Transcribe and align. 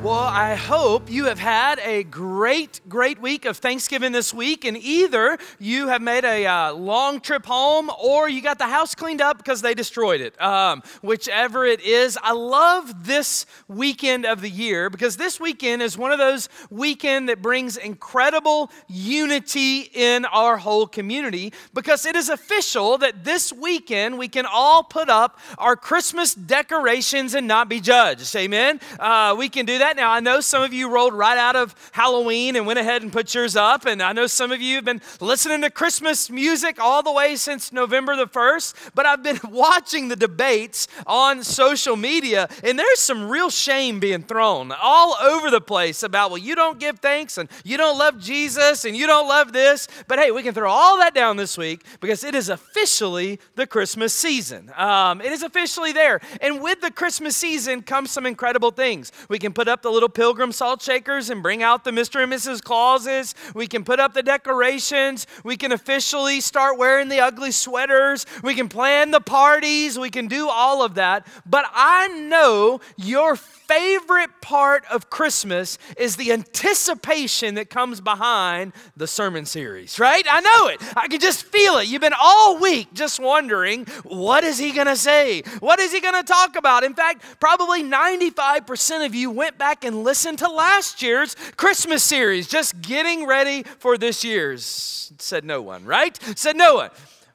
Well, 0.00 0.14
I 0.14 0.54
hope 0.54 1.10
you 1.10 1.24
have 1.24 1.40
had 1.40 1.80
a 1.80 2.04
great, 2.04 2.80
great 2.88 3.20
week 3.20 3.44
of 3.44 3.56
Thanksgiving 3.56 4.12
this 4.12 4.32
week, 4.32 4.64
and 4.64 4.76
either 4.76 5.38
you 5.58 5.88
have 5.88 6.00
made 6.00 6.24
a 6.24 6.46
uh, 6.46 6.72
long 6.72 7.20
trip 7.20 7.44
home 7.44 7.90
or 8.00 8.28
you 8.28 8.40
got 8.40 8.58
the 8.58 8.68
house 8.68 8.94
cleaned 8.94 9.20
up 9.20 9.38
because 9.38 9.60
they 9.60 9.74
destroyed 9.74 10.20
it. 10.20 10.40
Um, 10.40 10.84
whichever 11.02 11.64
it 11.66 11.80
is, 11.80 12.16
I 12.22 12.30
love 12.30 13.06
this 13.06 13.44
weekend 13.66 14.24
of 14.24 14.40
the 14.40 14.48
year 14.48 14.88
because 14.88 15.16
this 15.16 15.40
weekend 15.40 15.82
is 15.82 15.98
one 15.98 16.12
of 16.12 16.18
those 16.18 16.48
weekend 16.70 17.28
that 17.28 17.42
brings 17.42 17.76
incredible 17.76 18.70
unity 18.86 19.90
in 19.92 20.24
our 20.26 20.58
whole 20.58 20.86
community 20.86 21.52
because 21.74 22.06
it 22.06 22.14
is 22.14 22.28
official 22.28 22.98
that 22.98 23.24
this 23.24 23.52
weekend 23.52 24.16
we 24.16 24.28
can 24.28 24.46
all 24.46 24.84
put 24.84 25.08
up 25.08 25.40
our 25.58 25.74
Christmas 25.74 26.36
decorations 26.36 27.34
and 27.34 27.48
not 27.48 27.68
be 27.68 27.80
judged. 27.80 28.36
Amen. 28.36 28.78
Uh, 29.00 29.34
we 29.36 29.48
can 29.48 29.66
do 29.66 29.78
that 29.78 29.87
Now, 29.96 30.10
I 30.10 30.20
know 30.20 30.40
some 30.40 30.62
of 30.62 30.72
you 30.72 30.90
rolled 30.90 31.14
right 31.14 31.38
out 31.38 31.56
of 31.56 31.74
Halloween 31.92 32.56
and 32.56 32.66
went 32.66 32.78
ahead 32.78 33.02
and 33.02 33.12
put 33.12 33.34
yours 33.34 33.56
up. 33.56 33.86
And 33.86 34.02
I 34.02 34.12
know 34.12 34.26
some 34.26 34.52
of 34.52 34.60
you 34.60 34.76
have 34.76 34.84
been 34.84 35.00
listening 35.20 35.62
to 35.62 35.70
Christmas 35.70 36.30
music 36.30 36.80
all 36.80 37.02
the 37.02 37.12
way 37.12 37.36
since 37.36 37.72
November 37.72 38.16
the 38.16 38.26
1st. 38.26 38.90
But 38.94 39.06
I've 39.06 39.22
been 39.22 39.40
watching 39.50 40.08
the 40.08 40.16
debates 40.16 40.88
on 41.06 41.42
social 41.42 41.96
media, 41.96 42.48
and 42.62 42.78
there's 42.78 43.00
some 43.00 43.28
real 43.28 43.50
shame 43.50 44.00
being 44.00 44.22
thrown 44.22 44.72
all 44.72 45.16
over 45.22 45.50
the 45.50 45.60
place 45.60 46.02
about, 46.02 46.30
well, 46.30 46.38
you 46.38 46.54
don't 46.54 46.78
give 46.78 46.98
thanks 46.98 47.38
and 47.38 47.48
you 47.64 47.76
don't 47.76 47.98
love 47.98 48.18
Jesus 48.18 48.84
and 48.84 48.96
you 48.96 49.06
don't 49.06 49.28
love 49.28 49.52
this. 49.52 49.88
But 50.06 50.18
hey, 50.18 50.30
we 50.30 50.42
can 50.42 50.54
throw 50.54 50.70
all 50.70 50.98
that 50.98 51.14
down 51.14 51.36
this 51.36 51.56
week 51.56 51.84
because 52.00 52.24
it 52.24 52.34
is 52.34 52.48
officially 52.48 53.40
the 53.54 53.66
Christmas 53.66 54.14
season. 54.14 54.72
Um, 54.76 55.20
it 55.20 55.32
is 55.32 55.42
officially 55.42 55.92
there. 55.92 56.20
And 56.40 56.62
with 56.62 56.80
the 56.80 56.90
Christmas 56.90 57.36
season 57.36 57.82
comes 57.82 58.10
some 58.10 58.26
incredible 58.26 58.70
things. 58.70 59.12
We 59.28 59.38
can 59.38 59.52
put 59.52 59.68
up 59.68 59.77
up 59.78 59.82
the 59.82 59.90
little 59.92 60.08
pilgrim 60.08 60.50
salt 60.50 60.82
shakers 60.82 61.30
and 61.30 61.40
bring 61.40 61.62
out 61.62 61.84
the 61.84 61.92
Mr. 61.92 62.20
and 62.20 62.32
Mrs. 62.32 62.60
Clauses. 62.60 63.32
We 63.54 63.68
can 63.68 63.84
put 63.84 64.00
up 64.00 64.12
the 64.12 64.24
decorations. 64.24 65.24
We 65.44 65.56
can 65.56 65.70
officially 65.70 66.40
start 66.40 66.76
wearing 66.78 67.08
the 67.08 67.20
ugly 67.20 67.52
sweaters. 67.52 68.26
We 68.42 68.56
can 68.56 68.68
plan 68.68 69.12
the 69.12 69.20
parties. 69.20 69.96
We 69.96 70.10
can 70.10 70.26
do 70.26 70.48
all 70.48 70.82
of 70.82 70.96
that. 70.96 71.28
But 71.46 71.66
I 71.72 72.08
know 72.08 72.80
your 72.96 73.36
favorite 73.68 74.30
part 74.40 74.84
of 74.90 75.10
Christmas 75.10 75.78
is 75.98 76.16
the 76.16 76.32
anticipation 76.32 77.54
that 77.56 77.68
comes 77.68 78.00
behind 78.00 78.72
the 78.96 79.06
sermon 79.06 79.44
series, 79.44 80.00
right? 80.00 80.24
I 80.28 80.40
know 80.40 80.68
it. 80.68 80.80
I 80.96 81.06
can 81.06 81.20
just 81.20 81.44
feel 81.44 81.76
it. 81.76 81.86
You've 81.86 82.00
been 82.00 82.14
all 82.18 82.58
week 82.58 82.92
just 82.94 83.20
wondering, 83.20 83.84
what 84.04 84.42
is 84.42 84.58
he 84.58 84.72
going 84.72 84.86
to 84.86 84.96
say? 84.96 85.42
What 85.60 85.78
is 85.78 85.92
he 85.92 86.00
going 86.00 86.14
to 86.14 86.22
talk 86.22 86.56
about? 86.56 86.82
In 86.82 86.94
fact, 86.94 87.22
probably 87.40 87.84
95% 87.84 89.04
of 89.04 89.14
you 89.14 89.30
went 89.30 89.58
back 89.58 89.84
and 89.84 90.02
listened 90.02 90.38
to 90.38 90.48
last 90.48 91.02
year's 91.02 91.36
Christmas 91.56 92.02
series, 92.02 92.48
just 92.48 92.80
getting 92.80 93.26
ready 93.26 93.64
for 93.78 93.98
this 93.98 94.24
year's. 94.24 95.12
Said 95.18 95.44
no 95.44 95.60
one, 95.60 95.84
right? 95.84 96.18
Said 96.36 96.56
no 96.56 96.76
one. 96.76 96.90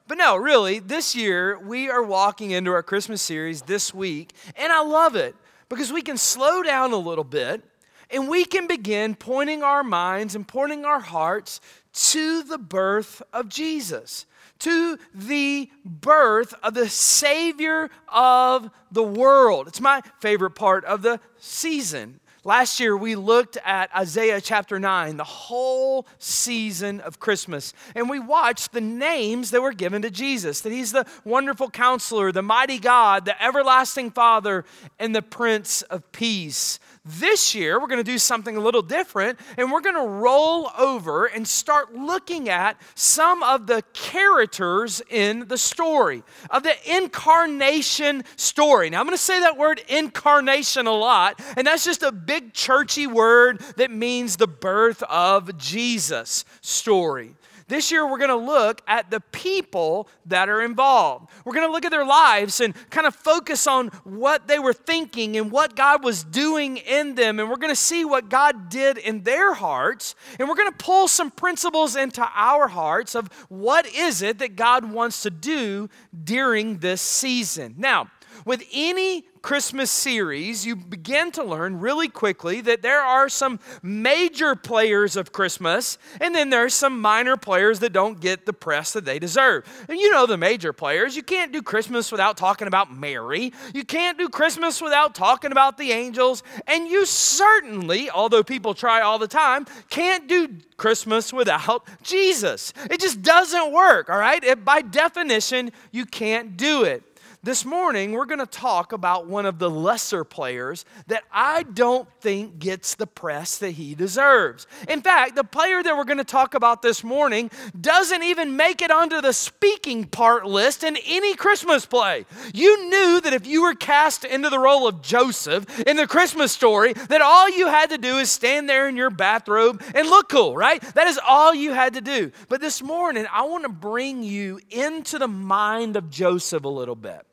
But 0.06 0.18
no, 0.18 0.36
really, 0.36 0.80
this 0.80 1.14
year 1.14 1.58
we 1.58 1.88
are 1.88 2.02
walking 2.02 2.50
into 2.50 2.72
our 2.72 2.82
Christmas 2.82 3.22
series 3.22 3.62
this 3.62 3.94
week, 3.94 4.32
and 4.56 4.70
I 4.72 4.82
love 4.82 5.16
it 5.16 5.34
because 5.74 5.92
we 5.92 6.02
can 6.02 6.16
slow 6.16 6.62
down 6.62 6.92
a 6.92 6.96
little 6.96 7.24
bit 7.24 7.62
and 8.10 8.28
we 8.28 8.44
can 8.44 8.66
begin 8.66 9.14
pointing 9.14 9.62
our 9.62 9.82
minds 9.82 10.34
and 10.34 10.46
pointing 10.46 10.84
our 10.84 11.00
hearts 11.00 11.60
to 11.92 12.42
the 12.42 12.58
birth 12.58 13.22
of 13.32 13.48
Jesus, 13.48 14.26
to 14.60 14.98
the 15.12 15.70
birth 15.84 16.54
of 16.62 16.74
the 16.74 16.88
Savior 16.88 17.90
of 18.08 18.70
the 18.92 19.02
world. 19.02 19.68
It's 19.68 19.80
my 19.80 20.00
favorite 20.20 20.52
part 20.52 20.84
of 20.84 21.02
the 21.02 21.20
season. 21.38 22.20
Last 22.46 22.78
year, 22.78 22.94
we 22.94 23.16
looked 23.16 23.56
at 23.64 23.88
Isaiah 23.96 24.38
chapter 24.38 24.78
9, 24.78 25.16
the 25.16 25.24
whole 25.24 26.06
season 26.18 27.00
of 27.00 27.18
Christmas, 27.18 27.72
and 27.94 28.10
we 28.10 28.18
watched 28.18 28.72
the 28.72 28.82
names 28.82 29.50
that 29.50 29.62
were 29.62 29.72
given 29.72 30.02
to 30.02 30.10
Jesus 30.10 30.60
that 30.60 30.70
he's 30.70 30.92
the 30.92 31.06
wonderful 31.24 31.70
counselor, 31.70 32.32
the 32.32 32.42
mighty 32.42 32.78
God, 32.78 33.24
the 33.24 33.42
everlasting 33.42 34.10
Father, 34.10 34.66
and 34.98 35.16
the 35.16 35.22
Prince 35.22 35.80
of 35.82 36.12
Peace. 36.12 36.78
This 37.06 37.54
year, 37.54 37.78
we're 37.78 37.86
going 37.86 38.02
to 38.02 38.04
do 38.04 38.16
something 38.16 38.56
a 38.56 38.60
little 38.60 38.80
different, 38.80 39.38
and 39.58 39.70
we're 39.70 39.82
going 39.82 39.94
to 39.94 40.08
roll 40.08 40.70
over 40.78 41.26
and 41.26 41.46
start 41.46 41.94
looking 41.94 42.48
at 42.48 42.80
some 42.94 43.42
of 43.42 43.66
the 43.66 43.82
characters 43.92 45.02
in 45.10 45.46
the 45.46 45.58
story, 45.58 46.22
of 46.48 46.62
the 46.62 46.74
incarnation 46.96 48.24
story. 48.36 48.88
Now, 48.88 49.00
I'm 49.00 49.06
going 49.06 49.18
to 49.18 49.22
say 49.22 49.40
that 49.40 49.58
word 49.58 49.82
incarnation 49.86 50.86
a 50.86 50.92
lot, 50.92 51.38
and 51.58 51.66
that's 51.66 51.84
just 51.84 52.02
a 52.02 52.10
big 52.10 52.54
churchy 52.54 53.06
word 53.06 53.60
that 53.76 53.90
means 53.90 54.38
the 54.38 54.48
birth 54.48 55.02
of 55.02 55.58
Jesus 55.58 56.46
story. 56.62 57.34
This 57.66 57.90
year, 57.90 58.06
we're 58.06 58.18
going 58.18 58.28
to 58.28 58.36
look 58.36 58.82
at 58.86 59.10
the 59.10 59.20
people 59.20 60.08
that 60.26 60.48
are 60.50 60.60
involved. 60.60 61.30
We're 61.44 61.54
going 61.54 61.66
to 61.66 61.72
look 61.72 61.86
at 61.86 61.90
their 61.90 62.04
lives 62.04 62.60
and 62.60 62.74
kind 62.90 63.06
of 63.06 63.14
focus 63.14 63.66
on 63.66 63.88
what 64.04 64.46
they 64.46 64.58
were 64.58 64.74
thinking 64.74 65.38
and 65.38 65.50
what 65.50 65.74
God 65.74 66.04
was 66.04 66.24
doing 66.24 66.76
in 66.76 67.14
them. 67.14 67.40
And 67.40 67.48
we're 67.48 67.56
going 67.56 67.72
to 67.72 67.76
see 67.76 68.04
what 68.04 68.28
God 68.28 68.68
did 68.68 68.98
in 68.98 69.22
their 69.22 69.54
hearts. 69.54 70.14
And 70.38 70.46
we're 70.46 70.56
going 70.56 70.70
to 70.70 70.76
pull 70.76 71.08
some 71.08 71.30
principles 71.30 71.96
into 71.96 72.28
our 72.34 72.68
hearts 72.68 73.14
of 73.14 73.28
what 73.48 73.86
is 73.86 74.20
it 74.20 74.38
that 74.40 74.56
God 74.56 74.90
wants 74.90 75.22
to 75.22 75.30
do 75.30 75.88
during 76.24 76.78
this 76.78 77.00
season. 77.00 77.76
Now, 77.78 78.10
with 78.44 78.62
any 78.72 79.24
Christmas 79.44 79.90
series, 79.90 80.64
you 80.64 80.74
begin 80.74 81.30
to 81.32 81.44
learn 81.44 81.78
really 81.78 82.08
quickly 82.08 82.62
that 82.62 82.80
there 82.80 83.02
are 83.02 83.28
some 83.28 83.60
major 83.82 84.54
players 84.54 85.16
of 85.16 85.32
Christmas, 85.32 85.98
and 86.18 86.34
then 86.34 86.48
there's 86.48 86.72
some 86.72 86.98
minor 86.98 87.36
players 87.36 87.80
that 87.80 87.92
don't 87.92 88.20
get 88.20 88.46
the 88.46 88.54
press 88.54 88.94
that 88.94 89.04
they 89.04 89.18
deserve. 89.18 89.66
And 89.86 89.98
you 89.98 90.10
know 90.10 90.24
the 90.24 90.38
major 90.38 90.72
players. 90.72 91.14
You 91.14 91.22
can't 91.22 91.52
do 91.52 91.60
Christmas 91.60 92.10
without 92.10 92.38
talking 92.38 92.68
about 92.68 92.90
Mary. 92.94 93.52
You 93.74 93.84
can't 93.84 94.16
do 94.16 94.30
Christmas 94.30 94.80
without 94.80 95.14
talking 95.14 95.52
about 95.52 95.76
the 95.76 95.92
angels. 95.92 96.42
And 96.66 96.88
you 96.88 97.04
certainly, 97.04 98.08
although 98.08 98.42
people 98.42 98.72
try 98.72 99.02
all 99.02 99.18
the 99.18 99.28
time, 99.28 99.66
can't 99.90 100.26
do 100.26 100.56
Christmas 100.78 101.34
without 101.34 101.86
Jesus. 102.02 102.72
It 102.90 102.98
just 102.98 103.20
doesn't 103.20 103.72
work, 103.72 104.08
all 104.08 104.18
right? 104.18 104.42
It, 104.42 104.64
by 104.64 104.80
definition, 104.80 105.70
you 105.92 106.06
can't 106.06 106.56
do 106.56 106.84
it. 106.84 107.02
This 107.44 107.66
morning, 107.66 108.12
we're 108.12 108.24
going 108.24 108.38
to 108.38 108.46
talk 108.46 108.92
about 108.92 109.26
one 109.26 109.44
of 109.44 109.58
the 109.58 109.68
lesser 109.68 110.24
players 110.24 110.86
that 111.08 111.24
I 111.30 111.64
don't 111.64 112.08
think 112.22 112.58
gets 112.58 112.94
the 112.94 113.06
press 113.06 113.58
that 113.58 113.72
he 113.72 113.94
deserves. 113.94 114.66
In 114.88 115.02
fact, 115.02 115.36
the 115.36 115.44
player 115.44 115.82
that 115.82 115.94
we're 115.94 116.04
going 116.04 116.16
to 116.16 116.24
talk 116.24 116.54
about 116.54 116.80
this 116.80 117.04
morning 117.04 117.50
doesn't 117.78 118.22
even 118.22 118.56
make 118.56 118.80
it 118.80 118.90
onto 118.90 119.20
the 119.20 119.34
speaking 119.34 120.04
part 120.04 120.46
list 120.46 120.84
in 120.84 120.96
any 121.04 121.34
Christmas 121.34 121.84
play. 121.84 122.24
You 122.54 122.88
knew 122.88 123.20
that 123.20 123.34
if 123.34 123.46
you 123.46 123.60
were 123.60 123.74
cast 123.74 124.24
into 124.24 124.48
the 124.48 124.58
role 124.58 124.88
of 124.88 125.02
Joseph 125.02 125.80
in 125.80 125.98
the 125.98 126.06
Christmas 126.06 126.50
story, 126.50 126.94
that 126.94 127.20
all 127.20 127.50
you 127.50 127.66
had 127.66 127.90
to 127.90 127.98
do 127.98 128.16
is 128.16 128.30
stand 128.30 128.70
there 128.70 128.88
in 128.88 128.96
your 128.96 129.10
bathrobe 129.10 129.82
and 129.94 130.08
look 130.08 130.30
cool, 130.30 130.56
right? 130.56 130.80
That 130.94 131.08
is 131.08 131.20
all 131.22 131.54
you 131.54 131.74
had 131.74 131.92
to 131.92 132.00
do. 132.00 132.32
But 132.48 132.62
this 132.62 132.82
morning, 132.82 133.26
I 133.30 133.42
want 133.42 133.64
to 133.64 133.68
bring 133.68 134.22
you 134.22 134.60
into 134.70 135.18
the 135.18 135.28
mind 135.28 135.98
of 135.98 136.08
Joseph 136.08 136.64
a 136.64 136.68
little 136.70 136.96
bit. 136.96 137.26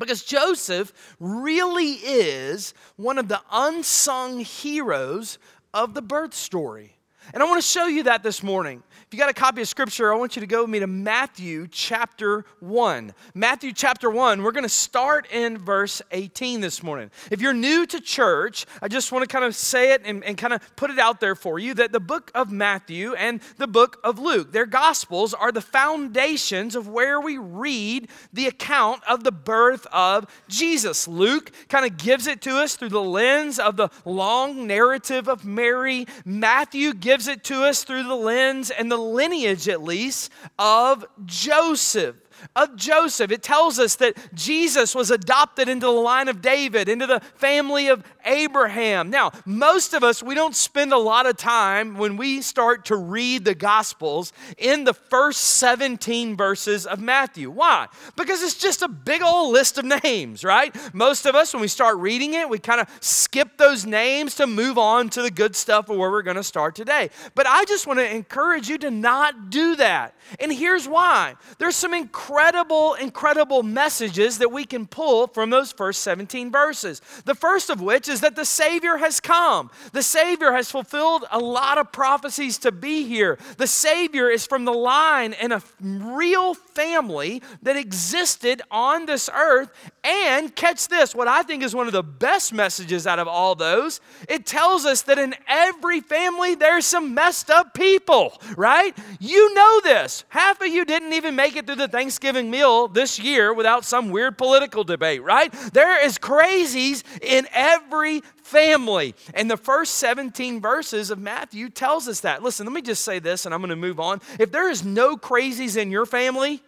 Because 0.00 0.24
Joseph 0.24 0.92
really 1.20 1.92
is 1.92 2.74
one 2.96 3.18
of 3.18 3.28
the 3.28 3.40
unsung 3.52 4.40
heroes 4.40 5.38
of 5.72 5.94
the 5.94 6.02
birth 6.02 6.34
story. 6.34 6.96
And 7.32 7.42
I 7.42 7.46
want 7.46 7.62
to 7.62 7.68
show 7.68 7.86
you 7.86 8.04
that 8.04 8.24
this 8.24 8.42
morning. 8.42 8.82
If 9.10 9.14
you 9.14 9.18
got 9.18 9.28
a 9.28 9.32
copy 9.32 9.60
of 9.60 9.66
scripture, 9.66 10.12
I 10.12 10.16
want 10.16 10.36
you 10.36 10.40
to 10.40 10.46
go 10.46 10.60
with 10.62 10.70
me 10.70 10.78
to 10.78 10.86
Matthew 10.86 11.66
chapter 11.66 12.44
1. 12.60 13.12
Matthew 13.34 13.72
chapter 13.72 14.08
1, 14.08 14.40
we're 14.40 14.52
going 14.52 14.62
to 14.62 14.68
start 14.68 15.26
in 15.32 15.58
verse 15.58 16.00
18 16.12 16.60
this 16.60 16.80
morning. 16.80 17.10
If 17.28 17.40
you're 17.40 17.52
new 17.52 17.86
to 17.86 18.00
church, 18.00 18.66
I 18.80 18.86
just 18.86 19.10
want 19.10 19.28
to 19.28 19.32
kind 19.32 19.44
of 19.44 19.56
say 19.56 19.94
it 19.94 20.02
and, 20.04 20.22
and 20.22 20.38
kind 20.38 20.52
of 20.52 20.60
put 20.76 20.92
it 20.92 21.00
out 21.00 21.18
there 21.18 21.34
for 21.34 21.58
you 21.58 21.74
that 21.74 21.90
the 21.90 21.98
book 21.98 22.30
of 22.36 22.52
Matthew 22.52 23.14
and 23.14 23.40
the 23.56 23.66
book 23.66 23.98
of 24.04 24.20
Luke, 24.20 24.52
their 24.52 24.64
gospels 24.64 25.34
are 25.34 25.50
the 25.50 25.60
foundations 25.60 26.76
of 26.76 26.86
where 26.86 27.20
we 27.20 27.36
read 27.36 28.08
the 28.32 28.46
account 28.46 29.02
of 29.08 29.24
the 29.24 29.32
birth 29.32 29.88
of 29.90 30.26
Jesus. 30.46 31.08
Luke 31.08 31.50
kind 31.68 31.84
of 31.84 31.96
gives 31.96 32.28
it 32.28 32.40
to 32.42 32.58
us 32.58 32.76
through 32.76 32.90
the 32.90 33.02
lens 33.02 33.58
of 33.58 33.76
the 33.76 33.88
long 34.04 34.68
narrative 34.68 35.28
of 35.28 35.44
Mary. 35.44 36.06
Matthew 36.24 36.94
gives 36.94 37.26
it 37.26 37.42
to 37.42 37.64
us 37.64 37.82
through 37.82 38.04
the 38.04 38.14
lens 38.14 38.70
and 38.70 38.88
the 38.88 38.99
lineage, 39.00 39.68
at 39.68 39.82
least, 39.82 40.30
of 40.58 41.04
Joseph. 41.24 42.16
of 42.56 42.74
Joseph. 42.76 43.30
It 43.30 43.42
tells 43.42 43.78
us 43.78 43.96
that 43.96 44.16
Jesus 44.34 44.94
was 44.94 45.10
adopted 45.10 45.68
into 45.68 45.86
the 45.86 45.92
line 45.92 46.28
of 46.28 46.40
David, 46.40 46.88
into 46.88 47.06
the 47.06 47.20
family 47.34 47.88
of 47.88 48.02
Abraham. 48.24 49.10
Now, 49.10 49.32
most 49.44 49.94
of 49.94 50.04
us, 50.04 50.22
we 50.22 50.34
don't 50.34 50.54
spend 50.54 50.92
a 50.92 50.98
lot 50.98 51.26
of 51.26 51.36
time 51.36 51.96
when 51.96 52.16
we 52.16 52.40
start 52.42 52.86
to 52.86 52.96
read 52.96 53.44
the 53.44 53.54
Gospels 53.54 54.32
in 54.58 54.84
the 54.84 54.94
first 54.94 55.40
17 55.40 56.36
verses 56.36 56.86
of 56.86 57.00
Matthew. 57.00 57.50
Why? 57.50 57.88
Because 58.16 58.42
it's 58.42 58.56
just 58.56 58.82
a 58.82 58.88
big 58.88 59.22
old 59.22 59.52
list 59.52 59.78
of 59.78 59.84
names, 60.02 60.44
right? 60.44 60.74
Most 60.94 61.26
of 61.26 61.34
us, 61.34 61.52
when 61.52 61.60
we 61.60 61.68
start 61.68 61.98
reading 61.98 62.34
it, 62.34 62.48
we 62.48 62.58
kind 62.58 62.80
of 62.80 62.88
skip 63.00 63.56
those 63.56 63.86
names 63.86 64.34
to 64.36 64.46
move 64.46 64.78
on 64.78 65.08
to 65.10 65.22
the 65.22 65.30
good 65.30 65.56
stuff 65.56 65.88
of 65.88 65.96
where 65.96 66.10
we're 66.10 66.22
going 66.22 66.36
to 66.36 66.44
start 66.44 66.74
today. 66.74 67.10
But 67.34 67.46
I 67.46 67.64
just 67.64 67.86
want 67.86 67.98
to 67.98 68.14
encourage 68.14 68.68
you 68.68 68.78
to 68.78 68.90
not 68.90 69.50
do 69.50 69.76
that. 69.76 70.14
And 70.38 70.52
here's 70.52 70.86
why 70.86 71.34
there's 71.58 71.76
some 71.76 71.94
incredible, 71.94 72.94
incredible 72.94 73.62
messages 73.62 74.38
that 74.38 74.52
we 74.52 74.64
can 74.64 74.86
pull 74.86 75.26
from 75.26 75.50
those 75.50 75.72
first 75.72 76.02
17 76.02 76.50
verses. 76.50 77.00
The 77.24 77.34
first 77.34 77.70
of 77.70 77.80
which 77.80 78.08
is 78.10 78.20
that 78.20 78.36
the 78.36 78.44
Savior 78.44 78.98
has 78.98 79.20
come. 79.20 79.70
The 79.92 80.02
Savior 80.02 80.52
has 80.52 80.70
fulfilled 80.70 81.24
a 81.30 81.38
lot 81.38 81.78
of 81.78 81.92
prophecies 81.92 82.58
to 82.58 82.72
be 82.72 83.04
here. 83.06 83.38
The 83.56 83.66
Savior 83.66 84.28
is 84.28 84.46
from 84.46 84.64
the 84.64 84.72
line 84.72 85.32
and 85.34 85.52
a 85.52 85.62
real 85.80 86.54
family 86.54 87.42
that 87.62 87.76
existed 87.76 88.62
on 88.70 89.06
this 89.06 89.30
earth. 89.32 89.70
And 90.02 90.54
catch 90.54 90.88
this, 90.88 91.14
what 91.14 91.28
I 91.28 91.42
think 91.42 91.62
is 91.62 91.74
one 91.74 91.86
of 91.86 91.92
the 91.92 92.02
best 92.02 92.52
messages 92.52 93.06
out 93.06 93.18
of 93.18 93.28
all 93.28 93.54
those, 93.54 94.00
it 94.28 94.46
tells 94.46 94.84
us 94.86 95.02
that 95.02 95.18
in 95.18 95.34
every 95.46 96.00
family 96.00 96.54
there's 96.54 96.86
some 96.86 97.14
messed 97.14 97.50
up 97.50 97.74
people, 97.74 98.40
right? 98.56 98.96
You 99.20 99.54
know 99.54 99.80
this. 99.82 100.24
Half 100.30 100.60
of 100.62 100.68
you 100.68 100.84
didn't 100.84 101.12
even 101.12 101.36
make 101.36 101.56
it 101.56 101.66
through 101.66 101.76
the 101.76 101.88
Thanksgiving 101.88 102.50
meal 102.50 102.88
this 102.88 103.18
year 103.18 103.52
without 103.52 103.84
some 103.84 104.10
weird 104.10 104.38
political 104.38 104.84
debate, 104.84 105.22
right? 105.22 105.52
There 105.72 106.04
is 106.04 106.18
crazies 106.18 107.02
in 107.22 107.46
every 107.52 107.99
family. 108.42 109.14
And 109.34 109.50
the 109.50 109.56
first 109.56 109.96
17 109.96 110.60
verses 110.60 111.10
of 111.10 111.18
Matthew 111.18 111.68
tells 111.68 112.08
us 112.08 112.20
that. 112.20 112.42
Listen, 112.42 112.66
let 112.66 112.72
me 112.72 112.82
just 112.82 113.04
say 113.04 113.18
this 113.18 113.46
and 113.46 113.54
I'm 113.54 113.60
going 113.60 113.70
to 113.70 113.76
move 113.76 114.00
on. 114.00 114.20
If 114.38 114.52
there 114.52 114.70
is 114.70 114.84
no 114.84 115.16
crazies 115.16 115.76
in 115.76 115.90
your 115.90 116.06
family, 116.06 116.62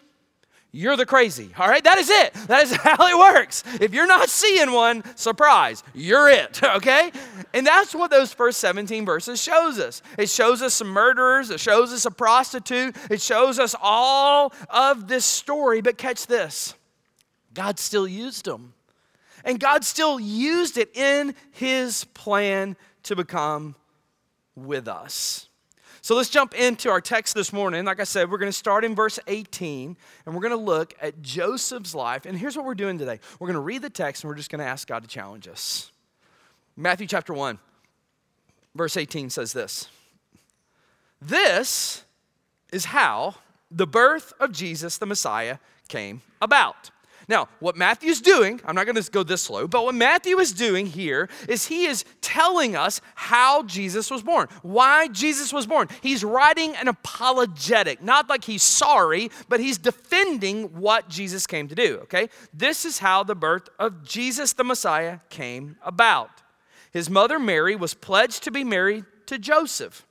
you're 0.75 0.97
the 0.97 1.05
crazy. 1.05 1.51
All 1.59 1.69
right, 1.69 1.85
that 1.85 1.99
is 1.99 2.09
it. 2.09 2.33
That 2.47 2.65
is 2.65 2.73
how 2.77 3.07
it 3.07 3.19
works. 3.19 3.63
If 3.79 3.93
you're 3.93 4.07
not 4.07 4.31
seeing 4.31 4.73
one, 4.73 5.03
surprise, 5.17 5.83
you're 5.95 6.29
it. 6.29 6.61
Okay, 6.73 7.13
and 7.53 7.67
that's 7.67 7.95
what 7.95 8.11
those 8.11 8.33
first 8.33 8.59
17 8.59 9.05
verses 9.05 9.41
shows 9.41 9.79
us. 9.79 10.01
It 10.17 10.31
shows 10.31 10.63
us 10.63 10.73
some 10.73 10.89
murderers. 10.89 11.51
It 11.51 11.61
shows 11.61 11.93
us 11.93 12.07
a 12.07 12.11
prostitute. 12.11 12.97
It 13.11 13.21
shows 13.21 13.59
us 13.59 13.77
all 13.81 14.55
of 14.71 15.07
this 15.07 15.27
story. 15.27 15.83
But 15.83 15.99
catch 15.99 16.27
this: 16.27 16.75
God 17.53 17.79
still 17.79 18.09
used 18.09 18.47
them, 18.47 18.73
and 19.45 19.59
God 19.59 19.85
still 19.85 20.19
used 20.19 20.79
it 20.79 20.97
in 20.97 21.35
His 21.53 22.05
plan 22.05 22.77
to 23.05 23.17
become 23.17 23.75
with 24.55 24.89
us. 24.89 25.49
So 26.05 26.17
let's 26.17 26.31
jump 26.31 26.53
into 26.55 26.91
our 26.91 27.01
text 27.01 27.37
this 27.37 27.53
morning. 27.53 27.85
Like 27.85 28.01
I 28.01 28.05
said, 28.05 28.29
we're 28.29 28.39
going 28.39 28.51
to 28.51 28.57
start 28.57 28.85
in 28.85 28.93
verse 28.97 29.21
18 29.29 29.97
and 30.27 30.35
we're 30.35 30.41
going 30.41 30.51
to 30.51 30.57
look 30.57 30.95
at 31.01 31.23
Joseph's 31.23 31.95
life. 31.95 32.27
And 32.27 32.37
here's 32.37 32.57
what 32.57 32.67
we're 32.67 32.75
doing 32.75 32.99
today 32.99 33.21
we're 33.39 33.47
going 33.47 33.55
to 33.55 33.61
read 33.61 33.83
the 33.83 33.91
text 33.91 34.25
and 34.25 34.29
we're 34.29 34.37
just 34.37 34.51
going 34.51 34.59
to 34.59 34.65
ask 34.65 34.89
God 34.89 35.03
to 35.03 35.09
challenge 35.09 35.47
us. 35.47 35.93
Matthew 36.77 37.07
chapter 37.07 37.33
1, 37.33 37.59
verse 38.75 38.97
18 38.97 39.31
says 39.31 39.53
this 39.53 39.87
This 41.21 42.03
is 42.73 42.87
how 42.87 43.37
the 43.71 43.87
birth 43.87 44.33
of 44.41 44.51
Jesus 44.51 44.99
the 44.99 45.07
Messiah 45.07 45.59
came 45.87 46.23
about. 46.41 46.91
Now, 47.29 47.49
what 47.61 47.77
Matthew's 47.77 48.21
doing, 48.21 48.61
I'm 48.65 48.75
not 48.75 48.87
going 48.87 49.01
to 49.01 49.11
go 49.11 49.23
this 49.23 49.43
slow, 49.43 49.67
but 49.67 49.85
what 49.85 49.95
Matthew 49.95 50.39
is 50.39 50.53
doing 50.53 50.87
here 50.87 51.29
is 51.49 51.67
he 51.67 51.87
is 51.87 52.05
telling 52.21 52.77
us 52.77 53.01
how 53.15 53.63
Jesus 53.65 54.11
was 54.11 54.23
born, 54.23 54.49
why 54.63 55.09
Jesus 55.09 55.53
was 55.53 55.67
born. 55.67 55.89
He's 56.01 56.25
writing 56.25 56.75
an 56.77 56.89
apologetic, 56.89 58.03
not 58.03 58.29
like 58.29 58.45
he's 58.45 58.63
sorry, 58.63 59.31
but 59.49 59.61
he's 59.61 59.79
defending 59.79 60.65
what 60.79 61.09
Jesus 61.09 61.47
came 61.47 61.69
to 61.69 61.75
do, 61.75 61.99
okay? 62.03 62.29
This 62.53 62.85
is 62.85 62.99
how 62.99 63.23
the 63.23 63.35
birth 63.35 63.69
of 63.79 64.05
Jesus 64.05 64.53
the 64.53 64.65
Messiah 64.65 65.19
came 65.31 65.77
about. 65.85 66.31
His 66.93 67.09
mother 67.09 67.39
Mary 67.39 67.77
was 67.77 67.95
pledged 67.95 68.43
to 68.45 68.51
be 68.51 68.65
married 68.65 69.05
to 69.27 69.39
Joseph. 69.39 70.07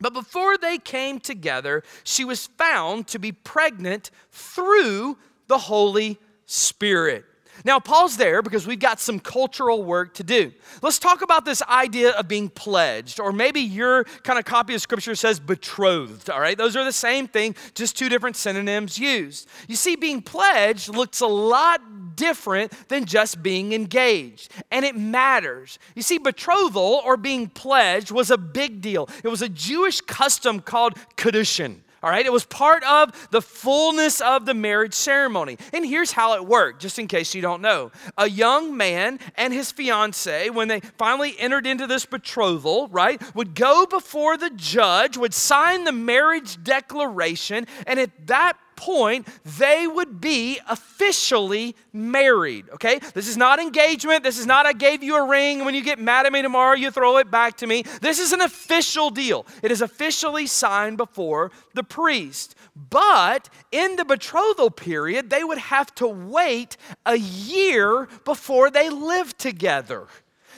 But 0.00 0.12
before 0.12 0.58
they 0.58 0.76
came 0.76 1.20
together, 1.20 1.82
she 2.04 2.24
was 2.24 2.46
found 2.46 3.06
to 3.08 3.18
be 3.18 3.32
pregnant 3.32 4.10
through 4.30 5.16
the 5.48 5.58
Holy 5.58 6.18
Spirit. 6.46 7.24
Now, 7.64 7.80
pause 7.80 8.16
there 8.16 8.42
because 8.42 8.66
we've 8.66 8.78
got 8.78 9.00
some 9.00 9.18
cultural 9.18 9.82
work 9.82 10.14
to 10.14 10.22
do. 10.22 10.52
Let's 10.82 10.98
talk 10.98 11.22
about 11.22 11.44
this 11.44 11.62
idea 11.62 12.10
of 12.10 12.28
being 12.28 12.48
pledged, 12.48 13.18
or 13.18 13.32
maybe 13.32 13.60
your 13.60 14.04
kind 14.22 14.38
of 14.38 14.44
copy 14.44 14.74
of 14.74 14.82
scripture 14.82 15.14
says 15.14 15.40
betrothed, 15.40 16.28
all 16.28 16.40
right? 16.40 16.56
Those 16.56 16.76
are 16.76 16.84
the 16.84 16.92
same 16.92 17.26
thing, 17.26 17.56
just 17.74 17.96
two 17.96 18.08
different 18.08 18.36
synonyms 18.36 18.98
used. 18.98 19.48
You 19.68 19.76
see, 19.76 19.96
being 19.96 20.22
pledged 20.22 20.88
looks 20.88 21.20
a 21.20 21.26
lot 21.26 21.80
different 22.14 22.72
than 22.88 23.04
just 23.04 23.42
being 23.42 23.72
engaged, 23.72 24.50
and 24.70 24.84
it 24.84 24.96
matters. 24.96 25.78
You 25.94 26.02
see, 26.02 26.18
betrothal 26.18 27.02
or 27.04 27.16
being 27.16 27.48
pledged 27.48 28.10
was 28.10 28.30
a 28.30 28.38
big 28.38 28.80
deal, 28.80 29.08
it 29.24 29.28
was 29.28 29.42
a 29.42 29.48
Jewish 29.48 30.00
custom 30.00 30.60
called 30.60 30.94
kedushin. 31.16 31.80
All 32.06 32.12
right, 32.12 32.24
it 32.24 32.32
was 32.32 32.44
part 32.44 32.84
of 32.84 33.30
the 33.32 33.42
fullness 33.42 34.20
of 34.20 34.46
the 34.46 34.54
marriage 34.54 34.94
ceremony. 34.94 35.58
And 35.72 35.84
here's 35.84 36.12
how 36.12 36.34
it 36.34 36.46
worked, 36.46 36.80
just 36.80 37.00
in 37.00 37.08
case 37.08 37.34
you 37.34 37.42
don't 37.42 37.60
know. 37.60 37.90
A 38.16 38.30
young 38.30 38.76
man 38.76 39.18
and 39.34 39.52
his 39.52 39.72
fiance, 39.72 40.48
when 40.50 40.68
they 40.68 40.78
finally 40.98 41.34
entered 41.36 41.66
into 41.66 41.88
this 41.88 42.06
betrothal, 42.06 42.86
right, 42.92 43.20
would 43.34 43.56
go 43.56 43.86
before 43.86 44.36
the 44.36 44.50
judge, 44.50 45.16
would 45.16 45.34
sign 45.34 45.82
the 45.82 45.90
marriage 45.90 46.62
declaration, 46.62 47.66
and 47.88 47.98
at 47.98 48.28
that 48.28 48.56
point, 48.76 49.26
they 49.58 49.86
would 49.86 50.20
be 50.20 50.60
officially 50.68 51.74
married. 51.92 52.68
Okay? 52.74 53.00
This 53.14 53.28
is 53.28 53.36
not 53.36 53.58
engagement. 53.58 54.22
This 54.22 54.38
is 54.38 54.46
not 54.46 54.66
I 54.66 54.72
gave 54.72 55.02
you 55.02 55.16
a 55.16 55.26
ring. 55.26 55.64
When 55.64 55.74
you 55.74 55.82
get 55.82 55.98
mad 55.98 56.26
at 56.26 56.32
me 56.32 56.42
tomorrow, 56.42 56.74
you 56.74 56.90
throw 56.90 57.16
it 57.18 57.30
back 57.30 57.56
to 57.58 57.66
me. 57.66 57.82
This 58.00 58.18
is 58.18 58.32
an 58.32 58.40
official 58.40 59.10
deal. 59.10 59.46
It 59.62 59.70
is 59.70 59.82
officially 59.82 60.46
signed 60.46 60.96
before 60.96 61.50
the 61.74 61.82
priest. 61.82 62.54
But 62.90 63.48
in 63.72 63.96
the 63.96 64.04
betrothal 64.04 64.70
period, 64.70 65.30
they 65.30 65.42
would 65.42 65.58
have 65.58 65.94
to 65.96 66.06
wait 66.06 66.76
a 67.04 67.16
year 67.16 68.08
before 68.24 68.70
they 68.70 68.90
lived 68.90 69.38
together. 69.38 70.06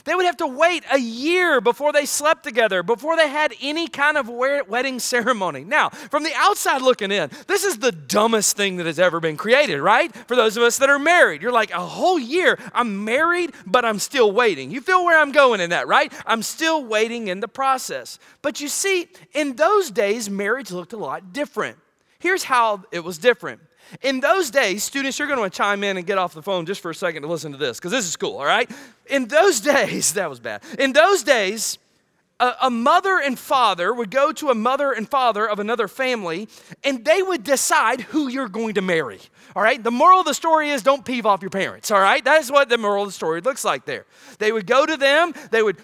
They 0.04 0.14
would 0.14 0.26
have 0.26 0.36
to 0.38 0.46
wait 0.46 0.84
a 0.90 0.98
year 0.98 1.60
before 1.60 1.92
they 1.92 2.06
slept 2.06 2.44
together, 2.44 2.82
before 2.82 3.16
they 3.16 3.28
had 3.28 3.54
any 3.60 3.88
kind 3.88 4.16
of 4.16 4.28
wedding 4.28 4.98
ceremony. 4.98 5.64
Now, 5.64 5.90
from 5.90 6.22
the 6.22 6.32
outside 6.34 6.82
looking 6.82 7.12
in, 7.12 7.30
this 7.46 7.64
is 7.64 7.78
the 7.78 7.92
dumbest 7.92 8.56
thing 8.56 8.76
that 8.76 8.86
has 8.86 8.98
ever 8.98 9.20
been 9.20 9.36
created, 9.36 9.80
right? 9.80 10.14
For 10.26 10.36
those 10.36 10.56
of 10.56 10.62
us 10.62 10.78
that 10.78 10.90
are 10.90 10.98
married, 10.98 11.42
you're 11.42 11.52
like, 11.52 11.70
a 11.70 11.80
whole 11.80 12.18
year, 12.18 12.58
I'm 12.72 13.04
married, 13.04 13.52
but 13.66 13.84
I'm 13.84 13.98
still 13.98 14.32
waiting. 14.32 14.70
You 14.70 14.80
feel 14.80 15.04
where 15.04 15.18
I'm 15.18 15.32
going 15.32 15.60
in 15.60 15.70
that, 15.70 15.88
right? 15.88 16.12
I'm 16.26 16.42
still 16.42 16.84
waiting 16.84 17.28
in 17.28 17.40
the 17.40 17.48
process. 17.48 18.18
But 18.42 18.60
you 18.60 18.68
see, 18.68 19.08
in 19.32 19.56
those 19.56 19.90
days, 19.90 20.30
marriage 20.30 20.70
looked 20.70 20.92
a 20.92 20.98
lot 20.98 21.32
different. 21.32 21.76
Here's 22.18 22.44
how 22.44 22.84
it 22.90 23.00
was 23.00 23.18
different 23.18 23.60
in 24.02 24.20
those 24.20 24.50
days, 24.50 24.84
students, 24.84 25.18
you're 25.18 25.28
going 25.28 25.42
to 25.42 25.56
chime 25.56 25.82
in 25.84 25.96
and 25.96 26.06
get 26.06 26.18
off 26.18 26.34
the 26.34 26.42
phone 26.42 26.66
just 26.66 26.80
for 26.80 26.90
a 26.90 26.94
second 26.94 27.22
to 27.22 27.28
listen 27.28 27.52
to 27.52 27.58
this 27.58 27.78
because 27.78 27.92
this 27.92 28.06
is 28.06 28.16
cool, 28.16 28.36
all 28.36 28.44
right? 28.44 28.70
In 29.06 29.26
those 29.26 29.60
days, 29.74 30.12
that 30.14 30.28
was 30.28 30.40
bad. 30.40 30.62
In 30.78 30.92
those 30.92 31.22
days, 31.22 31.78
a, 32.40 32.54
a, 32.62 32.70
mother 32.70 33.18
and 33.18 33.38
father 33.38 33.92
would 33.92 34.10
go 34.10 34.30
to 34.32 34.50
a 34.50 34.54
mother 34.54 34.92
and 34.92 35.08
father 35.08 35.48
of 35.48 35.58
another 35.58 35.88
family 35.88 36.48
and 36.84 37.04
they 37.04 37.20
would 37.20 37.42
decide 37.42 38.02
who 38.02 38.28
you're 38.28 38.48
going 38.48 38.74
to 38.74 38.82
marry. 38.82 39.18
All 39.56 39.62
right? 39.62 39.82
The 39.82 39.90
moral 39.90 40.20
of 40.20 40.26
the 40.26 40.34
story 40.34 40.70
is 40.70 40.82
don't 40.82 41.04
peeve 41.04 41.26
off 41.26 41.42
your 41.42 41.50
parents. 41.50 41.90
All 41.90 42.00
right? 42.00 42.24
That 42.24 42.40
is 42.40 42.52
what 42.52 42.68
the 42.68 42.78
moral 42.78 43.02
of 43.02 43.08
the 43.08 43.12
story 43.12 43.40
looks 43.40 43.64
like 43.64 43.86
there. 43.86 44.06
They 44.38 44.52
would 44.52 44.66
go 44.66 44.86
to 44.86 44.96
them, 44.96 45.34
they 45.50 45.62
would 45.62 45.78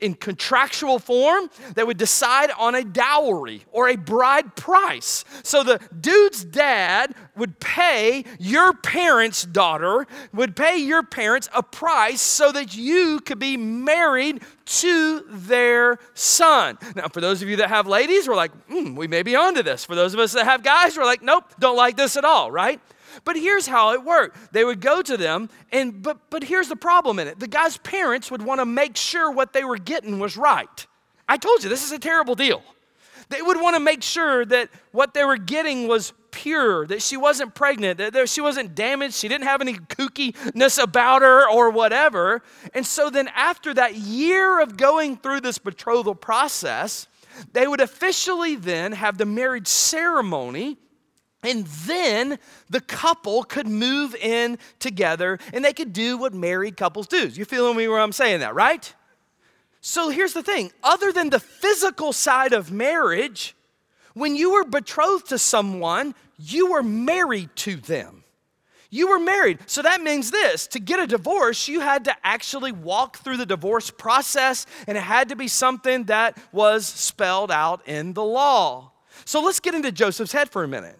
in 0.00 0.14
contractual 0.14 0.98
form 0.98 1.50
that 1.74 1.86
would 1.86 1.96
decide 1.96 2.50
on 2.58 2.74
a 2.74 2.84
dowry 2.84 3.64
or 3.72 3.88
a 3.88 3.96
bride 3.96 4.54
price. 4.54 5.24
So 5.42 5.62
the 5.62 5.80
dude's 6.00 6.44
dad 6.44 7.14
would 7.36 7.58
pay 7.60 8.24
your 8.38 8.72
parents' 8.72 9.44
daughter, 9.44 10.06
would 10.32 10.54
pay 10.54 10.78
your 10.78 11.02
parents 11.02 11.48
a 11.54 11.62
price 11.62 12.20
so 12.20 12.52
that 12.52 12.76
you 12.76 13.20
could 13.20 13.38
be 13.38 13.56
married 13.56 14.42
to 14.66 15.24
their 15.28 15.98
son. 16.14 16.78
Now, 16.94 17.08
for 17.08 17.20
those 17.20 17.42
of 17.42 17.48
you 17.48 17.56
that 17.56 17.68
have 17.68 17.86
ladies, 17.86 18.28
we're 18.28 18.36
like, 18.36 18.52
mm, 18.68 18.94
we 18.94 19.08
may 19.08 19.22
be 19.22 19.34
onto 19.34 19.62
this. 19.62 19.84
For 19.84 19.94
those 19.94 20.14
of 20.14 20.20
us 20.20 20.32
that 20.32 20.44
have 20.44 20.62
guys, 20.62 20.96
we're 20.96 21.04
like, 21.04 21.22
nope, 21.22 21.44
don't 21.58 21.76
like 21.76 21.96
this 21.96 22.16
at 22.16 22.24
all, 22.24 22.50
right? 22.50 22.80
But 23.24 23.36
here's 23.36 23.66
how 23.66 23.92
it 23.92 24.04
worked. 24.04 24.52
They 24.52 24.64
would 24.64 24.80
go 24.80 25.02
to 25.02 25.16
them, 25.16 25.48
and 25.72 26.02
but 26.02 26.30
but 26.30 26.44
here's 26.44 26.68
the 26.68 26.76
problem 26.76 27.18
in 27.18 27.28
it. 27.28 27.38
The 27.38 27.48
guy's 27.48 27.76
parents 27.78 28.30
would 28.30 28.42
want 28.42 28.60
to 28.60 28.66
make 28.66 28.96
sure 28.96 29.30
what 29.30 29.52
they 29.52 29.64
were 29.64 29.78
getting 29.78 30.18
was 30.18 30.36
right. 30.36 30.86
I 31.28 31.36
told 31.36 31.62
you 31.62 31.68
this 31.68 31.84
is 31.84 31.92
a 31.92 31.98
terrible 31.98 32.34
deal. 32.34 32.62
They 33.28 33.42
would 33.42 33.60
want 33.60 33.76
to 33.76 33.80
make 33.80 34.02
sure 34.02 34.44
that 34.46 34.70
what 34.92 35.12
they 35.12 35.24
were 35.24 35.36
getting 35.36 35.86
was 35.86 36.14
pure, 36.30 36.86
that 36.86 37.02
she 37.02 37.16
wasn't 37.16 37.54
pregnant, 37.54 37.98
that 37.98 38.28
she 38.28 38.40
wasn't 38.40 38.74
damaged, 38.74 39.14
she 39.14 39.28
didn't 39.28 39.44
have 39.44 39.60
any 39.60 39.74
kookiness 39.74 40.82
about 40.82 41.22
her 41.22 41.50
or 41.50 41.70
whatever. 41.70 42.42
And 42.74 42.86
so 42.86 43.10
then, 43.10 43.28
after 43.34 43.74
that 43.74 43.96
year 43.96 44.60
of 44.60 44.76
going 44.76 45.16
through 45.16 45.40
this 45.40 45.58
betrothal 45.58 46.14
process, 46.14 47.06
they 47.52 47.66
would 47.66 47.80
officially 47.80 48.56
then 48.56 48.92
have 48.92 49.18
the 49.18 49.26
marriage 49.26 49.68
ceremony. 49.68 50.78
And 51.42 51.66
then 51.66 52.38
the 52.68 52.80
couple 52.80 53.44
could 53.44 53.68
move 53.68 54.14
in 54.16 54.58
together 54.80 55.38
and 55.52 55.64
they 55.64 55.72
could 55.72 55.92
do 55.92 56.18
what 56.18 56.34
married 56.34 56.76
couples 56.76 57.06
do. 57.06 57.28
You 57.28 57.44
feeling 57.44 57.76
me 57.76 57.86
where 57.86 58.00
I'm 58.00 58.12
saying 58.12 58.40
that, 58.40 58.54
right? 58.54 58.92
So 59.80 60.08
here's 60.08 60.32
the 60.32 60.42
thing 60.42 60.72
other 60.82 61.12
than 61.12 61.30
the 61.30 61.38
physical 61.38 62.12
side 62.12 62.52
of 62.52 62.72
marriage, 62.72 63.54
when 64.14 64.34
you 64.34 64.52
were 64.52 64.64
betrothed 64.64 65.28
to 65.28 65.38
someone, 65.38 66.14
you 66.38 66.72
were 66.72 66.82
married 66.82 67.50
to 67.56 67.76
them. 67.76 68.24
You 68.90 69.08
were 69.10 69.20
married. 69.20 69.58
So 69.66 69.82
that 69.82 70.00
means 70.00 70.30
this 70.32 70.66
to 70.68 70.80
get 70.80 70.98
a 70.98 71.06
divorce, 71.06 71.68
you 71.68 71.80
had 71.80 72.06
to 72.06 72.16
actually 72.24 72.72
walk 72.72 73.18
through 73.18 73.36
the 73.36 73.46
divorce 73.46 73.90
process, 73.90 74.66
and 74.88 74.98
it 74.98 75.02
had 75.02 75.28
to 75.28 75.36
be 75.36 75.46
something 75.46 76.04
that 76.04 76.36
was 76.52 76.86
spelled 76.86 77.52
out 77.52 77.86
in 77.86 78.14
the 78.14 78.24
law. 78.24 78.90
So 79.24 79.40
let's 79.40 79.60
get 79.60 79.74
into 79.74 79.92
Joseph's 79.92 80.32
head 80.32 80.50
for 80.50 80.64
a 80.64 80.68
minute 80.68 80.98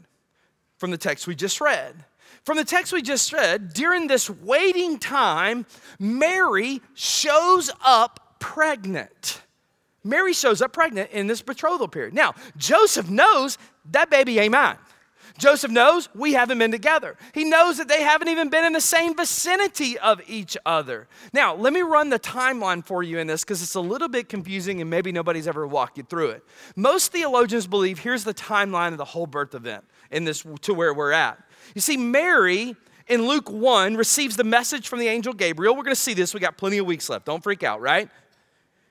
from 0.79 0.91
the 0.91 0.99
text 0.99 1.27
we 1.27 1.35
just 1.35 1.61
read. 1.61 2.05
From 2.45 2.57
the 2.57 2.65
text 2.65 2.93
we 2.93 3.03
just 3.03 3.33
read, 3.33 3.75
during 3.75 4.07
this 4.07 4.31
waiting 4.31 4.99
time, 4.99 5.67
Mary 5.99 6.81
shows 6.95 7.71
up 7.85 8.37
pregnant. 8.39 9.43
Mary 10.05 10.33
shows 10.33 10.63
up 10.63 10.73
pregnant 10.73 11.11
in 11.11 11.27
this 11.27 11.43
betrothal 11.43 11.89
period. 11.89 12.15
Now, 12.15 12.35
Joseph 12.57 13.11
knows 13.11 13.59
that 13.91 14.09
baby 14.09 14.39
ain't 14.39 14.53
mine. 14.53 14.79
Joseph 15.39 15.71
knows 15.71 16.09
we 16.15 16.33
haven't 16.33 16.59
been 16.59 16.73
together. 16.73 17.17
He 17.33 17.45
knows 17.45 17.79
that 17.79 17.87
they 17.89 18.03
haven't 18.03 18.29
even 18.29 18.49
been 18.49 18.65
in 18.65 18.73
the 18.73 18.81
same 18.81 19.17
vicinity 19.17 19.97
of 19.99 20.21
each 20.27 20.57
other. 20.67 21.07
Now, 21.33 21.55
let 21.55 21.73
me 21.73 21.81
run 21.83 22.11
the 22.11 22.19
timeline 22.19 22.85
for 22.85 23.03
you 23.03 23.19
in 23.19 23.29
this 23.29 23.45
because 23.45 23.63
it's 23.63 23.77
a 23.77 23.81
little 23.81 24.09
bit 24.09 24.29
confusing 24.29 24.81
and 24.81 24.91
maybe 24.91 25.13
nobody's 25.13 25.47
ever 25.47 25.67
walked 25.67 25.97
you 25.97 26.03
through 26.03 26.31
it. 26.31 26.45
Most 26.75 27.13
theologians 27.13 27.67
believe 27.69 28.01
here's 28.01 28.25
the 28.25 28.35
timeline 28.35 28.93
of 28.93 28.99
the 28.99 29.05
whole 29.05 29.27
birth 29.27 29.55
event 29.55 29.85
in 30.11 30.25
this 30.25 30.45
to 30.63 30.75
where 30.75 30.95
we're 30.95 31.13
at. 31.13 31.39
You 31.75 31.81
see, 31.81 31.97
Mary 31.97 32.75
in 33.07 33.27
Luke 33.27 33.51
1 33.51 33.97
receives 33.97 34.37
the 34.37 34.45
message 34.45 34.89
from 34.89 34.99
the 34.99 35.09
angel 35.09 35.33
Gabriel. 35.33 35.75
We're 35.75 35.85
going 35.85 35.95
to 35.95 36.01
see 36.01 36.15
this. 36.15 36.35
We 36.35 36.41
got 36.41 36.57
plenty 36.57 36.79
of 36.79 36.87
weeks 36.87 37.09
left. 37.09 37.27
Don't 37.27 37.43
freak 37.43 37.63
out, 37.63 37.81
right? 37.81 38.09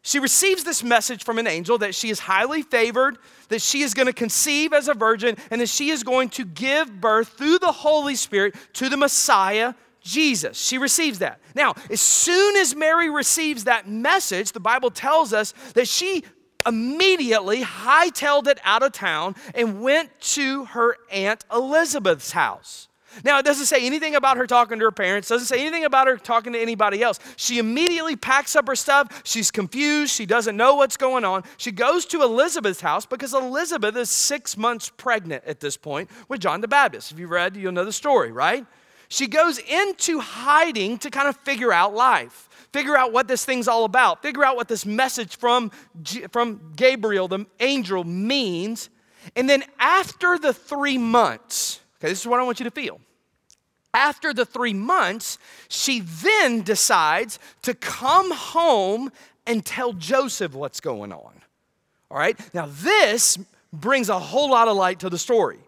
She 0.01 0.19
receives 0.19 0.63
this 0.63 0.83
message 0.83 1.23
from 1.23 1.37
an 1.37 1.47
angel 1.47 1.77
that 1.79 1.93
she 1.93 2.09
is 2.09 2.19
highly 2.19 2.61
favored, 2.61 3.17
that 3.49 3.61
she 3.61 3.81
is 3.81 3.93
going 3.93 4.05
to 4.05 4.13
conceive 4.13 4.71
as 4.71 4.87
a 4.87 4.93
virgin, 4.93 5.35
and 5.51 5.59
that 5.59 5.69
she 5.69 5.89
is 5.89 6.03
going 6.03 6.29
to 6.29 6.45
give 6.45 7.01
birth 7.01 7.29
through 7.29 7.59
the 7.59 7.71
Holy 7.71 8.15
Spirit 8.15 8.55
to 8.73 8.87
the 8.87 8.95
Messiah, 8.95 9.73
Jesus. 10.01 10.57
She 10.57 10.77
receives 10.77 11.19
that. 11.19 11.41
Now, 11.55 11.73
as 11.89 11.99
soon 11.99 12.55
as 12.55 12.73
Mary 12.73 13.09
receives 13.09 13.65
that 13.65 13.89
message, 13.89 14.53
the 14.53 14.61
Bible 14.61 14.91
tells 14.91 15.33
us 15.33 15.53
that 15.73 15.89
she 15.89 16.23
immediately 16.67 17.63
hightailed 17.63 18.47
it 18.47 18.59
out 18.63 18.83
of 18.83 18.91
town 18.91 19.35
and 19.55 19.81
went 19.81 20.19
to 20.19 20.65
her 20.65 20.97
Aunt 21.11 21.45
Elizabeth's 21.51 22.31
house. 22.31 22.87
Now, 23.23 23.39
it 23.39 23.45
doesn't 23.45 23.65
say 23.65 23.85
anything 23.85 24.15
about 24.15 24.37
her 24.37 24.45
talking 24.45 24.79
to 24.79 24.85
her 24.85 24.91
parents, 24.91 25.29
doesn't 25.29 25.47
say 25.47 25.61
anything 25.61 25.85
about 25.85 26.07
her 26.07 26.17
talking 26.17 26.53
to 26.53 26.59
anybody 26.59 27.01
else. 27.01 27.19
She 27.35 27.57
immediately 27.57 28.15
packs 28.15 28.55
up 28.55 28.67
her 28.67 28.75
stuff. 28.75 29.21
She's 29.23 29.49
confused. 29.49 30.13
She 30.13 30.25
doesn't 30.25 30.55
know 30.55 30.75
what's 30.75 30.97
going 30.97 31.25
on. 31.25 31.43
She 31.57 31.71
goes 31.71 32.05
to 32.07 32.21
Elizabeth's 32.21 32.81
house 32.81 33.05
because 33.05 33.33
Elizabeth 33.33 33.95
is 33.95 34.09
six 34.09 34.55
months 34.55 34.91
pregnant 34.97 35.43
at 35.45 35.59
this 35.59 35.77
point 35.77 36.09
with 36.27 36.41
John 36.41 36.61
the 36.61 36.67
Baptist. 36.67 37.11
If 37.11 37.19
you've 37.19 37.31
read, 37.31 37.55
you'll 37.55 37.71
know 37.71 37.85
the 37.85 37.91
story, 37.91 38.31
right? 38.31 38.65
She 39.09 39.27
goes 39.27 39.57
into 39.57 40.19
hiding 40.19 40.97
to 40.99 41.09
kind 41.09 41.29
of 41.29 41.37
figure 41.37 41.71
out 41.71 41.93
life, 41.93 42.46
figure 42.73 42.97
out 42.97 43.11
what 43.11 43.27
this 43.27 43.45
thing's 43.45 43.67
all 43.67 43.85
about, 43.85 44.21
figure 44.21 44.43
out 44.43 44.55
what 44.55 44.67
this 44.67 44.85
message 44.85 45.37
from, 45.37 45.71
from 46.31 46.73
Gabriel, 46.75 47.27
the 47.27 47.45
angel, 47.59 48.03
means. 48.03 48.89
And 49.35 49.49
then 49.49 49.63
after 49.79 50.37
the 50.37 50.53
three 50.53 50.97
months, 50.97 51.79
okay, 51.99 52.09
this 52.09 52.21
is 52.21 52.27
what 52.27 52.39
I 52.39 52.43
want 52.43 52.59
you 52.59 52.65
to 52.65 52.71
feel. 52.71 52.99
After 53.93 54.33
the 54.33 54.45
three 54.45 54.73
months, 54.73 55.39
she 55.69 56.01
then 56.01 56.61
decides 56.61 57.39
to 57.63 57.73
come 57.73 58.31
home 58.31 59.11
and 59.45 59.65
tell 59.65 59.93
Joseph 59.93 60.53
what's 60.53 60.79
going 60.79 61.11
on. 61.11 61.33
All 62.11 62.17
right? 62.17 62.37
Now, 62.53 62.67
this 62.69 63.37
brings 63.73 64.09
a 64.09 64.19
whole 64.19 64.51
lot 64.51 64.67
of 64.67 64.77
light 64.77 64.99
to 64.99 65.09
the 65.09 65.17
story. 65.17 65.59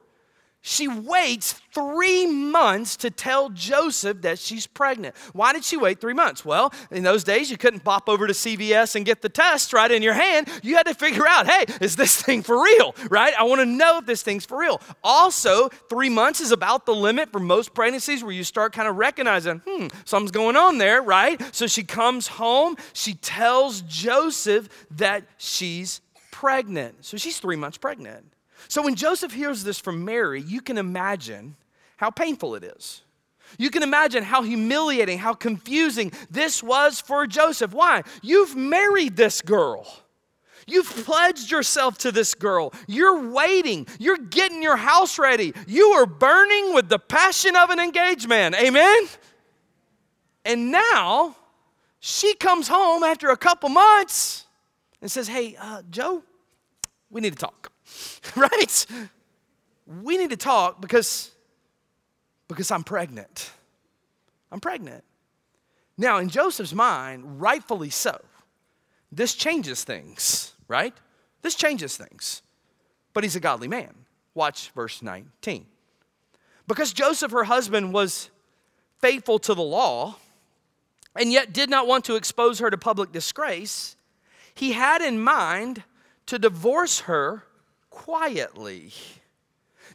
She 0.62 0.90
waits 0.90 1.54
three 1.74 2.26
months 2.26 2.98
to 2.98 3.10
tell 3.10 3.50
Joseph 3.50 4.22
that 4.24 4.40
she's 4.40 4.68
pregnant. 4.68 5.16
Why 5.32 5.54
did 5.54 5.64
she 5.64 5.78
wait 5.78 6.02
three 6.02 6.14
months? 6.14 6.44
Well, 6.44 6.74
in 6.92 7.04
those 7.04 7.24
days, 7.24 7.50
you 7.50 7.58
couldn't 7.58 7.86
pop 7.86 8.10
over 8.10 8.28
to 8.28 8.34
CVS 8.34 8.98
and 8.98 9.06
get 9.06 9.22
the 9.22 9.30
test 9.30 9.72
right 9.72 9.90
in 9.90 10.04
your 10.04 10.14
hand. 10.14 10.50
You 10.62 10.76
had 10.76 10.86
to 10.88 10.94
figure 10.94 11.26
out, 11.26 11.48
hey, 11.48 11.64
is 11.80 11.96
this 11.96 12.22
thing 12.22 12.44
for 12.44 12.62
real, 12.62 12.94
right? 13.10 13.34
I 13.40 13.44
want 13.44 13.62
to 13.62 13.66
know 13.66 14.00
if 14.00 14.06
this 14.06 14.22
thing's 14.22 14.46
for 14.46 14.60
real. 14.60 14.82
Also, 15.02 15.70
three 15.90 16.10
months 16.10 16.42
is 16.42 16.52
about 16.52 16.86
the 16.86 16.94
limit 16.94 17.32
for 17.32 17.40
most 17.40 17.74
pregnancies 17.74 18.22
where 18.22 18.34
you 18.34 18.44
start 18.44 18.74
kind 18.74 18.90
of 18.90 18.98
recognizing, 18.98 19.62
hmm, 19.66 19.88
something's 20.04 20.32
going 20.32 20.58
on 20.58 20.78
there, 20.78 21.02
right? 21.02 21.42
So 21.56 21.68
she 21.68 21.84
comes 21.84 22.28
home, 22.28 22.76
she 22.92 23.14
tells 23.14 23.80
Joseph 23.82 24.68
that 24.92 25.24
she's 25.38 26.02
pregnant. 26.32 27.06
So 27.06 27.16
she's 27.16 27.40
three 27.40 27.56
months 27.56 27.78
pregnant. 27.78 28.26
So 28.70 28.84
when 28.84 28.96
Joseph 28.96 29.34
hears 29.34 29.64
this 29.64 29.80
from 29.80 30.06
Mary, 30.06 30.42
you 30.42 30.62
can 30.62 30.78
imagine 30.78 31.56
how 31.98 32.12
painful 32.12 32.56
it 32.56 32.64
is. 32.64 33.02
You 33.58 33.72
can 33.72 33.82
imagine 33.82 34.24
how 34.24 34.44
humiliating, 34.44 35.18
how 35.18 35.34
confusing 35.34 36.12
this 36.30 36.62
was 36.62 37.02
for 37.02 37.26
Joseph. 37.26 37.74
Why? 37.74 38.04
You've 38.22 38.56
married 38.56 39.18
this 39.18 39.42
girl. 39.42 39.88
You've 40.68 40.86
pledged 40.86 41.50
yourself 41.50 41.98
to 42.00 42.12
this 42.12 42.36
girl. 42.36 42.72
You're 42.88 43.32
waiting. 43.32 43.88
You're 43.98 44.18
getting 44.18 44.62
your 44.62 44.76
house 44.76 45.18
ready. 45.18 45.54
You 45.66 45.88
are 45.94 46.06
burning 46.06 46.76
with 46.76 46.90
the 46.90 47.00
passion 47.00 47.56
of 47.56 47.72
an 47.72 47.80
engaged 47.80 48.30
man. 48.30 48.54
Amen? 48.54 49.08
And 50.46 50.72
now 50.72 51.36
she 52.00 52.36
comes 52.36 52.68
home 52.68 53.02
after 53.02 53.30
a 53.30 53.38
couple 53.38 53.70
months 53.70 54.46
and 55.02 55.12
says, 55.12 55.28
Hey, 55.28 55.56
uh, 55.60 55.82
Joe, 55.90 56.24
we 57.10 57.22
need 57.22 57.34
to 57.34 57.40
talk. 57.40 57.72
right? 58.36 58.86
We 60.02 60.18
need 60.18 60.30
to 60.30 60.38
talk 60.38 60.82
because, 60.82 61.32
because 62.48 62.72
I'm 62.72 62.84
pregnant. 62.84 63.52
I'm 64.52 64.60
pregnant. 64.60 65.04
Now, 65.98 66.18
in 66.18 66.30
Joseph's 66.30 66.74
mind, 66.74 67.42
rightfully 67.42 67.90
so, 67.90 68.22
this 69.12 69.36
changes 69.36 69.84
things, 69.84 70.54
right? 70.68 70.94
This 71.42 71.56
changes 71.56 71.98
things. 71.98 72.42
But 73.14 73.24
he's 73.24 73.36
a 73.36 73.40
godly 73.40 73.68
man. 73.68 73.94
Watch 74.34 74.70
verse 74.72 75.02
19. 75.02 75.66
Because 76.68 76.94
Joseph, 76.94 77.32
her 77.32 77.46
husband, 77.46 77.94
was 77.94 78.30
faithful 79.00 79.40
to 79.40 79.54
the 79.54 79.62
law 79.62 80.16
and 81.16 81.32
yet 81.32 81.52
did 81.52 81.70
not 81.70 81.88
want 81.88 82.06
to 82.06 82.16
expose 82.16 82.60
her 82.60 82.70
to 82.70 82.78
public 82.78 83.12
disgrace, 83.12 83.96
he 84.54 84.74
had 84.74 85.02
in 85.02 85.20
mind 85.20 85.84
to 86.28 86.38
divorce 86.38 87.02
her 87.02 87.44
quietly. 88.00 88.94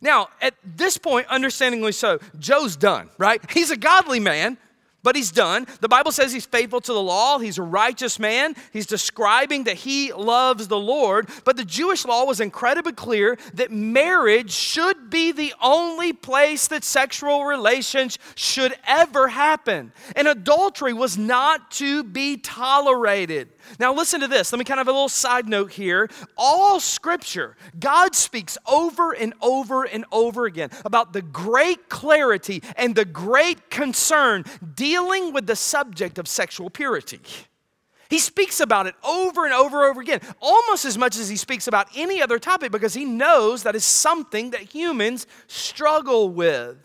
Now, 0.02 0.28
at 0.42 0.54
this 0.62 0.98
point, 0.98 1.26
understandingly 1.28 1.92
so, 1.92 2.18
Joe's 2.38 2.76
done, 2.76 3.08
right? 3.16 3.40
He's 3.50 3.70
a 3.70 3.78
godly 3.78 4.20
man, 4.20 4.58
but 5.02 5.16
he's 5.16 5.30
done. 5.30 5.66
The 5.80 5.88
Bible 5.88 6.12
says 6.12 6.30
he's 6.30 6.44
faithful 6.44 6.82
to 6.82 6.92
the 6.92 7.02
law. 7.02 7.38
He's 7.38 7.56
a 7.56 7.62
righteous 7.62 8.18
man. 8.18 8.56
He's 8.72 8.86
describing 8.86 9.64
that 9.64 9.76
he 9.76 10.12
loves 10.12 10.68
the 10.68 10.78
Lord. 10.78 11.30
But 11.44 11.56
the 11.56 11.64
Jewish 11.64 12.04
law 12.04 12.24
was 12.24 12.40
incredibly 12.40 12.92
clear 12.92 13.38
that 13.54 13.70
marriage 13.70 14.50
should 14.50 15.08
be 15.08 15.32
the 15.32 15.54
only 15.62 16.12
place 16.12 16.68
that 16.68 16.84
sexual 16.84 17.44
relations 17.46 18.18
should 18.34 18.74
ever 18.86 19.28
happen. 19.28 19.92
And 20.14 20.28
adultery 20.28 20.92
was 20.92 21.16
not 21.16 21.70
to 21.72 22.04
be 22.04 22.36
tolerated. 22.36 23.48
Now, 23.78 23.94
listen 23.94 24.20
to 24.20 24.28
this. 24.28 24.52
Let 24.52 24.58
me 24.58 24.64
kind 24.64 24.80
of 24.80 24.86
have 24.86 24.92
a 24.92 24.96
little 24.96 25.08
side 25.08 25.48
note 25.48 25.72
here. 25.72 26.08
All 26.36 26.80
scripture, 26.80 27.56
God 27.78 28.14
speaks 28.14 28.58
over 28.66 29.12
and 29.12 29.34
over 29.40 29.84
and 29.84 30.04
over 30.12 30.46
again 30.46 30.70
about 30.84 31.12
the 31.12 31.22
great 31.22 31.88
clarity 31.88 32.62
and 32.76 32.94
the 32.94 33.04
great 33.04 33.70
concern 33.70 34.44
dealing 34.74 35.32
with 35.32 35.46
the 35.46 35.56
subject 35.56 36.18
of 36.18 36.28
sexual 36.28 36.70
purity. 36.70 37.20
He 38.10 38.18
speaks 38.18 38.60
about 38.60 38.86
it 38.86 38.94
over 39.02 39.44
and 39.44 39.54
over 39.54 39.82
and 39.82 39.90
over 39.90 40.00
again, 40.00 40.20
almost 40.40 40.84
as 40.84 40.98
much 40.98 41.16
as 41.16 41.28
he 41.28 41.36
speaks 41.36 41.66
about 41.66 41.88
any 41.96 42.22
other 42.22 42.38
topic 42.38 42.70
because 42.70 42.94
he 42.94 43.04
knows 43.04 43.62
that 43.62 43.74
is 43.74 43.84
something 43.84 44.50
that 44.50 44.74
humans 44.74 45.26
struggle 45.48 46.28
with. 46.28 46.76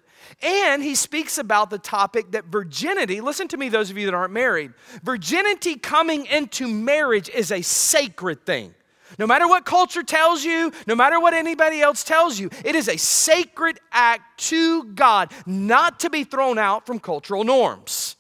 And 0.41 0.83
he 0.83 0.95
speaks 0.95 1.38
about 1.38 1.69
the 1.69 1.77
topic 1.77 2.31
that 2.31 2.45
virginity, 2.45 3.21
listen 3.21 3.48
to 3.50 3.57
me, 3.57 3.69
those 3.69 3.89
of 3.89 3.98
you 3.98 4.05
that 4.05 4.13
aren't 4.13 4.33
married, 4.33 4.74
virginity 5.03 5.75
coming 5.75 6.25
into 6.25 6.67
marriage 6.67 7.29
is 7.29 7.51
a 7.51 7.62
sacred 7.62 8.45
thing. 8.45 8.74
No 9.17 9.25
matter 9.25 9.48
what 9.48 9.65
culture 9.65 10.03
tells 10.03 10.43
you, 10.43 10.71
no 10.86 10.95
matter 10.95 11.19
what 11.19 11.33
anybody 11.33 11.81
else 11.81 12.03
tells 12.03 12.39
you, 12.39 12.50
it 12.63 12.75
is 12.75 12.88
a 12.88 12.98
sacred 12.98 13.79
act 13.91 14.39
to 14.50 14.83
God 14.83 15.31
not 15.45 16.00
to 16.01 16.09
be 16.09 16.24
thrown 16.24 16.59
out 16.59 16.86
from 16.86 17.00
cultural 17.00 17.43
norms. 17.43 18.17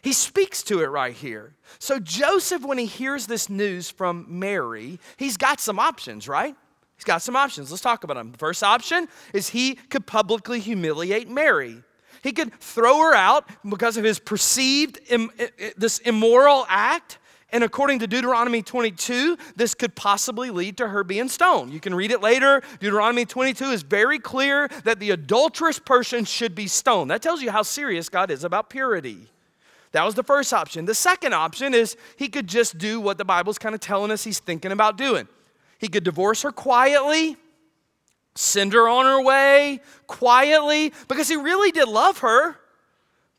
He 0.00 0.12
speaks 0.12 0.62
to 0.64 0.80
it 0.80 0.86
right 0.86 1.14
here. 1.14 1.54
So, 1.80 1.98
Joseph, 1.98 2.62
when 2.62 2.78
he 2.78 2.86
hears 2.86 3.26
this 3.26 3.50
news 3.50 3.90
from 3.90 4.26
Mary, 4.28 5.00
he's 5.16 5.36
got 5.36 5.60
some 5.60 5.78
options, 5.78 6.28
right? 6.28 6.54
He's 6.98 7.04
got 7.04 7.22
some 7.22 7.36
options. 7.36 7.70
Let's 7.70 7.80
talk 7.80 8.02
about 8.02 8.14
them. 8.14 8.32
The 8.32 8.38
first 8.38 8.64
option 8.64 9.06
is 9.32 9.50
he 9.50 9.76
could 9.76 10.04
publicly 10.04 10.58
humiliate 10.58 11.30
Mary. 11.30 11.84
He 12.24 12.32
could 12.32 12.52
throw 12.54 12.98
her 12.98 13.14
out 13.14 13.48
because 13.68 13.96
of 13.96 14.02
his 14.02 14.18
perceived 14.18 14.98
Im- 15.08 15.30
this 15.76 15.98
immoral 16.00 16.66
act. 16.68 17.18
And 17.52 17.62
according 17.62 18.00
to 18.00 18.08
Deuteronomy 18.08 18.62
22, 18.62 19.38
this 19.54 19.74
could 19.74 19.94
possibly 19.94 20.50
lead 20.50 20.76
to 20.78 20.88
her 20.88 21.04
being 21.04 21.28
stoned. 21.28 21.72
You 21.72 21.78
can 21.78 21.94
read 21.94 22.10
it 22.10 22.20
later. 22.20 22.62
Deuteronomy 22.80 23.24
22 23.24 23.66
is 23.66 23.82
very 23.82 24.18
clear 24.18 24.68
that 24.82 24.98
the 24.98 25.12
adulterous 25.12 25.78
person 25.78 26.24
should 26.24 26.56
be 26.56 26.66
stoned. 26.66 27.12
That 27.12 27.22
tells 27.22 27.40
you 27.40 27.52
how 27.52 27.62
serious 27.62 28.08
God 28.08 28.32
is 28.32 28.42
about 28.42 28.70
purity. 28.70 29.28
That 29.92 30.04
was 30.04 30.16
the 30.16 30.24
first 30.24 30.52
option. 30.52 30.84
The 30.84 30.96
second 30.96 31.32
option 31.32 31.74
is 31.74 31.96
he 32.16 32.28
could 32.28 32.48
just 32.48 32.76
do 32.76 33.00
what 33.00 33.18
the 33.18 33.24
Bible's 33.24 33.56
kind 33.56 33.74
of 33.74 33.80
telling 33.80 34.10
us 34.10 34.24
he's 34.24 34.40
thinking 34.40 34.72
about 34.72 34.98
doing. 34.98 35.28
He 35.78 35.88
could 35.88 36.04
divorce 36.04 36.42
her 36.42 36.52
quietly, 36.52 37.36
send 38.34 38.72
her 38.72 38.88
on 38.88 39.04
her 39.04 39.22
way 39.22 39.80
quietly, 40.06 40.92
because 41.08 41.28
he 41.28 41.36
really 41.36 41.70
did 41.70 41.88
love 41.88 42.18
her, 42.18 42.56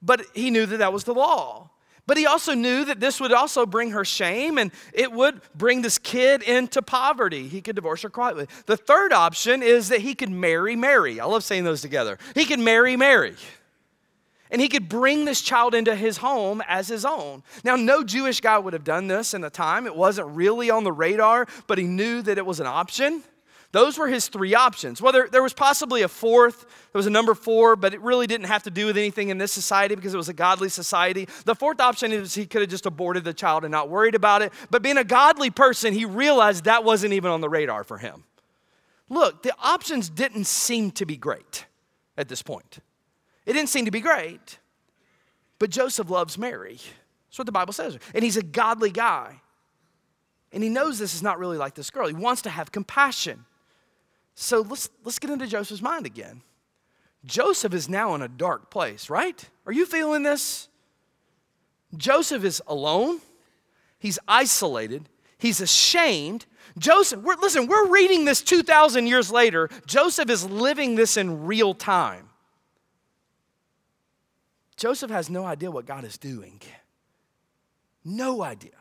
but 0.01 0.25
he 0.33 0.49
knew 0.49 0.65
that 0.65 0.77
that 0.77 0.93
was 0.93 1.03
the 1.03 1.13
law. 1.13 1.69
But 2.09 2.17
he 2.17 2.25
also 2.25 2.55
knew 2.55 2.85
that 2.85 2.99
this 2.99 3.21
would 3.21 3.31
also 3.31 3.67
bring 3.67 3.91
her 3.91 4.03
shame 4.03 4.57
and 4.57 4.71
it 4.93 5.11
would 5.11 5.41
bring 5.53 5.83
this 5.83 5.99
kid 5.99 6.41
into 6.41 6.81
poverty. 6.81 7.47
He 7.47 7.61
could 7.61 7.75
divorce 7.75 8.01
her 8.01 8.09
quietly. 8.09 8.47
The 8.65 8.77
third 8.77 9.13
option 9.13 9.61
is 9.61 9.89
that 9.89 10.01
he 10.01 10.15
could 10.15 10.31
marry 10.31 10.75
Mary. 10.75 11.19
I 11.19 11.25
love 11.25 11.43
saying 11.43 11.65
those 11.65 11.81
together. 11.81 12.17
He 12.33 12.45
could 12.45 12.59
marry 12.59 12.95
Mary. 12.95 13.35
And 14.51 14.61
he 14.61 14.67
could 14.67 14.89
bring 14.89 15.25
this 15.25 15.41
child 15.41 15.75
into 15.75 15.95
his 15.95 16.17
home 16.17 16.63
as 16.67 16.87
his 16.87 17.05
own. 17.05 17.43
Now, 17.63 17.75
no 17.75 18.03
Jewish 18.03 18.41
guy 18.41 18.57
would 18.57 18.73
have 18.73 18.83
done 18.83 19.07
this 19.07 19.33
in 19.33 19.41
the 19.41 19.49
time. 19.49 19.85
It 19.85 19.95
wasn't 19.95 20.29
really 20.29 20.71
on 20.71 20.83
the 20.83 20.91
radar, 20.91 21.45
but 21.67 21.77
he 21.77 21.83
knew 21.83 22.21
that 22.23 22.37
it 22.37 22.45
was 22.45 22.59
an 22.59 22.65
option. 22.65 23.23
Those 23.71 23.99
were 23.99 24.07
his 24.07 24.27
three 24.27 24.55
options. 24.55 24.99
Well, 24.99 25.13
there, 25.13 25.27
there 25.27 25.43
was 25.43 25.53
possibly 25.53 26.01
a 26.01 26.07
fourth. 26.07 26.61
There 26.91 26.97
was 26.97 27.05
a 27.05 27.11
number 27.11 27.35
four, 27.35 27.75
but 27.75 27.93
it 27.93 28.01
really 28.01 28.25
didn't 28.25 28.47
have 28.47 28.63
to 28.63 28.71
do 28.71 28.87
with 28.87 28.97
anything 28.97 29.29
in 29.29 29.37
this 29.37 29.51
society 29.51 29.93
because 29.93 30.15
it 30.15 30.17
was 30.17 30.29
a 30.29 30.33
godly 30.33 30.69
society. 30.69 31.27
The 31.45 31.53
fourth 31.53 31.79
option 31.79 32.11
is 32.11 32.33
he 32.33 32.47
could 32.47 32.61
have 32.61 32.69
just 32.71 32.87
aborted 32.87 33.23
the 33.23 33.33
child 33.33 33.63
and 33.65 33.71
not 33.71 33.87
worried 33.89 34.15
about 34.15 34.41
it. 34.41 34.51
But 34.71 34.81
being 34.81 34.97
a 34.97 35.03
godly 35.03 35.51
person, 35.51 35.93
he 35.93 36.05
realized 36.05 36.63
that 36.63 36.83
wasn't 36.83 37.13
even 37.13 37.29
on 37.29 37.41
the 37.41 37.49
radar 37.49 37.83
for 37.83 37.99
him. 37.99 38.23
Look, 39.07 39.43
the 39.43 39.53
options 39.59 40.09
didn't 40.09 40.45
seem 40.45 40.89
to 40.91 41.05
be 41.05 41.17
great 41.17 41.65
at 42.17 42.27
this 42.27 42.41
point. 42.41 42.79
It 43.49 43.53
didn't 43.53 43.69
seem 43.69 43.85
to 43.85 43.91
be 43.91 43.99
great. 43.99 44.59
But 45.57 45.71
Joseph 45.71 46.11
loves 46.11 46.37
Mary. 46.37 46.79
That's 47.27 47.39
what 47.39 47.47
the 47.47 47.51
Bible 47.51 47.73
says. 47.73 47.97
And 48.13 48.23
he's 48.23 48.37
a 48.37 48.43
godly 48.43 48.91
guy. 48.91 49.41
And 50.51 50.61
he 50.61 50.69
knows 50.69 50.99
this 50.99 51.15
is 51.15 51.23
not 51.23 51.39
really 51.39 51.57
like 51.57 51.73
this 51.73 51.89
girl. 51.89 52.07
He 52.07 52.13
wants 52.13 52.43
to 52.43 52.51
have 52.51 52.71
compassion. 52.71 53.45
So 54.35 54.61
let's, 54.61 54.91
let's 55.03 55.17
get 55.17 55.31
into 55.31 55.47
Joseph's 55.47 55.81
mind 55.81 56.05
again. 56.05 56.43
Joseph 57.25 57.73
is 57.73 57.89
now 57.89 58.13
in 58.13 58.21
a 58.21 58.27
dark 58.27 58.69
place, 58.69 59.09
right? 59.09 59.43
Are 59.65 59.73
you 59.73 59.87
feeling 59.87 60.21
this? 60.21 60.67
Joseph 61.97 62.43
is 62.43 62.61
alone, 62.67 63.19
he's 63.97 64.19
isolated, 64.27 65.09
he's 65.39 65.59
ashamed. 65.59 66.45
Joseph, 66.77 67.21
we're, 67.21 67.35
listen, 67.37 67.65
we're 67.65 67.87
reading 67.87 68.25
this 68.25 68.43
2,000 68.43 69.07
years 69.07 69.31
later. 69.31 69.69
Joseph 69.87 70.29
is 70.29 70.45
living 70.45 70.93
this 70.93 71.17
in 71.17 71.45
real 71.47 71.73
time. 71.73 72.28
Joseph 74.79 75.11
has 75.11 75.29
no 75.29 75.45
idea 75.45 75.69
what 75.69 75.85
God 75.85 76.05
is 76.05 76.17
doing. 76.17 76.61
No 78.05 78.41
idea. 78.41 78.71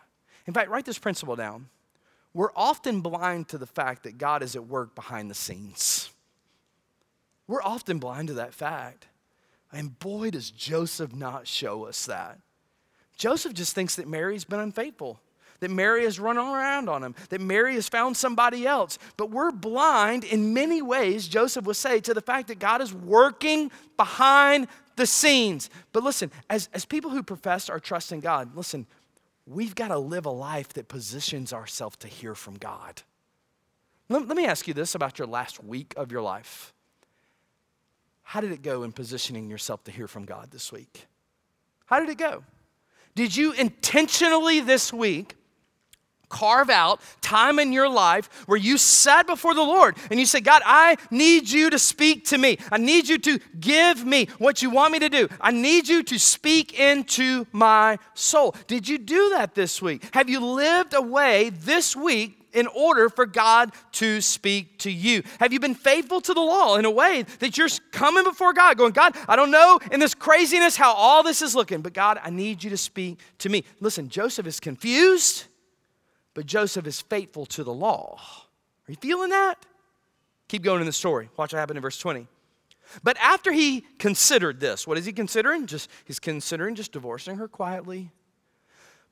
In 0.47 0.55
fact, 0.55 0.71
write 0.71 0.85
this 0.87 0.99
principle 0.99 1.37
down 1.37 1.69
we're 2.33 2.53
often 2.55 3.01
blind 3.01 3.49
to 3.49 3.59
the 3.59 3.67
fact 3.67 4.05
that 4.05 4.17
God 4.17 4.45
is 4.45 4.55
at 4.55 4.67
work 4.67 4.95
behind 4.95 5.29
the 5.29 5.35
scenes. 5.35 6.11
We're 7.49 7.63
often 7.63 7.99
blind 7.99 8.29
to 8.29 8.35
that 8.35 8.55
fact. 8.55 9.09
And 9.73 9.99
boy, 9.99 10.31
does 10.31 10.51
Joseph 10.51 11.15
not 11.15 11.49
show 11.49 11.87
us 11.87 12.07
that. 12.07 12.39
Joseph 13.17 13.55
just 13.55 13.75
thinks 13.75 13.97
that 13.97 14.07
Mary's 14.07 14.45
been 14.45 14.61
unfaithful, 14.61 15.21
that 15.59 15.71
Mary 15.71 16.05
has 16.05 16.21
run 16.21 16.39
around 16.39 16.89
on 16.89 17.03
him, 17.03 17.17
that 17.31 17.41
Mary 17.41 17.75
has 17.75 17.89
found 17.89 18.17
somebody 18.17 18.67
else. 18.67 18.99
But 19.17 19.31
we're 19.31 19.51
blind 19.51 20.23
in 20.23 20.55
many 20.55 20.81
ways, 20.81 21.27
Joseph 21.27 21.65
would 21.65 21.77
say, 21.77 21.99
to 22.01 22.15
the 22.15 22.21
fact 22.21 22.49
that 22.49 22.61
God 22.61 22.81
is 22.83 22.95
working 22.95 23.73
behind 23.97 24.69
the 24.99 25.07
scenes. 25.07 25.71
But 25.95 26.05
listen, 26.05 26.31
as, 26.51 26.69
as 26.75 26.85
people 26.85 27.11
who 27.11 27.23
profess 27.23 27.71
our 27.71 27.81
trust 27.81 28.13
in 28.13 28.21
God, 28.21 28.55
listen, 28.55 28.87
we've 29.47 29.75
got 29.75 29.89
to 29.89 29.99
live 29.99 30.27
a 30.27 30.31
life 30.31 30.75
that 30.75 30.89
positions 30.89 31.55
ourselves 31.55 31.97
to 31.99 32.09
hear 32.09 32.35
from 32.35 32.59
God. 32.59 33.01
Let, 34.11 34.29
let 34.29 34.37
me 34.37 34.45
ask 34.45 34.69
you 34.69 34.75
this 34.75 34.95
about 34.95 35.19
your 35.19 35.27
last 35.29 35.65
week 35.65 35.95
of 35.97 36.13
your 36.13 36.21
life. 36.21 36.75
How 38.23 38.43
did 38.43 38.53
it 38.53 38.61
go 38.61 38.83
in 38.83 38.93
positioning 38.93 39.49
yourself 39.49 39.83
to 39.85 39.91
hear 39.91 40.07
from 40.07 40.27
God 40.27 40.51
this 40.51 40.71
week? 40.71 41.07
How 41.87 41.99
did 41.99 42.11
it 42.11 42.19
go? 42.19 42.45
Did 43.15 43.35
you 43.35 43.53
intentionally 43.53 44.61
this 44.61 44.93
week 44.93 45.35
carve 46.29 46.71
out 46.71 47.01
time 47.21 47.59
in 47.59 47.73
your 47.73 47.89
life 47.89 48.29
where 48.47 48.59
you 48.59 48.79
sat 48.79 49.27
before 49.27 49.55
the 49.55 49.63
Lord 49.63 49.97
and 50.11 50.19
you 50.21 50.27
say, 50.27 50.41
God, 50.41 50.63
I 50.65 50.97
need 51.11 51.49
you 51.51 51.71
to 51.71 51.79
speak 51.79 52.27
to 52.27 52.39
me. 52.39 52.59
I 52.71 52.79
need 52.79 53.09
you 53.09 53.19
to 53.19 53.39
give 53.59 54.05
me 54.05 54.27
what 54.39 54.63
you 54.63 54.71
want 54.71 54.93
me 54.93 54.99
to 55.01 55.09
do. 55.09 55.29
I 55.41 55.51
need 55.51 55.89
you 55.89 56.03
to 56.05 56.19
speak 56.19 56.79
into 56.79 57.47
my 57.53 57.99
soul. 58.15 58.55
Did 58.67 58.89
you 58.89 58.99
do 58.99 59.31
that 59.31 59.55
this 59.55 59.81
week? 59.83 60.09
Have 60.15 60.29
you 60.29 60.41
lived 60.41 60.95
a 60.95 61.03
way 61.03 61.51
this 61.51 61.97
week 61.97 62.35
in 62.53 62.67
order 62.69 63.09
for 63.09 63.27
God 63.27 63.73
to 63.93 64.21
speak 64.21 64.79
to 64.79 64.91
you? 64.91 65.23
Have 65.41 65.53
you 65.53 65.61
been 65.61 65.75
faithful 65.75 66.21
to 66.23 66.35
the 66.35 66.41
law 66.41 66.77
in 66.77 66.85
a 66.85 66.91
way 66.91 67.25
that 67.41 67.59
you're 67.59 67.69
coming 67.93 68.25
before 68.25 68.53
God, 68.53 68.77
going, 68.79 68.93
God, 68.93 69.17
I 69.29 69.37
don't 69.37 69.51
know 69.51 69.79
in 69.93 70.01
this 70.01 70.15
craziness 70.15 70.77
how 70.77 70.95
all 70.95 71.23
this 71.23 71.43
is 71.43 71.55
looking, 71.55 71.83
but 71.83 71.93
God, 71.93 72.19
I 72.23 72.31
need 72.31 72.65
you 72.65 72.71
to 72.71 72.77
speak 72.77 73.19
to 73.39 73.49
me. 73.49 73.65
Listen, 73.81 74.09
Joseph 74.09 74.47
is 74.47 74.61
confused 74.61 75.45
but 76.39 76.47
Joseph 76.47 76.87
is 76.87 77.01
faithful 77.01 77.47
to 77.47 77.65
the 77.65 77.75
law. 77.75 78.17
Are 78.21 78.93
you 78.93 78.95
feeling 79.01 79.31
that? 79.31 79.57
Keep 80.47 80.63
going 80.63 80.79
in 80.79 80.87
the 80.87 80.93
story. 80.93 81.31
Watch 81.37 81.53
what 81.53 81.59
happened 81.59 81.79
in 81.79 81.83
verse 81.83 81.99
20. 81.99 82.29
But 83.03 83.17
after 83.21 83.51
he 83.51 83.81
considered 83.99 84.61
this, 84.61 84.87
what 84.87 84.97
is 84.97 85.05
he 85.05 85.13
considering? 85.13 85.67
Just 85.67 85.91
he's 86.05 86.21
considering 86.21 86.77
just 86.77 86.93
divorcing 86.93 87.39
her 87.39 87.49
quietly. 87.49 88.13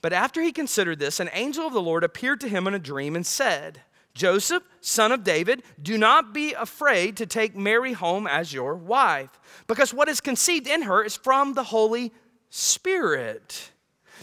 But 0.03 0.13
after 0.13 0.41
he 0.41 0.53
considered 0.53 1.01
this, 1.01 1.19
an 1.19 1.29
angel 1.33 1.67
of 1.67 1.73
the 1.73 1.83
Lord 1.83 2.05
appeared 2.05 2.39
to 2.43 2.49
him 2.49 2.69
in 2.69 2.75
a 2.75 2.79
dream 2.79 3.17
and 3.17 3.27
said, 3.27 3.81
Joseph, 4.15 4.63
son 4.81 5.11
of 5.11 5.25
David, 5.25 5.65
do 5.83 5.99
not 5.99 6.33
be 6.33 6.53
afraid 6.53 7.17
to 7.17 7.27
take 7.27 7.57
Mary 7.57 7.95
home 7.95 8.29
as 8.29 8.53
your 8.53 8.77
wife, 8.77 9.41
because 9.67 9.93
what 9.93 10.09
is 10.09 10.21
conceived 10.21 10.69
in 10.69 10.83
her 10.83 11.03
is 11.03 11.17
from 11.17 11.55
the 11.55 11.65
Holy 11.65 12.13
Spirit. 12.51 13.73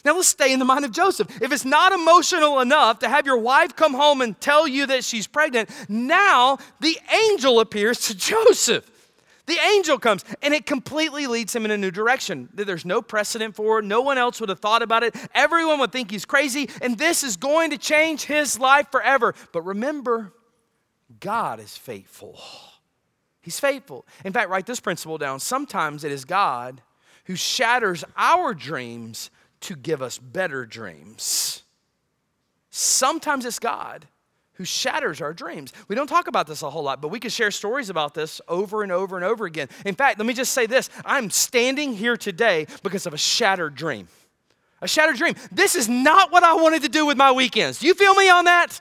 Now 0.05 0.15
let's 0.15 0.27
stay 0.27 0.51
in 0.51 0.59
the 0.59 0.65
mind 0.65 0.83
of 0.83 0.91
Joseph. 0.91 1.41
If 1.41 1.51
it's 1.51 1.63
not 1.63 1.93
emotional 1.93 2.59
enough 2.59 2.99
to 2.99 3.09
have 3.09 3.25
your 3.25 3.37
wife 3.37 3.75
come 3.75 3.93
home 3.93 4.21
and 4.21 4.39
tell 4.39 4.67
you 4.67 4.85
that 4.87 5.05
she's 5.05 5.27
pregnant, 5.27 5.69
now 5.87 6.57
the 6.81 6.97
angel 7.29 7.59
appears 7.59 8.07
to 8.07 8.15
Joseph. 8.17 8.89
The 9.45 9.57
angel 9.75 9.99
comes 9.99 10.23
and 10.41 10.53
it 10.53 10.65
completely 10.65 11.27
leads 11.27 11.55
him 11.55 11.65
in 11.65 11.71
a 11.71 11.77
new 11.77 11.91
direction 11.91 12.49
that 12.53 12.65
there's 12.65 12.85
no 12.85 13.01
precedent 13.01 13.55
for. 13.55 13.81
No 13.81 14.01
one 14.01 14.17
else 14.17 14.39
would 14.39 14.49
have 14.49 14.59
thought 14.59 14.81
about 14.81 15.03
it. 15.03 15.15
Everyone 15.33 15.79
would 15.79 15.91
think 15.91 16.11
he's 16.11 16.25
crazy, 16.25 16.69
and 16.81 16.97
this 16.97 17.23
is 17.23 17.35
going 17.35 17.71
to 17.71 17.77
change 17.77 18.23
his 18.23 18.59
life 18.59 18.89
forever. 18.91 19.35
But 19.51 19.63
remember, 19.63 20.33
God 21.19 21.59
is 21.59 21.75
faithful. 21.75 22.39
He's 23.41 23.59
faithful. 23.59 24.05
In 24.23 24.31
fact, 24.31 24.49
write 24.49 24.65
this 24.65 24.79
principle 24.79 25.17
down. 25.17 25.39
Sometimes 25.41 26.05
it 26.05 26.11
is 26.11 26.23
God 26.23 26.81
who 27.25 27.35
shatters 27.35 28.03
our 28.17 28.53
dreams 28.53 29.29
to 29.63 29.75
give 29.75 30.01
us 30.01 30.17
better 30.17 30.65
dreams. 30.65 31.63
Sometimes 32.69 33.45
it's 33.45 33.59
God 33.59 34.07
who 34.53 34.65
shatters 34.65 35.21
our 35.21 35.33
dreams. 35.33 35.73
We 35.87 35.95
don't 35.95 36.07
talk 36.07 36.27
about 36.27 36.47
this 36.47 36.61
a 36.61 36.69
whole 36.69 36.83
lot, 36.83 37.01
but 37.01 37.09
we 37.09 37.19
could 37.19 37.31
share 37.31 37.51
stories 37.51 37.89
about 37.89 38.13
this 38.13 38.39
over 38.47 38.83
and 38.83 38.91
over 38.91 39.15
and 39.15 39.25
over 39.25 39.45
again. 39.45 39.67
In 39.85 39.95
fact, 39.95 40.19
let 40.19 40.25
me 40.25 40.33
just 40.33 40.53
say 40.53 40.65
this 40.65 40.89
I'm 41.05 41.29
standing 41.29 41.93
here 41.93 42.17
today 42.17 42.67
because 42.83 43.05
of 43.05 43.13
a 43.13 43.17
shattered 43.17 43.75
dream. 43.75 44.07
A 44.81 44.87
shattered 44.87 45.17
dream. 45.17 45.35
This 45.51 45.75
is 45.75 45.87
not 45.87 46.31
what 46.31 46.43
I 46.43 46.53
wanted 46.55 46.83
to 46.83 46.89
do 46.89 47.05
with 47.05 47.17
my 47.17 47.31
weekends. 47.31 47.79
Do 47.79 47.87
you 47.87 47.93
feel 47.93 48.13
me 48.15 48.29
on 48.29 48.45
that? 48.45 48.79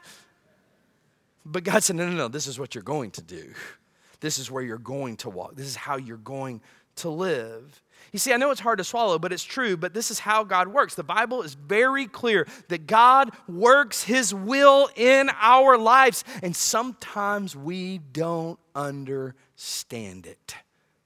But 1.45 1.65
God 1.65 1.83
said, 1.83 1.97
no, 1.97 2.09
no, 2.09 2.17
no, 2.17 2.29
this 2.29 2.47
is 2.47 2.59
what 2.59 2.75
you're 2.75 2.83
going 2.83 3.11
to 3.13 3.23
do. 3.23 3.53
This 4.21 4.39
is 4.39 4.51
where 4.51 4.63
you're 4.63 4.79
going 4.79 5.17
to 5.19 5.31
walk. 5.31 5.57
This 5.57 5.67
is 5.67 5.77
how 5.77 5.97
you're 5.97 6.17
going 6.17 6.61
to 6.97 7.09
live. 7.09 7.83
You 8.13 8.19
see, 8.19 8.33
I 8.33 8.37
know 8.37 8.51
it's 8.51 8.61
hard 8.61 8.79
to 8.79 8.85
swallow, 8.85 9.19
but 9.19 9.33
it's 9.33 9.43
true. 9.43 9.77
But 9.77 9.95
this 9.95 10.11
is 10.11 10.19
how 10.19 10.45
God 10.45 10.69
works. 10.69 10.95
The 10.95 11.03
Bible 11.03 11.43
is 11.43 11.55
very 11.55 12.07
clear 12.07 12.47
that 12.69 12.87
God 12.87 13.31
works 13.49 14.05
His 14.05 14.35
will 14.35 14.91
in 14.97 15.31
our 15.41 15.79
lives, 15.79 16.23
and 16.43 16.55
sometimes 16.55 17.57
we 17.57 17.99
don't 18.13 18.59
understand 18.75 20.27
it. 20.27 20.55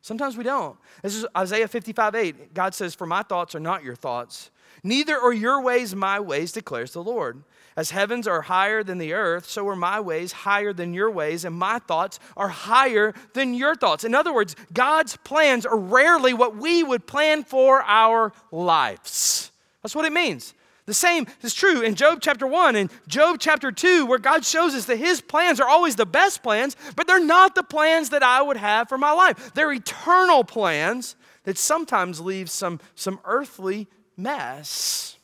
Sometimes 0.03 0.37
we 0.37 0.45
don't. 0.45 0.77
This 1.03 1.15
is 1.15 1.27
Isaiah 1.37 1.69
55 1.69 2.15
8. 2.15 2.55
God 2.55 2.75
says, 2.75 2.95
For 2.95 3.07
my 3.07 3.23
thoughts 3.23 3.55
are 3.55 3.61
not 3.61 3.85
your 3.85 3.97
thoughts, 3.97 4.51
neither 4.83 5.17
are 5.17 5.33
your 5.33 5.63
ways 5.63 5.95
my 5.95 6.19
ways, 6.19 6.53
declares 6.53 6.93
the 6.93 7.03
Lord. 7.03 7.43
As 7.77 7.91
heavens 7.91 8.27
are 8.27 8.41
higher 8.43 8.83
than 8.83 8.97
the 8.97 9.13
earth, 9.13 9.47
so 9.47 9.69
are 9.69 9.77
my 9.77 10.01
ways 10.01 10.33
higher 10.33 10.73
than 10.73 10.95
your 10.95 11.11
ways, 11.11 11.45
and 11.45 11.55
my 11.55 11.79
thoughts 11.79 12.19
are 12.35 12.49
higher 12.49 13.13
than 13.35 13.53
your 13.53 13.75
thoughts. 13.75 14.03
In 14.03 14.15
other 14.15 14.33
words, 14.33 14.57
God's 14.73 15.17
plans 15.19 15.67
are 15.67 15.77
rarely 15.77 16.33
what 16.33 16.57
we 16.57 16.83
would 16.83 17.07
plan 17.07 17.45
for 17.45 17.83
our 17.83 18.33
lives. 18.51 19.51
That's 19.83 19.95
what 19.95 20.07
it 20.07 20.13
means. 20.13 20.55
The 20.87 20.95
same 20.95 21.27
is 21.43 21.53
true 21.53 21.83
in 21.83 21.97
Job 21.97 22.21
chapter 22.23 22.47
1 22.47 22.77
and 22.77 22.91
Job 23.09 23.39
chapter 23.41 23.71
2, 23.71 24.07
where 24.07 24.21
God 24.21 24.45
shows 24.45 24.75
us 24.75 24.87
that 24.87 24.97
his 24.97 25.21
plans 25.21 25.61
are 25.61 25.69
always 25.69 25.97
the 25.97 26.07
best 26.07 26.43
plans, 26.43 26.77
but 26.95 27.07
they're 27.07 27.23
not 27.23 27.55
the 27.55 27.65
plans 27.65 28.11
that 28.11 28.23
I 28.23 28.41
would 28.41 28.57
have 28.57 28.89
for 28.89 28.97
my 28.97 29.13
life. 29.13 29.53
They're 29.53 29.73
eternal 29.73 30.45
plans 30.45 31.17
that 31.43 31.59
sometimes 31.59 32.21
leave 32.21 32.49
some, 32.49 32.81
some 32.95 33.21
earthly 33.25 33.89
mess. 34.17 35.16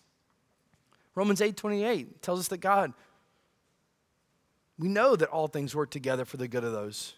Romans 1.14 1.40
8 1.40 1.56
28 1.56 2.22
tells 2.22 2.40
us 2.40 2.48
that 2.48 2.58
God, 2.58 2.92
we 4.78 4.88
know 4.88 5.16
that 5.16 5.28
all 5.28 5.48
things 5.48 5.74
work 5.74 5.90
together 5.90 6.24
for 6.24 6.36
the 6.36 6.48
good 6.48 6.64
of 6.64 6.72
those 6.72 7.14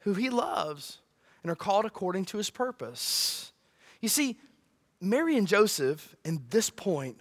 who 0.00 0.14
he 0.14 0.30
loves 0.30 0.98
and 1.42 1.50
are 1.50 1.56
called 1.56 1.84
according 1.84 2.24
to 2.26 2.38
his 2.38 2.50
purpose. 2.50 3.52
You 4.00 4.08
see, 4.08 4.36
Mary 5.00 5.36
and 5.36 5.46
Joseph, 5.46 6.14
in 6.24 6.42
this 6.50 6.70
point, 6.70 7.18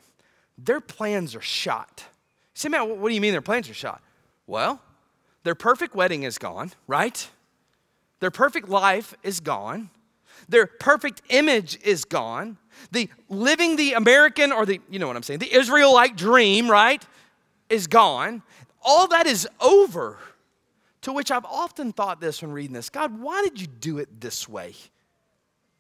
their 0.58 0.80
plans 0.80 1.36
are 1.36 1.42
shot. 1.42 2.04
Say, 2.54 2.70
man, 2.70 3.00
what 3.00 3.10
do 3.10 3.16
you 3.16 3.22
mean 3.22 3.32
their 3.32 3.42
plans 3.42 3.70
are 3.70 3.74
shot? 3.74 4.02
Well, 4.46 4.82
their 5.44 5.56
perfect 5.56 5.96
wedding 5.96 6.24
is 6.24 6.38
gone, 6.38 6.72
right? 6.88 7.28
Their 8.20 8.32
perfect 8.32 8.70
life 8.70 9.16
is 9.24 9.40
gone. 9.40 9.90
Their 10.50 10.66
perfect 10.66 11.22
image 11.30 11.80
is 11.84 12.06
gone. 12.06 12.58
The 12.92 13.10
living 13.30 13.76
the 13.76 13.94
American 13.94 14.52
or 14.52 14.66
the, 14.66 14.80
you 14.90 15.00
know 15.00 15.08
what 15.08 15.16
I'm 15.16 15.24
saying, 15.24 15.40
the 15.40 15.54
Israelite 15.54 16.16
dream, 16.16 16.70
right, 16.70 17.06
is 17.70 17.88
gone. 17.88 18.44
All 18.82 19.08
that 19.08 19.28
is 19.28 19.48
over. 19.60 20.18
To 21.02 21.12
which 21.12 21.32
I've 21.32 21.46
often 21.46 21.94
thought 21.94 22.22
this 22.22 22.42
when 22.42 22.52
reading 22.52 22.74
this 22.74 22.90
God, 22.90 23.20
why 23.20 23.42
did 23.44 23.60
you 23.60 23.68
do 23.68 23.98
it 23.98 24.22
this 24.22 24.48
way? 24.48 24.76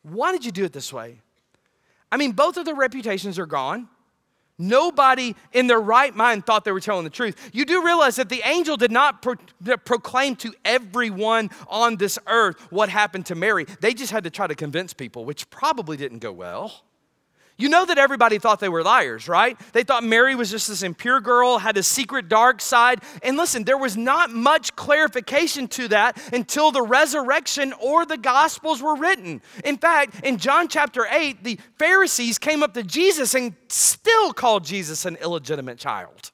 Why 0.04 0.32
did 0.32 0.44
you 0.44 0.52
do 0.52 0.64
it 0.64 0.74
this 0.74 0.92
way? 0.92 1.22
I 2.12 2.18
mean, 2.18 2.32
both 2.32 2.58
of 2.58 2.66
their 2.66 2.76
reputations 2.76 3.38
are 3.38 3.46
gone. 3.46 3.88
Nobody 4.62 5.36
in 5.52 5.68
their 5.68 5.82
right 5.82 6.16
mind 6.16 6.46
thought 6.46 6.64
they 6.64 6.72
were 6.72 6.80
telling 6.80 7.04
the 7.04 7.10
truth. 7.10 7.50
You 7.52 7.66
do 7.66 7.84
realize 7.84 8.16
that 8.18 8.30
the 8.30 8.42
angel 8.46 8.78
did 8.78 8.92
not 8.92 9.22
pro- 9.22 9.36
proclaim 9.86 10.36
to 10.38 10.54
everyone 10.64 11.50
on 11.68 11.96
this 11.96 12.20
earth 12.28 12.60
what 12.70 12.90
happened 12.90 13.26
to 13.28 13.36
Mary. 13.36 13.66
They 13.80 13.94
just 13.94 14.12
had 14.12 14.24
to 14.24 14.30
try 14.30 14.48
to 14.48 14.56
convince 14.56 14.94
people, 14.94 15.26
which 15.26 15.50
probably 15.50 15.98
didn't 15.98 16.20
go 16.20 16.32
well. 16.32 16.84
You 17.62 17.70
know 17.70 17.86
that 17.86 18.00
everybody 18.00 18.40
thought 18.40 18.60
they 18.60 18.70
were 18.70 18.82
liars, 18.82 19.28
right? 19.28 19.56
They 19.72 19.84
thought 19.84 20.04
Mary 20.04 20.34
was 20.34 20.50
just 20.50 20.68
this 20.68 20.82
impure 20.82 21.22
girl, 21.22 21.60
had 21.60 21.78
a 21.78 21.84
secret 21.84 22.28
dark 22.28 22.60
side. 22.60 23.04
And 23.22 23.38
listen, 23.38 23.66
there 23.66 23.78
was 23.78 23.96
not 23.96 24.32
much 24.32 24.76
clarification 24.76 25.68
to 25.68 25.88
that 25.90 26.20
until 26.34 26.72
the 26.72 26.82
resurrection 26.82 27.72
or 27.80 28.04
the 28.04 28.18
gospels 28.18 28.82
were 28.82 28.96
written. 28.96 29.44
In 29.64 29.78
fact, 29.78 30.26
in 30.26 30.38
John 30.38 30.70
chapter 30.70 31.06
8, 31.06 31.44
the 31.44 31.60
Pharisees 31.78 32.40
came 32.40 32.64
up 32.64 32.74
to 32.74 32.82
Jesus 32.82 33.36
and 33.36 33.54
still 33.68 34.34
called 34.34 34.66
Jesus 34.66 35.06
an 35.06 35.18
illegitimate 35.18 35.78
child. 35.78 36.32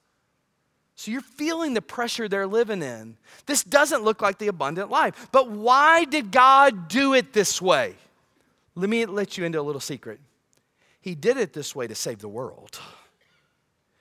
So 0.96 1.12
you're 1.12 1.20
feeling 1.20 1.74
the 1.74 1.82
pressure 1.82 2.30
they're 2.30 2.48
living 2.48 2.82
in. 2.82 3.18
This 3.48 3.66
doesn't 3.66 4.02
look 4.02 4.22
like 4.22 4.38
the 4.38 4.48
abundant 4.48 4.90
life. 4.90 5.28
But 5.34 5.52
why 5.52 6.06
did 6.06 6.32
God 6.32 6.88
do 6.88 7.14
it 7.14 7.34
this 7.34 7.62
way? 7.62 7.96
Let 8.76 8.90
me 8.90 9.06
let 9.06 9.38
you 9.38 9.44
into 9.44 9.60
a 9.60 9.62
little 9.62 9.82
secret. 9.82 10.22
He 11.08 11.16
did 11.16 11.38
it 11.38 11.54
this 11.54 11.74
way 11.74 11.88
to 11.88 11.96
save 11.96 12.20
the 12.20 12.28
world. 12.28 12.78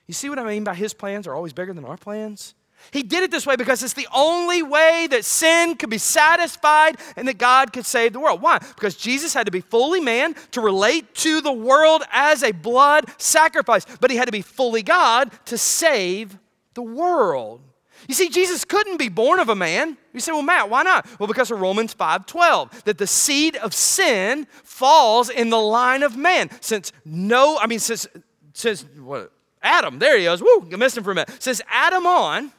You 0.07 0.13
see 0.13 0.27
what 0.27 0.39
I 0.39 0.43
mean 0.43 0.65
by 0.65 0.75
his 0.75 0.93
plans 0.93 1.25
are 1.25 1.33
always 1.33 1.53
bigger 1.53 1.71
than 1.71 1.85
our 1.85 1.95
plans? 1.95 2.53
He 2.91 3.01
did 3.01 3.23
it 3.23 3.31
this 3.31 3.47
way 3.47 3.55
because 3.55 3.81
it's 3.81 3.93
the 3.93 4.09
only 4.13 4.61
way 4.61 5.07
that 5.11 5.23
sin 5.23 5.77
could 5.77 5.89
be 5.89 5.99
satisfied 5.99 6.97
and 7.15 7.25
that 7.29 7.37
God 7.37 7.71
could 7.71 7.85
save 7.85 8.11
the 8.11 8.19
world. 8.19 8.41
Why? 8.41 8.59
Because 8.59 8.97
Jesus 8.97 9.33
had 9.33 9.45
to 9.45 9.53
be 9.53 9.61
fully 9.61 10.01
man 10.01 10.35
to 10.51 10.59
relate 10.59 11.15
to 11.15 11.39
the 11.39 11.53
world 11.53 12.03
as 12.11 12.43
a 12.43 12.51
blood 12.51 13.05
sacrifice, 13.17 13.85
but 14.01 14.11
he 14.11 14.17
had 14.17 14.25
to 14.25 14.33
be 14.33 14.41
fully 14.41 14.83
God 14.83 15.31
to 15.45 15.57
save 15.57 16.37
the 16.73 16.83
world. 16.83 17.61
You 18.07 18.13
see, 18.13 18.29
Jesus 18.29 18.63
couldn't 18.63 18.97
be 18.97 19.09
born 19.09 19.39
of 19.39 19.49
a 19.49 19.55
man. 19.55 19.97
You 20.13 20.19
say, 20.21 20.31
well, 20.31 20.41
Matt, 20.41 20.69
why 20.69 20.83
not? 20.83 21.07
Well, 21.19 21.27
because 21.27 21.51
of 21.51 21.59
Romans 21.59 21.93
5:12, 21.93 22.83
that 22.83 22.97
the 22.97 23.07
seed 23.07 23.57
of 23.57 23.73
sin 23.73 24.47
falls 24.63 25.29
in 25.29 25.49
the 25.49 25.59
line 25.59 26.03
of 26.03 26.15
man. 26.15 26.49
Since 26.61 26.93
no, 27.03 27.57
I 27.59 27.67
mean, 27.67 27.79
since 27.79 28.07
since 28.53 28.85
what 28.97 29.31
Adam, 29.61 29.99
there 29.99 30.17
he 30.17 30.23
goes. 30.23 30.41
Woo, 30.41 30.67
I 30.71 30.75
missed 30.77 30.97
him 30.97 31.03
for 31.03 31.11
a 31.11 31.15
minute. 31.15 31.41
Since 31.41 31.61
Adam 31.69 32.05
on, 32.05 32.51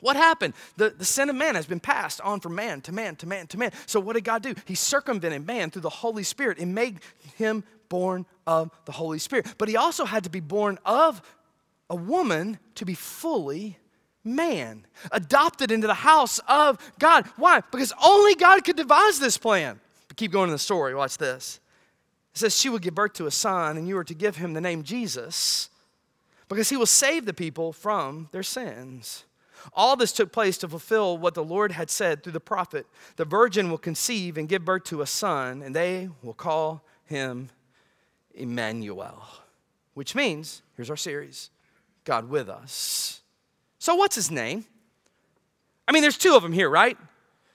what 0.00 0.16
happened? 0.16 0.54
The, 0.76 0.90
the 0.90 1.04
sin 1.04 1.30
of 1.30 1.36
man 1.36 1.54
has 1.54 1.66
been 1.66 1.80
passed 1.80 2.20
on 2.20 2.40
from 2.40 2.54
man 2.54 2.80
to 2.82 2.92
man 2.92 3.16
to 3.16 3.26
man 3.26 3.46
to 3.48 3.58
man. 3.58 3.72
So 3.86 3.98
what 3.98 4.12
did 4.12 4.24
God 4.24 4.42
do? 4.42 4.54
He 4.66 4.74
circumvented 4.74 5.46
man 5.46 5.70
through 5.70 5.82
the 5.82 5.90
Holy 5.90 6.22
Spirit 6.22 6.58
and 6.58 6.74
made 6.74 7.00
him 7.36 7.64
born 7.88 8.26
of 8.46 8.70
the 8.84 8.92
Holy 8.92 9.18
Spirit. 9.18 9.54
But 9.58 9.68
he 9.68 9.76
also 9.76 10.04
had 10.04 10.24
to 10.24 10.30
be 10.30 10.40
born 10.40 10.78
of 10.84 11.22
a 11.90 11.96
woman 11.96 12.58
to 12.76 12.84
be 12.84 12.94
fully 12.94 13.78
man, 14.24 14.86
adopted 15.12 15.70
into 15.70 15.86
the 15.86 15.94
house 15.94 16.40
of 16.48 16.78
God. 16.98 17.26
Why? 17.36 17.60
Because 17.70 17.92
only 18.02 18.34
God 18.34 18.64
could 18.64 18.76
devise 18.76 19.20
this 19.20 19.36
plan. 19.36 19.80
But 20.08 20.16
keep 20.16 20.32
going 20.32 20.48
in 20.48 20.54
the 20.54 20.58
story. 20.58 20.94
Watch 20.94 21.18
this. 21.18 21.60
It 22.34 22.38
says, 22.38 22.58
She 22.58 22.68
will 22.68 22.78
give 22.78 22.94
birth 22.94 23.12
to 23.14 23.26
a 23.26 23.30
son, 23.30 23.76
and 23.76 23.86
you 23.86 23.96
are 23.98 24.04
to 24.04 24.14
give 24.14 24.36
him 24.36 24.54
the 24.54 24.60
name 24.60 24.82
Jesus, 24.82 25.70
because 26.48 26.70
he 26.70 26.76
will 26.76 26.86
save 26.86 27.26
the 27.26 27.34
people 27.34 27.72
from 27.72 28.28
their 28.32 28.42
sins. 28.42 29.24
All 29.72 29.96
this 29.96 30.12
took 30.12 30.30
place 30.30 30.58
to 30.58 30.68
fulfill 30.68 31.16
what 31.16 31.34
the 31.34 31.44
Lord 31.44 31.72
had 31.72 31.88
said 31.88 32.22
through 32.22 32.32
the 32.32 32.40
prophet 32.40 32.86
The 33.16 33.24
virgin 33.24 33.70
will 33.70 33.78
conceive 33.78 34.36
and 34.36 34.48
give 34.48 34.64
birth 34.64 34.84
to 34.84 35.00
a 35.02 35.06
son, 35.06 35.62
and 35.62 35.74
they 35.74 36.08
will 36.22 36.34
call 36.34 36.82
him 37.06 37.50
Emmanuel, 38.34 39.22
which 39.94 40.14
means, 40.14 40.62
here's 40.76 40.90
our 40.90 40.96
series 40.96 41.50
God 42.04 42.28
with 42.28 42.48
us. 42.48 43.20
So, 43.84 43.96
what's 43.96 44.16
his 44.16 44.30
name? 44.30 44.64
I 45.86 45.92
mean, 45.92 46.00
there's 46.00 46.16
two 46.16 46.34
of 46.34 46.42
them 46.42 46.54
here, 46.54 46.70
right? 46.70 46.96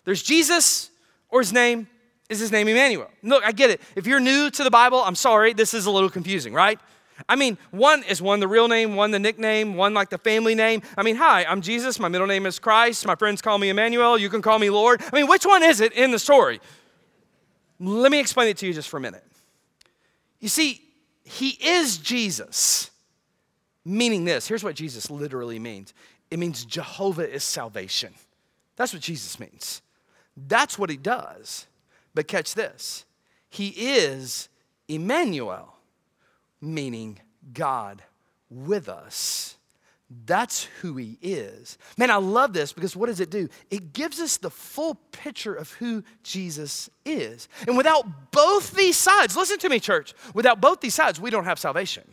There's 0.06 0.22
Jesus, 0.22 0.92
or 1.32 1.40
his 1.40 1.52
name 1.52 1.88
is 2.30 2.38
his 2.38 2.52
name 2.52 2.68
Emmanuel. 2.68 3.10
Look, 3.24 3.44
I 3.44 3.52
get 3.52 3.72
it. 3.72 3.82
If 3.96 4.06
you're 4.06 4.20
new 4.20 4.52
to 4.52 4.64
the 4.64 4.70
Bible, 4.70 5.00
I'm 5.00 5.16
sorry, 5.16 5.54
this 5.54 5.74
is 5.74 5.88
a 5.88 5.90
little 5.90 6.08
confusing, 6.08 6.54
right? 6.54 6.80
I 7.28 7.36
mean, 7.36 7.58
one 7.72 8.04
is 8.04 8.22
one 8.22 8.42
the 8.42 8.48
real 8.48 8.68
name, 8.68 8.96
one 8.96 9.10
the 9.10 9.18
nickname, 9.18 9.74
one 9.74 9.96
like 9.96 10.12
the 10.12 10.20
family 10.20 10.54
name. 10.54 10.84
I 10.96 11.02
mean, 11.02 11.16
hi, 11.16 11.46
I'm 11.46 11.62
Jesus. 11.62 12.00
My 12.00 12.10
middle 12.10 12.28
name 12.28 12.46
is 12.46 12.60
Christ. 12.60 13.08
My 13.08 13.16
friends 13.16 13.42
call 13.42 13.58
me 13.58 13.70
Emmanuel. 13.70 14.16
You 14.16 14.30
can 14.30 14.44
call 14.44 14.60
me 14.60 14.70
Lord. 14.70 15.02
I 15.02 15.16
mean, 15.16 15.26
which 15.26 15.48
one 15.48 15.64
is 15.64 15.82
it 15.82 15.94
in 15.94 16.12
the 16.12 16.20
story? 16.20 16.62
Let 17.80 18.12
me 18.12 18.20
explain 18.20 18.50
it 18.50 18.58
to 18.58 18.68
you 18.68 18.74
just 18.76 18.90
for 18.90 18.98
a 18.98 19.02
minute. 19.02 19.26
You 20.40 20.48
see, 20.48 20.80
he 21.24 21.58
is 21.60 21.98
Jesus, 21.98 22.92
meaning 23.84 24.26
this. 24.26 24.48
Here's 24.48 24.64
what 24.64 24.76
Jesus 24.76 25.10
literally 25.10 25.58
means 25.58 25.96
it 26.32 26.40
means 26.40 26.66
Jehovah 26.66 27.30
is 27.30 27.44
salvation. 27.44 28.14
That's 28.76 28.94
what 28.94 29.02
Jesus 29.02 29.40
means. 29.40 29.82
That's 30.36 30.78
what 30.78 30.90
he 30.90 30.98
does. 30.98 31.68
But 32.14 32.28
catch 32.28 32.54
this 32.56 33.06
He 33.50 33.70
is 33.70 34.50
Emmanuel, 34.88 35.76
meaning 36.62 37.20
God 37.54 38.02
with 38.50 38.90
us. 38.90 39.56
That's 40.26 40.64
who 40.82 40.98
he 40.98 41.20
is. 41.22 41.78
Man, 41.96 42.10
I 42.10 42.16
love 42.16 42.52
this 42.52 42.74
because 42.74 42.96
what 42.96 43.06
does 43.06 43.20
it 43.20 43.30
do? 43.30 43.48
It 43.70 43.94
gives 43.94 44.20
us 44.20 44.38
the 44.38 44.50
full 44.50 44.96
picture 45.12 45.54
of 45.54 45.72
who 45.74 46.04
Jesus 46.24 46.90
is. 47.06 47.48
And 47.68 47.78
without 47.78 48.32
both 48.32 48.72
these 48.72 48.98
sides, 48.98 49.38
listen 49.38 49.60
to 49.60 49.70
me, 49.70 49.80
church, 49.80 50.16
without 50.34 50.60
both 50.60 50.82
these 50.82 50.96
sides, 50.96 51.22
we 51.22 51.30
don't 51.30 51.46
have 51.46 51.60
salvation. 51.60 52.04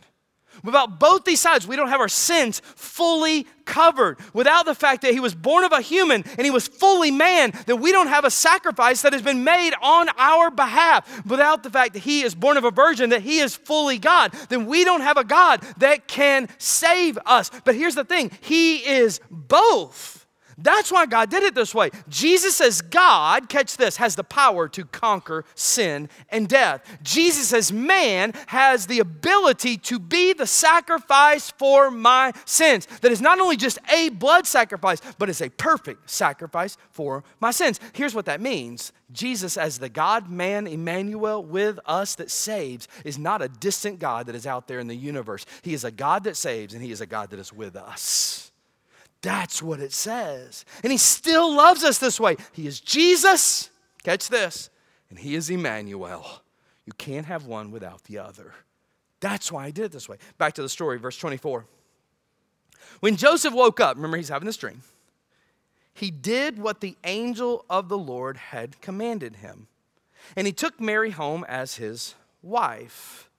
Without 0.63 0.99
both 0.99 1.25
these 1.25 1.41
sides, 1.41 1.67
we 1.67 1.75
don't 1.75 1.89
have 1.89 1.99
our 1.99 2.09
sins 2.09 2.61
fully 2.75 3.45
covered. 3.65 4.17
Without 4.33 4.65
the 4.65 4.73
fact 4.73 5.01
that 5.01 5.13
he 5.13 5.19
was 5.19 5.35
born 5.35 5.63
of 5.63 5.71
a 5.71 5.81
human 5.81 6.23
and 6.37 6.45
he 6.45 6.51
was 6.51 6.67
fully 6.67 7.11
man, 7.11 7.51
then 7.65 7.81
we 7.81 7.91
don't 7.91 8.07
have 8.07 8.25
a 8.25 8.31
sacrifice 8.31 9.01
that 9.01 9.13
has 9.13 9.21
been 9.21 9.43
made 9.43 9.73
on 9.81 10.09
our 10.17 10.49
behalf. 10.49 11.25
Without 11.25 11.63
the 11.63 11.69
fact 11.69 11.93
that 11.93 11.99
he 11.99 12.21
is 12.21 12.33
born 12.33 12.57
of 12.57 12.63
a 12.63 12.71
virgin, 12.71 13.09
that 13.09 13.21
he 13.21 13.39
is 13.39 13.55
fully 13.55 13.97
God, 13.97 14.31
then 14.49 14.65
we 14.65 14.83
don't 14.83 15.01
have 15.01 15.17
a 15.17 15.23
God 15.23 15.61
that 15.77 16.07
can 16.07 16.47
save 16.57 17.19
us. 17.25 17.51
But 17.63 17.75
here's 17.75 17.95
the 17.95 18.05
thing 18.05 18.31
He 18.41 18.77
is 18.77 19.19
both. 19.29 20.16
That's 20.57 20.91
why 20.91 21.05
God 21.05 21.29
did 21.29 21.43
it 21.43 21.53
this 21.53 21.75
way. 21.75 21.91
Jesus 22.09 22.59
as 22.61 22.81
God, 22.81 23.47
catch 23.47 23.77
this, 23.77 23.97
has 23.97 24.15
the 24.15 24.23
power 24.23 24.67
to 24.69 24.85
conquer 24.85 25.45
sin 25.53 26.09
and 26.29 26.47
death. 26.47 26.83
Jesus 27.03 27.53
as 27.53 27.71
man 27.71 28.33
has 28.47 28.87
the 28.87 28.99
ability 28.99 29.77
to 29.77 29.99
be 29.99 30.33
the 30.33 30.47
sacrifice 30.47 31.51
for 31.51 31.91
my 31.91 32.33
sins. 32.45 32.87
That 33.01 33.11
is 33.11 33.21
not 33.21 33.39
only 33.39 33.55
just 33.55 33.77
a 33.93 34.09
blood 34.09 34.47
sacrifice, 34.47 34.99
but 35.19 35.29
is 35.29 35.41
a 35.41 35.49
perfect 35.49 36.09
sacrifice 36.09 36.77
for 36.89 37.23
my 37.39 37.51
sins. 37.51 37.79
Here's 37.93 38.15
what 38.15 38.25
that 38.25 38.41
means 38.41 38.93
Jesus, 39.11 39.57
as 39.57 39.77
the 39.77 39.89
God 39.89 40.29
man 40.29 40.67
Emmanuel 40.67 41.43
with 41.43 41.79
us 41.85 42.15
that 42.15 42.31
saves, 42.31 42.87
is 43.05 43.17
not 43.17 43.41
a 43.41 43.47
distant 43.47 43.99
God 43.99 44.25
that 44.25 44.35
is 44.35 44.47
out 44.47 44.67
there 44.67 44.79
in 44.79 44.87
the 44.87 44.95
universe. 44.95 45.45
He 45.61 45.73
is 45.73 45.83
a 45.83 45.91
God 45.91 46.23
that 46.25 46.35
saves, 46.35 46.73
and 46.73 46.83
He 46.83 46.91
is 46.91 46.99
a 46.99 47.05
God 47.05 47.29
that 47.29 47.39
is 47.39 47.53
with 47.53 47.75
us. 47.75 48.46
That's 49.21 49.61
what 49.61 49.79
it 49.79 49.93
says. 49.93 50.65
And 50.83 50.91
he 50.91 50.97
still 50.97 51.53
loves 51.53 51.83
us 51.83 51.97
this 51.97 52.19
way. 52.19 52.37
He 52.53 52.67
is 52.67 52.79
Jesus, 52.79 53.69
catch 54.03 54.29
this, 54.29 54.69
and 55.09 55.17
he 55.17 55.35
is 55.35 55.49
Emmanuel. 55.49 56.25
You 56.85 56.93
can't 56.93 57.25
have 57.25 57.45
one 57.45 57.71
without 57.71 58.03
the 58.05 58.19
other. 58.19 58.53
That's 59.19 59.51
why 59.51 59.65
I 59.65 59.71
did 59.71 59.85
it 59.85 59.91
this 59.91 60.07
way. 60.07 60.17
Back 60.37 60.53
to 60.53 60.61
the 60.61 60.69
story, 60.69 60.99
verse 60.99 61.17
24. 61.17 61.65
When 62.99 63.15
Joseph 63.15 63.53
woke 63.53 63.79
up, 63.79 63.95
remember 63.95 64.17
he's 64.17 64.29
having 64.29 64.45
this 64.45 64.57
dream, 64.57 64.81
he 65.93 66.11
did 66.11 66.59
what 66.59 66.79
the 66.79 66.95
angel 67.03 67.65
of 67.69 67.89
the 67.89 67.97
Lord 67.97 68.37
had 68.37 68.79
commanded 68.81 69.37
him. 69.37 69.67
And 70.35 70.45
he 70.45 70.53
took 70.53 70.79
Mary 70.79 71.09
home 71.09 71.43
as 71.47 71.75
his 71.75 72.15
wife. 72.43 73.29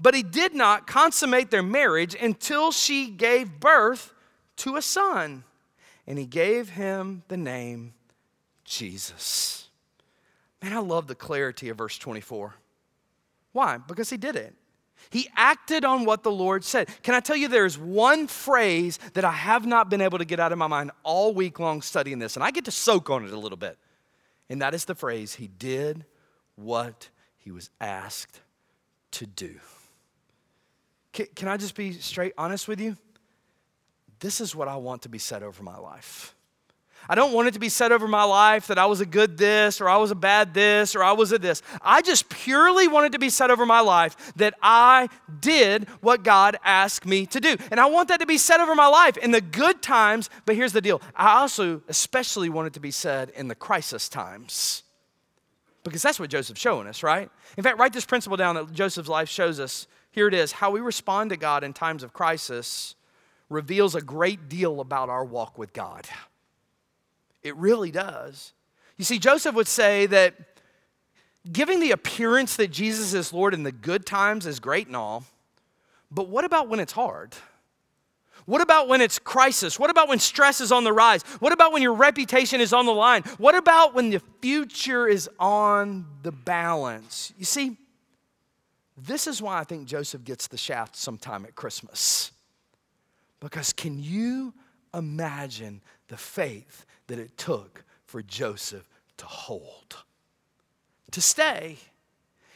But 0.00 0.14
he 0.14 0.22
did 0.22 0.54
not 0.54 0.86
consummate 0.86 1.50
their 1.50 1.62
marriage 1.62 2.16
until 2.20 2.72
she 2.72 3.10
gave 3.10 3.60
birth 3.60 4.12
to 4.56 4.76
a 4.76 4.82
son, 4.82 5.44
and 6.06 6.18
he 6.18 6.26
gave 6.26 6.70
him 6.70 7.22
the 7.28 7.36
name 7.36 7.94
Jesus. 8.64 9.68
Man, 10.62 10.72
I 10.72 10.78
love 10.78 11.06
the 11.06 11.14
clarity 11.14 11.68
of 11.68 11.78
verse 11.78 11.98
24. 11.98 12.54
Why? 13.52 13.78
Because 13.78 14.10
he 14.10 14.16
did 14.16 14.36
it. 14.36 14.54
He 15.10 15.28
acted 15.36 15.84
on 15.84 16.04
what 16.04 16.22
the 16.22 16.30
Lord 16.30 16.64
said. 16.64 16.88
Can 17.02 17.14
I 17.14 17.20
tell 17.20 17.36
you, 17.36 17.48
there's 17.48 17.78
one 17.78 18.26
phrase 18.26 18.98
that 19.12 19.24
I 19.24 19.32
have 19.32 19.66
not 19.66 19.90
been 19.90 20.00
able 20.00 20.18
to 20.18 20.24
get 20.24 20.40
out 20.40 20.52
of 20.52 20.58
my 20.58 20.66
mind 20.66 20.90
all 21.02 21.34
week 21.34 21.60
long 21.60 21.82
studying 21.82 22.18
this, 22.18 22.36
and 22.36 22.44
I 22.44 22.50
get 22.50 22.64
to 22.64 22.70
soak 22.70 23.10
on 23.10 23.24
it 23.24 23.30
a 23.30 23.38
little 23.38 23.58
bit. 23.58 23.78
And 24.48 24.62
that 24.62 24.74
is 24.74 24.84
the 24.84 24.94
phrase, 24.94 25.34
He 25.34 25.48
did 25.48 26.04
what 26.56 27.08
He 27.36 27.50
was 27.50 27.70
asked 27.80 28.40
to 29.12 29.26
do. 29.26 29.54
Can, 31.12 31.26
can 31.34 31.48
I 31.48 31.56
just 31.56 31.74
be 31.74 31.92
straight 31.92 32.32
honest 32.36 32.66
with 32.66 32.80
you? 32.80 32.96
This 34.20 34.40
is 34.40 34.54
what 34.54 34.68
I 34.68 34.76
want 34.76 35.02
to 35.02 35.08
be 35.08 35.18
said 35.18 35.42
over 35.42 35.62
my 35.62 35.78
life. 35.78 36.34
I 37.08 37.14
don't 37.14 37.32
want 37.32 37.48
it 37.48 37.54
to 37.54 37.60
be 37.60 37.68
said 37.68 37.92
over 37.92 38.08
my 38.08 38.24
life 38.24 38.68
that 38.68 38.78
I 38.78 38.86
was 38.86 39.00
a 39.00 39.06
good 39.06 39.36
this 39.36 39.80
or 39.80 39.88
I 39.88 39.98
was 39.98 40.10
a 40.10 40.14
bad 40.14 40.54
this 40.54 40.96
or 40.96 41.02
I 41.02 41.12
was 41.12 41.32
a 41.32 41.38
this. 41.38 41.60
I 41.82 42.00
just 42.00 42.28
purely 42.30 42.88
want 42.88 43.06
it 43.06 43.12
to 43.12 43.18
be 43.18 43.28
said 43.28 43.50
over 43.50 43.66
my 43.66 43.80
life 43.80 44.32
that 44.36 44.54
I 44.62 45.10
did 45.40 45.86
what 46.00 46.22
God 46.22 46.56
asked 46.64 47.04
me 47.04 47.26
to 47.26 47.40
do. 47.40 47.56
And 47.70 47.78
I 47.78 47.86
want 47.86 48.08
that 48.08 48.20
to 48.20 48.26
be 48.26 48.38
said 48.38 48.60
over 48.60 48.74
my 48.74 48.86
life 48.86 49.18
in 49.18 49.32
the 49.32 49.42
good 49.42 49.82
times, 49.82 50.30
but 50.46 50.56
here's 50.56 50.72
the 50.72 50.80
deal 50.80 51.02
I 51.14 51.40
also 51.40 51.82
especially 51.88 52.48
want 52.48 52.68
it 52.68 52.72
to 52.74 52.80
be 52.80 52.90
said 52.90 53.30
in 53.30 53.48
the 53.48 53.54
crisis 53.54 54.08
times. 54.08 54.82
Because 55.82 56.00
that's 56.00 56.18
what 56.18 56.30
Joseph's 56.30 56.62
showing 56.62 56.86
us, 56.86 57.02
right? 57.02 57.30
In 57.58 57.62
fact, 57.62 57.78
write 57.78 57.92
this 57.92 58.06
principle 58.06 58.38
down 58.38 58.54
that 58.54 58.72
Joseph's 58.72 59.10
life 59.10 59.28
shows 59.28 59.60
us. 59.60 59.86
Here 60.12 60.26
it 60.28 60.32
is 60.32 60.52
how 60.52 60.70
we 60.70 60.80
respond 60.80 61.28
to 61.30 61.36
God 61.36 61.62
in 61.62 61.74
times 61.74 62.02
of 62.02 62.14
crisis 62.14 62.94
reveals 63.54 63.94
a 63.94 64.02
great 64.02 64.48
deal 64.48 64.80
about 64.80 65.08
our 65.08 65.24
walk 65.24 65.56
with 65.56 65.72
God. 65.72 66.06
It 67.42 67.56
really 67.56 67.90
does. 67.90 68.52
You 68.96 69.04
see, 69.04 69.18
Joseph 69.18 69.54
would 69.54 69.68
say 69.68 70.06
that 70.06 70.34
giving 71.50 71.80
the 71.80 71.92
appearance 71.92 72.56
that 72.56 72.70
Jesus 72.70 73.14
is 73.14 73.32
Lord 73.32 73.54
in 73.54 73.62
the 73.62 73.72
good 73.72 74.06
times 74.06 74.46
is 74.46 74.60
great 74.60 74.86
and 74.86 74.96
all, 74.96 75.24
but 76.10 76.28
what 76.28 76.44
about 76.44 76.68
when 76.68 76.80
it's 76.80 76.92
hard? 76.92 77.34
What 78.46 78.60
about 78.60 78.88
when 78.88 79.00
it's 79.00 79.18
crisis? 79.18 79.78
What 79.78 79.90
about 79.90 80.08
when 80.08 80.18
stress 80.18 80.60
is 80.60 80.70
on 80.70 80.84
the 80.84 80.92
rise? 80.92 81.22
What 81.40 81.52
about 81.52 81.72
when 81.72 81.82
your 81.82 81.94
reputation 81.94 82.60
is 82.60 82.72
on 82.72 82.84
the 82.84 82.92
line? 82.92 83.22
What 83.38 83.54
about 83.54 83.94
when 83.94 84.10
the 84.10 84.20
future 84.40 85.08
is 85.08 85.30
on 85.38 86.06
the 86.22 86.32
balance? 86.32 87.32
You 87.38 87.46
see, 87.46 87.78
this 88.96 89.26
is 89.26 89.40
why 89.40 89.58
I 89.58 89.64
think 89.64 89.86
Joseph 89.86 90.24
gets 90.24 90.46
the 90.46 90.58
shaft 90.58 90.94
sometime 90.94 91.44
at 91.46 91.54
Christmas. 91.54 92.32
Because 93.44 93.74
can 93.74 94.02
you 94.02 94.54
imagine 94.94 95.82
the 96.08 96.16
faith 96.16 96.86
that 97.08 97.18
it 97.18 97.36
took 97.36 97.84
for 98.06 98.22
Joseph 98.22 98.88
to 99.18 99.26
hold, 99.26 99.96
to 101.10 101.20
stay? 101.20 101.76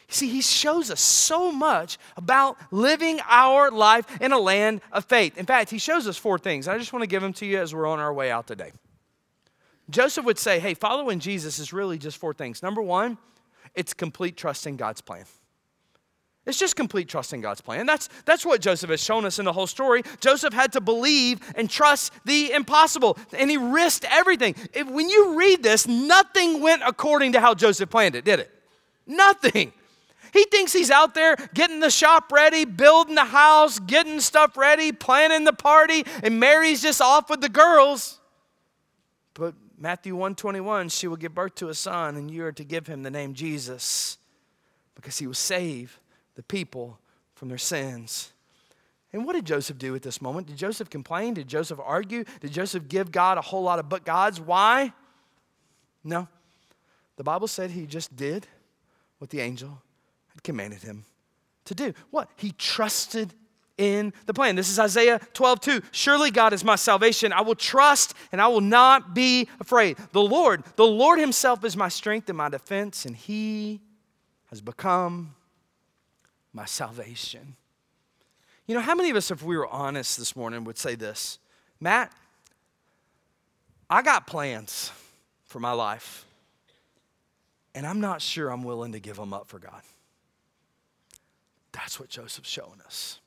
You 0.09 0.15
see, 0.15 0.29
he 0.31 0.41
shows 0.41 0.91
us 0.91 1.03
so 1.03 1.53
much 1.53 1.99
about 2.17 2.57
living 2.71 3.21
our 3.29 3.71
life 3.71 4.07
in 4.23 4.33
a 4.33 4.39
land 4.39 4.81
of 4.91 5.05
faith. 5.05 5.37
In 5.37 5.45
fact, 5.45 5.69
he 5.71 5.77
shows 5.77 6.09
us 6.09 6.17
four 6.17 6.39
things. 6.39 6.67
I 6.67 6.79
just 6.79 6.95
want 6.95 7.03
to 7.03 7.07
give 7.07 7.21
them 7.21 7.35
to 7.35 7.45
you 7.45 7.59
as 7.59 7.75
we're 7.75 7.87
on 7.87 7.99
our 7.99 8.15
way 8.15 8.31
out 8.31 8.47
today. 8.47 8.73
Joseph 9.91 10.25
would 10.25 10.39
say, 10.39 10.59
hey, 10.59 10.73
following 10.73 11.19
Jesus 11.19 11.59
is 11.59 11.71
really 11.71 11.99
just 11.99 12.17
four 12.17 12.33
things. 12.33 12.63
Number 12.63 12.81
one, 12.81 13.19
it's 13.75 13.93
complete 13.93 14.39
trust 14.39 14.67
in 14.67 14.77
God's 14.77 15.03
plan. 15.03 15.27
It's 16.49 16.59
just 16.59 16.77
complete 16.77 17.11
trust 17.11 17.35
in 17.35 17.43
God's 17.43 17.61
plan. 17.61 17.85
That's, 17.85 18.09
that's 18.25 18.47
what 18.47 18.63
Joseph 18.63 18.89
has 18.89 19.05
shown 19.05 19.27
us 19.27 19.39
in 19.39 19.45
the 19.45 19.53
whole 19.53 19.67
story. 19.67 20.03
Joseph 20.19 20.55
had 20.55 20.73
to 20.73 20.81
believe 20.81 21.41
and 21.55 21.69
trust 21.69 22.11
the 22.25 22.53
impossible, 22.53 23.19
and 23.37 23.51
he 23.51 23.59
risked 23.59 24.07
everything. 24.11 24.55
If, 24.73 24.89
when 24.89 25.11
you 25.11 25.39
read 25.39 25.63
this, 25.63 25.87
nothing 25.87 26.63
went 26.63 26.81
according 26.87 27.33
to 27.33 27.41
how 27.41 27.53
Joseph 27.53 27.91
planned 27.91 28.15
it, 28.15 28.25
did 28.25 28.41
it? 28.41 28.51
Nothing. 29.07 29.75
He 30.33 30.45
thinks 30.45 30.73
he's 30.73 30.91
out 30.91 31.15
there 31.15 31.37
getting 31.53 31.81
the 31.81 31.91
shop 31.91 32.33
ready, 32.33 32.65
building 32.65 33.15
the 33.15 33.27
house, 33.27 33.79
getting 33.79 34.19
stuff 34.19 34.57
ready, 34.57 34.91
planning 34.91 35.45
the 35.45 35.53
party, 35.53 36.05
and 36.23 36.41
Mary's 36.41 36.81
just 36.81 37.03
off 37.03 37.29
with 37.29 37.43
the 37.43 37.51
girls. 37.51 38.21
But 39.35 39.55
Matthew 39.79 40.15
121, 40.15 40.89
she 40.89 41.09
will 41.09 41.17
give 41.17 41.35
birth 41.35 41.57
to 41.57 41.69
a 41.69 41.75
son, 41.75 42.17
and 42.17 42.31
you 42.31 42.47
are 42.47 42.53
to 42.53 42.65
give 42.65 42.87
him 42.87 43.03
the 43.03 43.11
name 43.11 43.35
Jesus 43.35 44.17
because 44.95 45.19
he 45.19 45.27
will 45.27 45.35
save 45.35 46.01
the 46.39 46.43
people 46.45 47.01
from 47.35 47.49
their 47.49 47.59
sins. 47.59 48.33
And 49.13 49.27
what 49.27 49.35
did 49.35 49.45
Joseph 49.45 49.77
do 49.77 49.97
at 49.97 50.03
this 50.03 50.23
moment? 50.23 50.47
Did 50.47 50.57
Joseph 50.57 50.89
complain? 50.89 51.35
Did 51.35 51.49
Joseph 51.49 51.81
argue? 51.85 52.23
Did 52.39 52.53
Joseph 52.53 52.87
give 52.87 53.11
God 53.11 53.39
a 53.39 53.41
whole 53.41 53.65
lot 53.65 53.81
of 53.81 53.89
but 53.89 54.05
gods? 54.05 54.41
Why? 54.41 54.93
No. 56.05 56.29
The 57.17 57.25
Bible 57.25 57.49
said 57.49 57.73
he 57.73 57.87
just 57.87 58.15
did 58.15 58.47
what 59.19 59.31
the 59.31 59.41
angel 59.41 59.83
had 60.29 60.45
commanded 60.45 60.81
him 60.81 61.05
to 61.65 61.75
do. 61.75 61.93
What? 62.13 62.31
He 62.37 62.53
trusted 62.53 63.35
in 63.77 64.13
the 64.27 64.35
plan. 64.35 64.55
This 64.55 64.71
is 64.71 64.79
Isaiah 64.79 65.19
12, 65.35 65.61
2. 65.61 65.83
Surely 65.91 66.31
God 66.31 66.53
is 66.53 66.63
my 66.63 66.77
salvation. 66.77 67.33
I 67.33 67.41
will 67.41 67.57
trust 67.57 68.15
and 68.31 68.41
I 68.41 68.47
will 68.47 68.61
not 68.61 69.13
be 69.13 69.49
afraid. 69.59 69.97
The 70.13 70.23
Lord, 70.23 70.63
the 70.77 70.87
Lord 70.87 71.19
Himself 71.19 71.65
is 71.65 71.77
my 71.77 71.89
strength 71.89 72.29
and 72.29 72.39
my 72.39 72.49
defense, 72.49 73.07
and 73.07 73.17
He 73.17 73.81
has 74.51 74.61
become 74.61 75.35
my 76.53 76.65
salvation. 76.65 77.57
You 78.67 78.75
know, 78.75 78.81
how 78.81 78.95
many 78.95 79.11
of 79.11 79.17
us, 79.17 79.31
if 79.31 79.43
we 79.43 79.57
were 79.57 79.67
honest 79.67 80.19
this 80.19 80.37
morning, 80.37 80.65
would 80.65 80.79
say 80.79 80.95
this 80.95 81.39
Matt, 81.81 82.13
I 83.89 84.03
got 84.03 84.27
plans 84.27 84.93
for 85.45 85.61
my 85.61 85.73
life, 85.73 86.27
and 87.75 87.87
I'm 87.87 88.01
not 88.01 88.21
sure 88.21 88.51
I'm 88.51 88.63
willing 88.63 88.93
to 88.93 89.01
give 89.01 89.17
them 89.17 89.33
up 89.33 89.49
for 89.49 89.59
God. 89.59 89.83
That's 91.73 91.99
what 91.99 92.09
Joseph's 92.09 92.49
showing 92.49 92.81
us. 92.85 93.21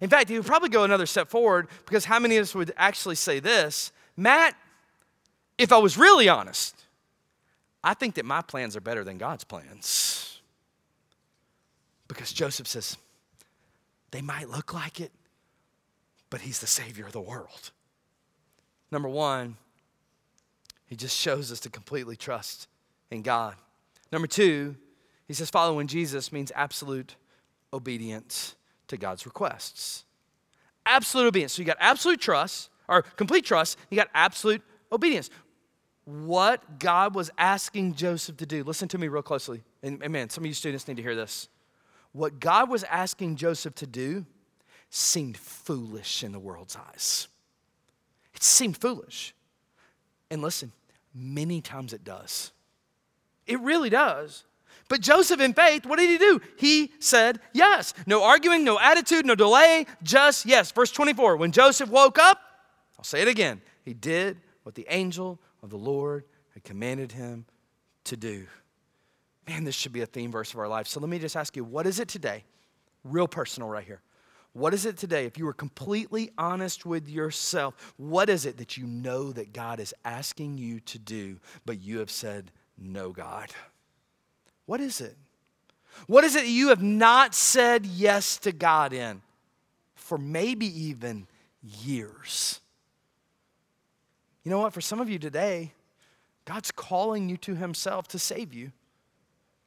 In 0.00 0.08
fact, 0.08 0.28
he 0.28 0.36
would 0.36 0.46
probably 0.46 0.68
go 0.68 0.84
another 0.84 1.06
step 1.06 1.28
forward 1.28 1.68
because 1.86 2.04
how 2.04 2.18
many 2.18 2.36
of 2.36 2.42
us 2.42 2.54
would 2.54 2.72
actually 2.76 3.14
say 3.14 3.40
this 3.40 3.92
Matt, 4.16 4.56
if 5.58 5.72
I 5.72 5.78
was 5.78 5.96
really 5.96 6.28
honest, 6.28 6.76
I 7.82 7.94
think 7.94 8.14
that 8.14 8.24
my 8.24 8.42
plans 8.42 8.76
are 8.76 8.80
better 8.80 9.04
than 9.04 9.18
God's 9.18 9.44
plans. 9.44 10.21
Because 12.12 12.30
Joseph 12.30 12.66
says, 12.66 12.98
they 14.10 14.20
might 14.20 14.50
look 14.50 14.74
like 14.74 15.00
it, 15.00 15.12
but 16.28 16.42
he's 16.42 16.60
the 16.60 16.66
Savior 16.66 17.06
of 17.06 17.12
the 17.12 17.20
world. 17.22 17.70
Number 18.90 19.08
one, 19.08 19.56
he 20.84 20.94
just 20.94 21.16
shows 21.16 21.50
us 21.50 21.58
to 21.60 21.70
completely 21.70 22.14
trust 22.14 22.68
in 23.10 23.22
God. 23.22 23.54
Number 24.12 24.26
two, 24.26 24.76
he 25.26 25.32
says 25.32 25.48
following 25.48 25.86
Jesus 25.86 26.30
means 26.32 26.52
absolute 26.54 27.16
obedience 27.72 28.56
to 28.88 28.98
God's 28.98 29.24
requests. 29.24 30.04
Absolute 30.84 31.28
obedience. 31.28 31.54
So 31.54 31.62
you 31.62 31.66
got 31.66 31.78
absolute 31.80 32.20
trust, 32.20 32.68
or 32.88 33.00
complete 33.00 33.46
trust, 33.46 33.78
you 33.88 33.96
got 33.96 34.10
absolute 34.12 34.60
obedience. 34.92 35.30
What 36.04 36.78
God 36.78 37.14
was 37.14 37.30
asking 37.38 37.94
Joseph 37.94 38.36
to 38.36 38.44
do, 38.44 38.64
listen 38.64 38.88
to 38.88 38.98
me 38.98 39.08
real 39.08 39.22
closely. 39.22 39.62
Man, 39.82 40.28
some 40.28 40.44
of 40.44 40.46
you 40.46 40.52
students 40.52 40.86
need 40.86 40.98
to 40.98 41.02
hear 41.02 41.14
this 41.14 41.48
what 42.12 42.40
God 42.40 42.68
was 42.68 42.84
asking 42.84 43.36
Joseph 43.36 43.74
to 43.76 43.86
do 43.86 44.26
seemed 44.90 45.36
foolish 45.36 46.22
in 46.22 46.32
the 46.32 46.38
world's 46.38 46.76
eyes. 46.76 47.28
It 48.34 48.42
seemed 48.42 48.76
foolish. 48.76 49.34
And 50.30 50.42
listen, 50.42 50.72
many 51.14 51.60
times 51.60 51.92
it 51.92 52.04
does. 52.04 52.52
It 53.46 53.60
really 53.60 53.90
does. 53.90 54.44
But 54.88 55.00
Joseph, 55.00 55.40
in 55.40 55.54
faith, 55.54 55.86
what 55.86 55.98
did 55.98 56.10
he 56.10 56.18
do? 56.18 56.40
He 56.58 56.92
said 56.98 57.40
yes. 57.52 57.94
No 58.06 58.22
arguing, 58.22 58.64
no 58.64 58.78
attitude, 58.78 59.24
no 59.24 59.34
delay, 59.34 59.86
just 60.02 60.44
yes. 60.44 60.70
Verse 60.70 60.90
24 60.90 61.36
When 61.36 61.52
Joseph 61.52 61.88
woke 61.88 62.18
up, 62.18 62.38
I'll 62.98 63.04
say 63.04 63.22
it 63.22 63.28
again, 63.28 63.62
he 63.84 63.94
did 63.94 64.38
what 64.62 64.74
the 64.74 64.86
angel 64.88 65.40
of 65.62 65.70
the 65.70 65.78
Lord 65.78 66.24
had 66.54 66.64
commanded 66.64 67.12
him 67.12 67.46
to 68.04 68.16
do. 68.16 68.46
Man, 69.48 69.64
this 69.64 69.74
should 69.74 69.92
be 69.92 70.02
a 70.02 70.06
theme 70.06 70.30
verse 70.30 70.52
of 70.52 70.60
our 70.60 70.68
life. 70.68 70.86
So 70.86 71.00
let 71.00 71.08
me 71.08 71.18
just 71.18 71.36
ask 71.36 71.56
you, 71.56 71.64
what 71.64 71.86
is 71.86 71.98
it 71.98 72.08
today? 72.08 72.44
Real 73.04 73.26
personal 73.26 73.68
right 73.68 73.84
here. 73.84 74.00
What 74.52 74.74
is 74.74 74.84
it 74.84 74.98
today? 74.98 75.24
If 75.24 75.38
you 75.38 75.46
were 75.46 75.54
completely 75.54 76.30
honest 76.36 76.84
with 76.84 77.08
yourself, 77.08 77.94
what 77.96 78.28
is 78.28 78.44
it 78.44 78.58
that 78.58 78.76
you 78.76 78.86
know 78.86 79.32
that 79.32 79.52
God 79.52 79.80
is 79.80 79.94
asking 80.04 80.58
you 80.58 80.80
to 80.80 80.98
do, 80.98 81.38
but 81.64 81.80
you 81.80 81.98
have 81.98 82.10
said, 82.10 82.50
No, 82.78 83.10
God? 83.12 83.50
What 84.66 84.80
is 84.80 85.00
it? 85.00 85.16
What 86.06 86.24
is 86.24 86.36
it 86.36 86.46
you 86.46 86.68
have 86.68 86.82
not 86.82 87.34
said 87.34 87.86
yes 87.86 88.38
to 88.38 88.52
God 88.52 88.92
in 88.92 89.22
for 89.94 90.18
maybe 90.18 90.66
even 90.66 91.26
years? 91.62 92.60
You 94.44 94.50
know 94.50 94.58
what? 94.58 94.74
For 94.74 94.80
some 94.80 95.00
of 95.00 95.08
you 95.08 95.18
today, 95.18 95.72
God's 96.44 96.70
calling 96.70 97.28
you 97.28 97.36
to 97.38 97.54
Himself 97.54 98.06
to 98.08 98.18
save 98.18 98.52
you 98.52 98.72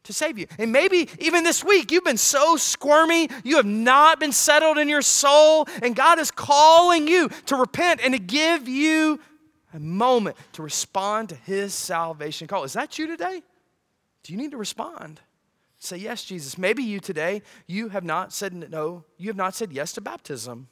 to 0.05 0.13
save 0.13 0.37
you. 0.37 0.47
And 0.57 0.71
maybe 0.71 1.09
even 1.19 1.43
this 1.43 1.63
week, 1.63 1.91
you've 1.91 2.03
been 2.03 2.17
so 2.17 2.55
squirmy, 2.57 3.29
you 3.43 3.57
have 3.57 3.65
not 3.65 4.19
been 4.19 4.31
settled 4.31 4.77
in 4.77 4.89
your 4.89 5.01
soul, 5.01 5.67
and 5.81 5.95
God 5.95 6.19
is 6.19 6.31
calling 6.31 7.07
you 7.07 7.29
to 7.47 7.55
repent 7.55 8.01
and 8.03 8.13
to 8.13 8.19
give 8.19 8.67
you 8.67 9.19
a 9.73 9.79
moment 9.79 10.37
to 10.53 10.61
respond 10.61 11.29
to 11.29 11.35
His 11.35 11.73
salvation 11.73 12.47
call. 12.47 12.63
Is 12.63 12.73
that 12.73 12.97
you 12.97 13.07
today? 13.07 13.43
Do 14.23 14.33
you 14.33 14.37
need 14.37 14.51
to 14.51 14.57
respond? 14.57 15.19
Say, 15.77 15.97
Yes, 15.97 16.23
Jesus. 16.23 16.57
Maybe 16.57 16.83
you 16.83 16.99
today, 16.99 17.41
you 17.67 17.89
have 17.89 18.03
not 18.03 18.33
said 18.33 18.53
no, 18.71 19.03
you 19.17 19.27
have 19.27 19.35
not 19.35 19.53
said 19.53 19.71
yes 19.71 19.91
to 19.93 20.01
baptism. 20.01 20.69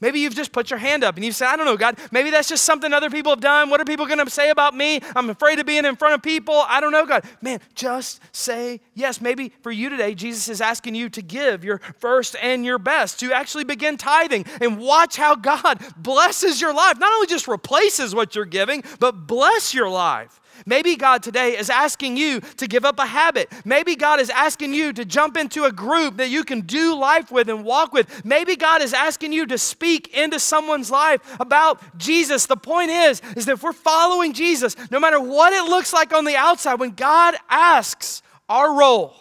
Maybe 0.00 0.20
you've 0.20 0.34
just 0.34 0.52
put 0.52 0.70
your 0.70 0.78
hand 0.78 1.04
up 1.04 1.16
and 1.16 1.24
you've 1.24 1.34
said, 1.34 1.48
I 1.48 1.56
don't 1.56 1.66
know, 1.66 1.76
God, 1.76 1.98
maybe 2.10 2.30
that's 2.30 2.48
just 2.48 2.64
something 2.64 2.92
other 2.92 3.10
people 3.10 3.32
have 3.32 3.40
done. 3.40 3.70
What 3.70 3.80
are 3.80 3.84
people 3.84 4.06
going 4.06 4.24
to 4.24 4.30
say 4.30 4.50
about 4.50 4.74
me? 4.74 5.00
I'm 5.14 5.30
afraid 5.30 5.58
of 5.58 5.66
being 5.66 5.84
in 5.84 5.96
front 5.96 6.14
of 6.14 6.22
people. 6.22 6.54
I 6.66 6.80
don't 6.80 6.92
know, 6.92 7.06
God. 7.06 7.24
Man, 7.40 7.60
just 7.74 8.20
say 8.34 8.80
yes. 8.94 9.20
Maybe 9.20 9.52
for 9.62 9.70
you 9.70 9.88
today, 9.88 10.14
Jesus 10.14 10.48
is 10.48 10.60
asking 10.60 10.94
you 10.94 11.08
to 11.10 11.22
give 11.22 11.64
your 11.64 11.78
first 11.98 12.36
and 12.42 12.64
your 12.64 12.78
best, 12.78 13.20
to 13.20 13.32
actually 13.32 13.64
begin 13.64 13.96
tithing 13.96 14.44
and 14.60 14.78
watch 14.78 15.16
how 15.16 15.34
God 15.34 15.82
blesses 15.96 16.60
your 16.60 16.74
life. 16.74 16.98
Not 16.98 17.12
only 17.12 17.26
just 17.26 17.48
replaces 17.48 18.14
what 18.14 18.34
you're 18.34 18.44
giving, 18.44 18.84
but 19.00 19.26
bless 19.26 19.72
your 19.72 19.88
life. 19.88 20.40
Maybe 20.64 20.96
God 20.96 21.22
today 21.22 21.58
is 21.58 21.68
asking 21.68 22.16
you 22.16 22.40
to 22.40 22.66
give 22.66 22.84
up 22.84 22.98
a 22.98 23.06
habit. 23.06 23.52
Maybe 23.64 23.96
God 23.96 24.20
is 24.20 24.30
asking 24.30 24.72
you 24.72 24.92
to 24.92 25.04
jump 25.04 25.36
into 25.36 25.64
a 25.64 25.72
group 25.72 26.16
that 26.16 26.30
you 26.30 26.44
can 26.44 26.62
do 26.62 26.96
life 26.96 27.30
with 27.30 27.48
and 27.48 27.64
walk 27.64 27.92
with. 27.92 28.24
Maybe 28.24 28.56
God 28.56 28.82
is 28.82 28.94
asking 28.94 29.32
you 29.32 29.46
to 29.46 29.58
speak 29.58 30.16
into 30.16 30.38
someone's 30.38 30.90
life 30.90 31.20
about 31.40 31.98
Jesus. 31.98 32.46
The 32.46 32.56
point 32.56 32.90
is 32.90 33.20
is 33.36 33.46
that 33.46 33.52
if 33.52 33.62
we're 33.62 33.72
following 33.72 34.32
Jesus, 34.32 34.76
no 34.90 35.00
matter 35.00 35.20
what 35.20 35.52
it 35.52 35.68
looks 35.68 35.92
like 35.92 36.12
on 36.12 36.24
the 36.24 36.36
outside, 36.36 36.80
when 36.80 36.90
God 36.90 37.34
asks, 37.50 38.22
our 38.48 38.74
role 38.78 39.14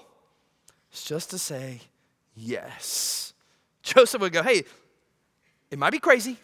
is 0.93 1.03
just 1.03 1.31
to 1.31 1.37
say 1.37 1.81
yes. 2.35 3.33
Joseph 3.83 4.21
would 4.21 4.33
go, 4.33 4.43
"Hey, 4.43 4.63
it 5.71 5.79
might 5.79 5.91
be 5.91 5.99
crazy, 5.99 6.37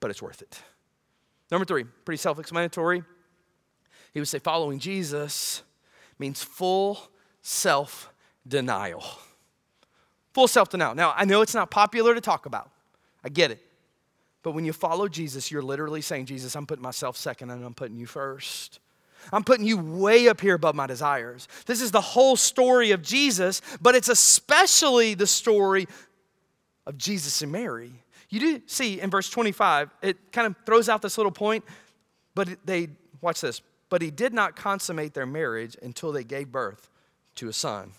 but 0.00 0.10
it's 0.10 0.22
worth 0.22 0.42
it." 0.42 0.60
Number 1.50 1.64
3, 1.64 1.84
pretty 2.04 2.18
self-explanatory 2.18 3.02
he 4.12 4.20
would 4.20 4.28
say 4.28 4.38
following 4.38 4.78
Jesus 4.78 5.62
means 6.18 6.42
full 6.42 7.00
self 7.42 8.12
denial. 8.46 9.04
Full 10.34 10.48
self 10.48 10.68
denial. 10.68 10.94
Now, 10.94 11.12
I 11.16 11.24
know 11.24 11.42
it's 11.42 11.54
not 11.54 11.70
popular 11.70 12.14
to 12.14 12.20
talk 12.20 12.46
about, 12.46 12.70
I 13.24 13.28
get 13.28 13.50
it. 13.50 13.60
But 14.42 14.52
when 14.52 14.64
you 14.64 14.72
follow 14.72 15.06
Jesus, 15.08 15.50
you're 15.50 15.62
literally 15.62 16.00
saying, 16.00 16.26
Jesus, 16.26 16.54
I'm 16.56 16.66
putting 16.66 16.82
myself 16.82 17.16
second 17.16 17.50
and 17.50 17.64
I'm 17.64 17.74
putting 17.74 17.98
you 17.98 18.06
first. 18.06 18.80
I'm 19.32 19.44
putting 19.44 19.66
you 19.66 19.76
way 19.76 20.28
up 20.28 20.40
here 20.40 20.54
above 20.54 20.74
my 20.74 20.86
desires. 20.86 21.46
This 21.66 21.82
is 21.82 21.90
the 21.90 22.00
whole 22.00 22.36
story 22.36 22.92
of 22.92 23.02
Jesus, 23.02 23.60
but 23.80 23.94
it's 23.94 24.08
especially 24.08 25.12
the 25.12 25.26
story 25.26 25.86
of 26.86 26.96
Jesus 26.96 27.42
and 27.42 27.52
Mary. 27.52 27.92
You 28.30 28.40
do 28.40 28.62
see 28.66 29.00
in 29.00 29.10
verse 29.10 29.28
25, 29.28 29.90
it 30.02 30.32
kind 30.32 30.46
of 30.46 30.56
throws 30.64 30.88
out 30.88 31.02
this 31.02 31.18
little 31.18 31.32
point, 31.32 31.64
but 32.34 32.48
they, 32.64 32.88
watch 33.20 33.42
this, 33.42 33.60
but 33.90 34.00
he 34.00 34.10
did 34.10 34.32
not 34.32 34.56
consummate 34.56 35.12
their 35.12 35.26
marriage 35.26 35.76
until 35.82 36.12
they 36.12 36.24
gave 36.24 36.50
birth 36.50 36.88
to 37.34 37.48
a 37.48 37.52
son. 37.52 37.92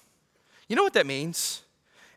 You 0.67 0.75
know 0.75 0.83
what 0.83 0.93
that 0.93 1.05
means? 1.05 1.61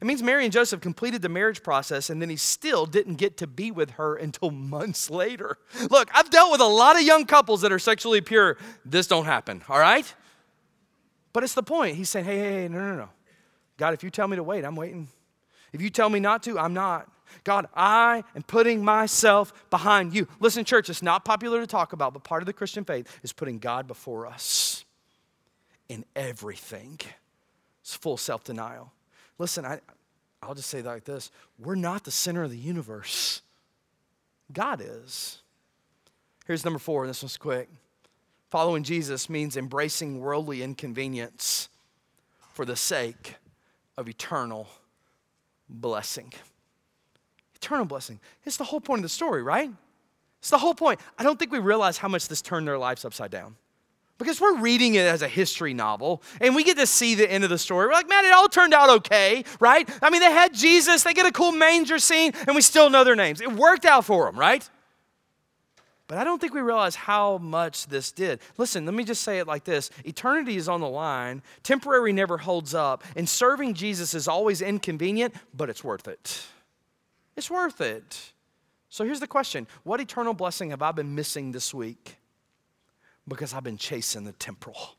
It 0.01 0.07
means 0.07 0.23
Mary 0.23 0.45
and 0.45 0.53
Joseph 0.53 0.81
completed 0.81 1.23
the 1.23 1.29
marriage 1.29 1.63
process 1.63 2.09
and 2.11 2.21
then 2.23 2.31
he 2.31 2.37
still 2.37 2.87
didn't 2.87 3.17
get 3.17 3.37
to 3.39 3.47
be 3.47 3.71
with 3.71 3.93
her 3.93 4.17
until 4.17 4.51
months 4.53 5.11
later. 5.11 5.59
Look, 5.91 6.09
I've 6.15 6.31
dealt 6.31 6.53
with 6.53 6.61
a 6.61 6.67
lot 6.67 6.97
of 6.97 7.03
young 7.03 7.27
couples 7.27 7.63
that 7.63 7.73
are 7.73 7.79
sexually 7.79 8.21
pure. 8.21 8.57
This 8.85 9.07
don't 9.07 9.25
happen, 9.25 9.63
all 9.69 9.79
right? 9.79 10.13
But 11.33 11.43
it's 11.43 11.55
the 11.55 11.63
point. 11.63 11.97
He's 11.97 12.09
saying, 12.09 12.27
hey, 12.27 12.39
hey, 12.39 12.53
hey, 12.53 12.69
no, 12.69 12.79
no, 12.79 12.97
no. 12.97 13.09
God, 13.77 13.93
if 13.93 14.05
you 14.05 14.11
tell 14.11 14.29
me 14.29 14.37
to 14.37 14.43
wait, 14.43 14.65
I'm 14.65 14.77
waiting. 14.77 15.09
If 15.73 15.83
you 15.83 15.91
tell 15.91 16.09
me 16.09 16.21
not 16.21 16.45
to, 16.45 16.59
I'm 16.59 16.75
not. 16.75 17.09
God, 17.43 17.67
I 17.75 18.23
am 18.37 18.43
putting 18.43 18.85
myself 18.85 19.53
behind 19.71 20.15
you. 20.15 20.29
Listen, 20.41 20.65
church, 20.65 20.89
it's 20.89 21.03
not 21.03 21.25
popular 21.25 21.61
to 21.61 21.67
talk 21.67 21.93
about, 21.93 22.13
but 22.13 22.23
part 22.23 22.43
of 22.43 22.47
the 22.47 22.53
Christian 22.53 22.85
faith 22.85 23.09
is 23.23 23.33
putting 23.33 23.59
God 23.59 23.87
before 23.87 24.27
us 24.27 24.85
in 25.89 26.05
everything. 26.15 27.01
It's 27.83 27.95
full 27.97 28.17
self 28.17 28.45
denial. 28.45 28.93
Listen, 29.39 29.65
I, 29.65 29.81
I'll 30.43 30.55
just 30.55 30.69
say 30.69 30.83
like 30.83 31.05
this 31.05 31.31
we're 31.59 31.75
not 31.75 32.05
the 32.05 32.11
center 32.11 32.43
of 32.43 32.51
the 32.51 32.59
universe, 32.59 33.43
God 34.53 34.81
is. 34.81 35.41
Here's 36.47 36.65
number 36.65 36.79
four, 36.79 37.05
and 37.05 37.11
this 37.11 37.23
one's 37.23 37.39
quick. 37.39 37.69
Following 38.51 38.85
Jesus 38.85 39.29
means 39.29 39.57
embracing 39.57 40.21
worldly 40.21 40.63
inconvenience 40.63 41.69
for 42.53 42.65
the 42.65 42.77
sake 42.77 43.37
of 43.97 44.09
eternal 44.09 44.69
blessing 45.69 46.33
eternal 47.65 47.87
blessing. 47.87 48.21
It's 48.45 48.57
the 48.57 48.65
whole 48.65 48.81
point 48.81 49.01
of 49.01 49.05
the 49.05 49.09
story, 49.09 49.43
right? 49.43 49.71
It's 50.41 50.51
the 50.51 50.59
whole 50.59 50.75
point. 50.75 51.01
I 51.19 51.23
don't 51.23 51.39
think 51.39 51.51
we 51.51 51.59
realize 51.59 51.97
how 51.97 52.09
much 52.09 52.29
this 52.29 52.43
turned 52.43 52.69
their 52.69 52.79
lives 52.79 53.05
upside 53.05 53.31
down. 53.31 53.57
Because 54.19 54.41
we're 54.41 54.59
reading 54.59 54.95
it 54.95 55.07
as 55.07 55.23
a 55.23 55.29
history 55.29 55.75
novel 55.75 56.23
and 56.41 56.55
we 56.55 56.63
get 56.63 56.77
to 56.77 56.87
see 56.87 57.15
the 57.15 57.29
end 57.29 57.43
of 57.43 57.51
the 57.51 57.59
story. 57.59 57.87
We're 57.87 57.95
like, 57.95 58.09
man, 58.09 58.25
it 58.27 58.33
all 58.33 58.49
turned 58.49 58.75
out 58.75 58.91
okay, 58.91 59.45
right? 59.59 59.89
I 60.03 60.11
mean, 60.11 60.21
they 60.21 60.31
had 60.31 60.55
Jesus, 60.55 61.03
they 61.03 61.15
get 61.15 61.27
a 61.27 61.33
cool 61.33 61.51
manger 61.51 61.99
scene, 61.99 62.33
and 62.47 62.55
we 62.55 62.63
still 62.63 62.91
know 62.91 63.03
their 63.03 63.17
names. 63.17 63.41
It 63.41 63.53
worked 63.53 63.87
out 63.87 64.05
for 64.05 64.27
them, 64.27 64.39
right? 64.39 64.69
But 66.07 66.19
I 66.19 66.25
don't 66.25 66.39
think 66.39 66.53
we 66.53 66.61
realize 66.61 66.95
how 66.95 67.39
much 67.39 67.87
this 67.87 68.13
did. 68.13 68.41
Listen, 68.59 68.85
let 68.85 68.95
me 68.95 69.05
just 69.05 69.23
say 69.23 69.39
it 69.39 69.47
like 69.47 69.65
this 69.65 69.91
Eternity 70.05 70.57
is 70.57 70.69
on 70.69 70.81
the 70.81 70.89
line, 70.89 71.43
temporary 71.63 72.13
never 72.13 72.37
holds 72.37 72.75
up, 72.75 73.03
and 73.17 73.27
serving 73.27 73.75
Jesus 73.75 74.13
is 74.15 74.29
always 74.29 74.61
inconvenient, 74.61 75.35
but 75.55 75.71
it's 75.71 75.83
worth 75.83 76.07
it. 76.07 76.47
It's 77.37 77.51
worth 77.51 77.81
it. 77.81 78.33
So 78.89 79.05
here's 79.05 79.21
the 79.21 79.27
question 79.27 79.67
What 79.83 80.01
eternal 80.01 80.35
blessing 80.35 80.71
have 80.71 80.83
I 80.83 80.93
been 80.93 81.15
missing 81.15 81.53
this 81.53 81.75
week? 81.75 82.17
Because 83.27 83.55
I've 83.55 83.65
been 83.65 83.79
chasing 83.79 84.25
the 84.25 84.33
temporal, 84.33 84.97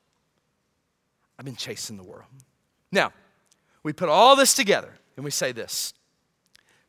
I've 1.38 1.46
been 1.46 1.56
chasing 1.56 1.98
the 1.98 2.04
world. 2.04 2.30
Now, 2.92 3.14
we 3.84 3.94
put 3.94 4.10
all 4.10 4.36
this 4.36 4.54
together 4.54 4.94
and 5.16 5.24
we 5.24 5.32
say 5.32 5.52
this 5.52 5.94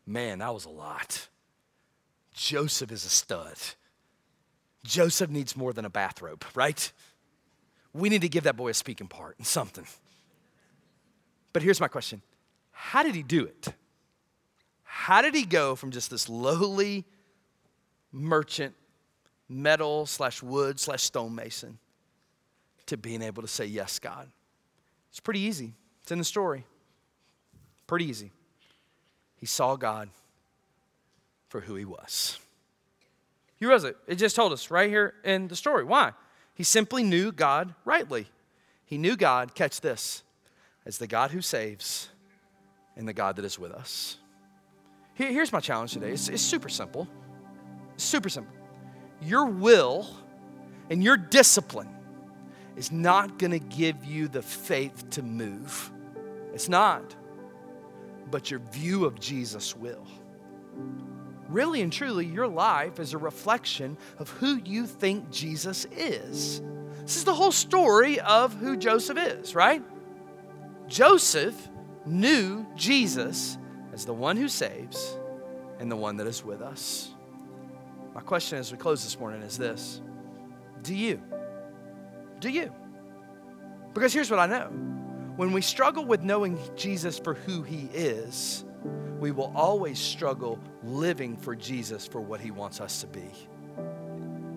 man, 0.06 0.38
that 0.38 0.54
was 0.54 0.64
a 0.64 0.70
lot. 0.70 1.28
Joseph 2.32 2.92
is 2.92 3.04
a 3.04 3.08
stud. 3.08 3.56
Joseph 4.84 5.30
needs 5.30 5.56
more 5.56 5.72
than 5.72 5.84
a 5.84 5.90
bathrobe, 5.90 6.44
right? 6.54 6.92
We 7.92 8.08
need 8.08 8.22
to 8.22 8.28
give 8.28 8.44
that 8.44 8.56
boy 8.56 8.68
a 8.68 8.74
speaking 8.74 9.08
part 9.08 9.36
and 9.38 9.46
something. 9.46 9.86
But 11.52 11.62
here's 11.62 11.80
my 11.80 11.88
question 11.88 12.22
How 12.70 13.02
did 13.02 13.14
he 13.14 13.22
do 13.22 13.44
it? 13.44 13.68
How 14.96 15.22
did 15.22 15.34
he 15.34 15.44
go 15.44 15.76
from 15.76 15.92
just 15.92 16.10
this 16.10 16.28
lowly 16.28 17.04
merchant, 18.10 18.74
metal 19.48 20.06
slash 20.06 20.42
wood 20.42 20.80
slash 20.80 21.02
stonemason, 21.02 21.78
to 22.86 22.96
being 22.96 23.22
able 23.22 23.42
to 23.42 23.48
say, 23.48 23.66
Yes, 23.66 23.98
God? 24.00 24.28
It's 25.10 25.20
pretty 25.20 25.40
easy. 25.40 25.74
It's 26.02 26.10
in 26.10 26.18
the 26.18 26.24
story. 26.24 26.64
Pretty 27.86 28.06
easy. 28.06 28.32
He 29.36 29.46
saw 29.46 29.76
God 29.76 30.08
for 31.50 31.60
who 31.60 31.76
he 31.76 31.84
was. 31.84 32.38
He 33.60 33.66
was 33.66 33.84
it. 33.84 33.96
It 34.08 34.16
just 34.16 34.34
told 34.34 34.52
us 34.52 34.70
right 34.70 34.88
here 34.88 35.14
in 35.24 35.46
the 35.46 35.56
story. 35.56 35.84
Why? 35.84 36.12
He 36.54 36.64
simply 36.64 37.04
knew 37.04 37.30
God 37.32 37.74
rightly. 37.84 38.26
He 38.86 38.98
knew 38.98 39.14
God, 39.14 39.54
catch 39.54 39.82
this, 39.82 40.22
as 40.84 40.98
the 40.98 41.06
God 41.06 41.30
who 41.30 41.42
saves 41.42 42.08
and 42.96 43.06
the 43.06 43.12
God 43.12 43.36
that 43.36 43.44
is 43.44 43.58
with 43.58 43.72
us. 43.72 44.16
Here's 45.16 45.50
my 45.50 45.60
challenge 45.60 45.92
today 45.92 46.10
it's, 46.10 46.28
it's 46.28 46.42
super 46.42 46.68
simple. 46.68 47.08
Super 47.96 48.28
simple. 48.28 48.54
your 49.22 49.46
will 49.46 50.06
and 50.90 51.02
your 51.02 51.16
discipline 51.16 51.88
is 52.76 52.92
not 52.92 53.38
going 53.38 53.52
to 53.52 53.58
give 53.58 54.04
you 54.04 54.28
the 54.28 54.42
faith 54.42 55.08
to 55.10 55.22
move. 55.22 55.90
It's 56.52 56.68
not. 56.68 57.16
But 58.30 58.50
your 58.50 58.60
view 58.60 59.06
of 59.06 59.18
Jesus 59.18 59.74
will. 59.74 60.06
Really 61.48 61.80
and 61.80 61.90
truly, 61.92 62.26
your 62.26 62.46
life 62.46 63.00
is 63.00 63.14
a 63.14 63.18
reflection 63.18 63.96
of 64.18 64.28
who 64.28 64.60
you 64.64 64.86
think 64.86 65.30
Jesus 65.30 65.86
is. 65.92 66.60
This 67.00 67.16
is 67.16 67.24
the 67.24 67.34
whole 67.34 67.52
story 67.52 68.20
of 68.20 68.52
who 68.54 68.76
Joseph 68.76 69.16
is, 69.16 69.54
right? 69.54 69.82
Joseph 70.88 71.68
knew 72.04 72.66
Jesus 72.74 73.56
as 73.96 74.04
the 74.04 74.12
one 74.12 74.36
who 74.36 74.46
saves 74.46 75.16
and 75.80 75.90
the 75.90 75.96
one 75.96 76.18
that 76.18 76.26
is 76.26 76.44
with 76.44 76.60
us. 76.60 77.14
My 78.14 78.20
question 78.20 78.58
as 78.58 78.70
we 78.70 78.76
close 78.76 79.02
this 79.02 79.18
morning 79.18 79.40
is 79.40 79.56
this 79.56 80.02
Do 80.82 80.94
you? 80.94 81.20
Do 82.38 82.50
you? 82.50 82.70
Because 83.94 84.12
here's 84.12 84.30
what 84.30 84.38
I 84.38 84.46
know 84.46 84.66
when 85.36 85.50
we 85.50 85.62
struggle 85.62 86.04
with 86.04 86.22
knowing 86.22 86.58
Jesus 86.76 87.18
for 87.18 87.34
who 87.34 87.62
he 87.62 87.88
is, 87.94 88.64
we 89.18 89.30
will 89.30 89.50
always 89.56 89.98
struggle 89.98 90.58
living 90.82 91.34
for 91.34 91.56
Jesus 91.56 92.06
for 92.06 92.20
what 92.20 92.38
he 92.38 92.50
wants 92.50 92.82
us 92.82 93.00
to 93.00 93.06
be. 93.06 93.30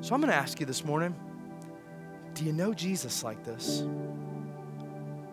So 0.02 0.16
I'm 0.16 0.22
going 0.22 0.32
to 0.32 0.36
ask 0.36 0.60
you 0.60 0.66
this 0.66 0.84
morning 0.84 1.16
do 2.34 2.44
you 2.44 2.52
know 2.52 2.74
Jesus 2.74 3.24
like 3.24 3.44
this? 3.46 3.84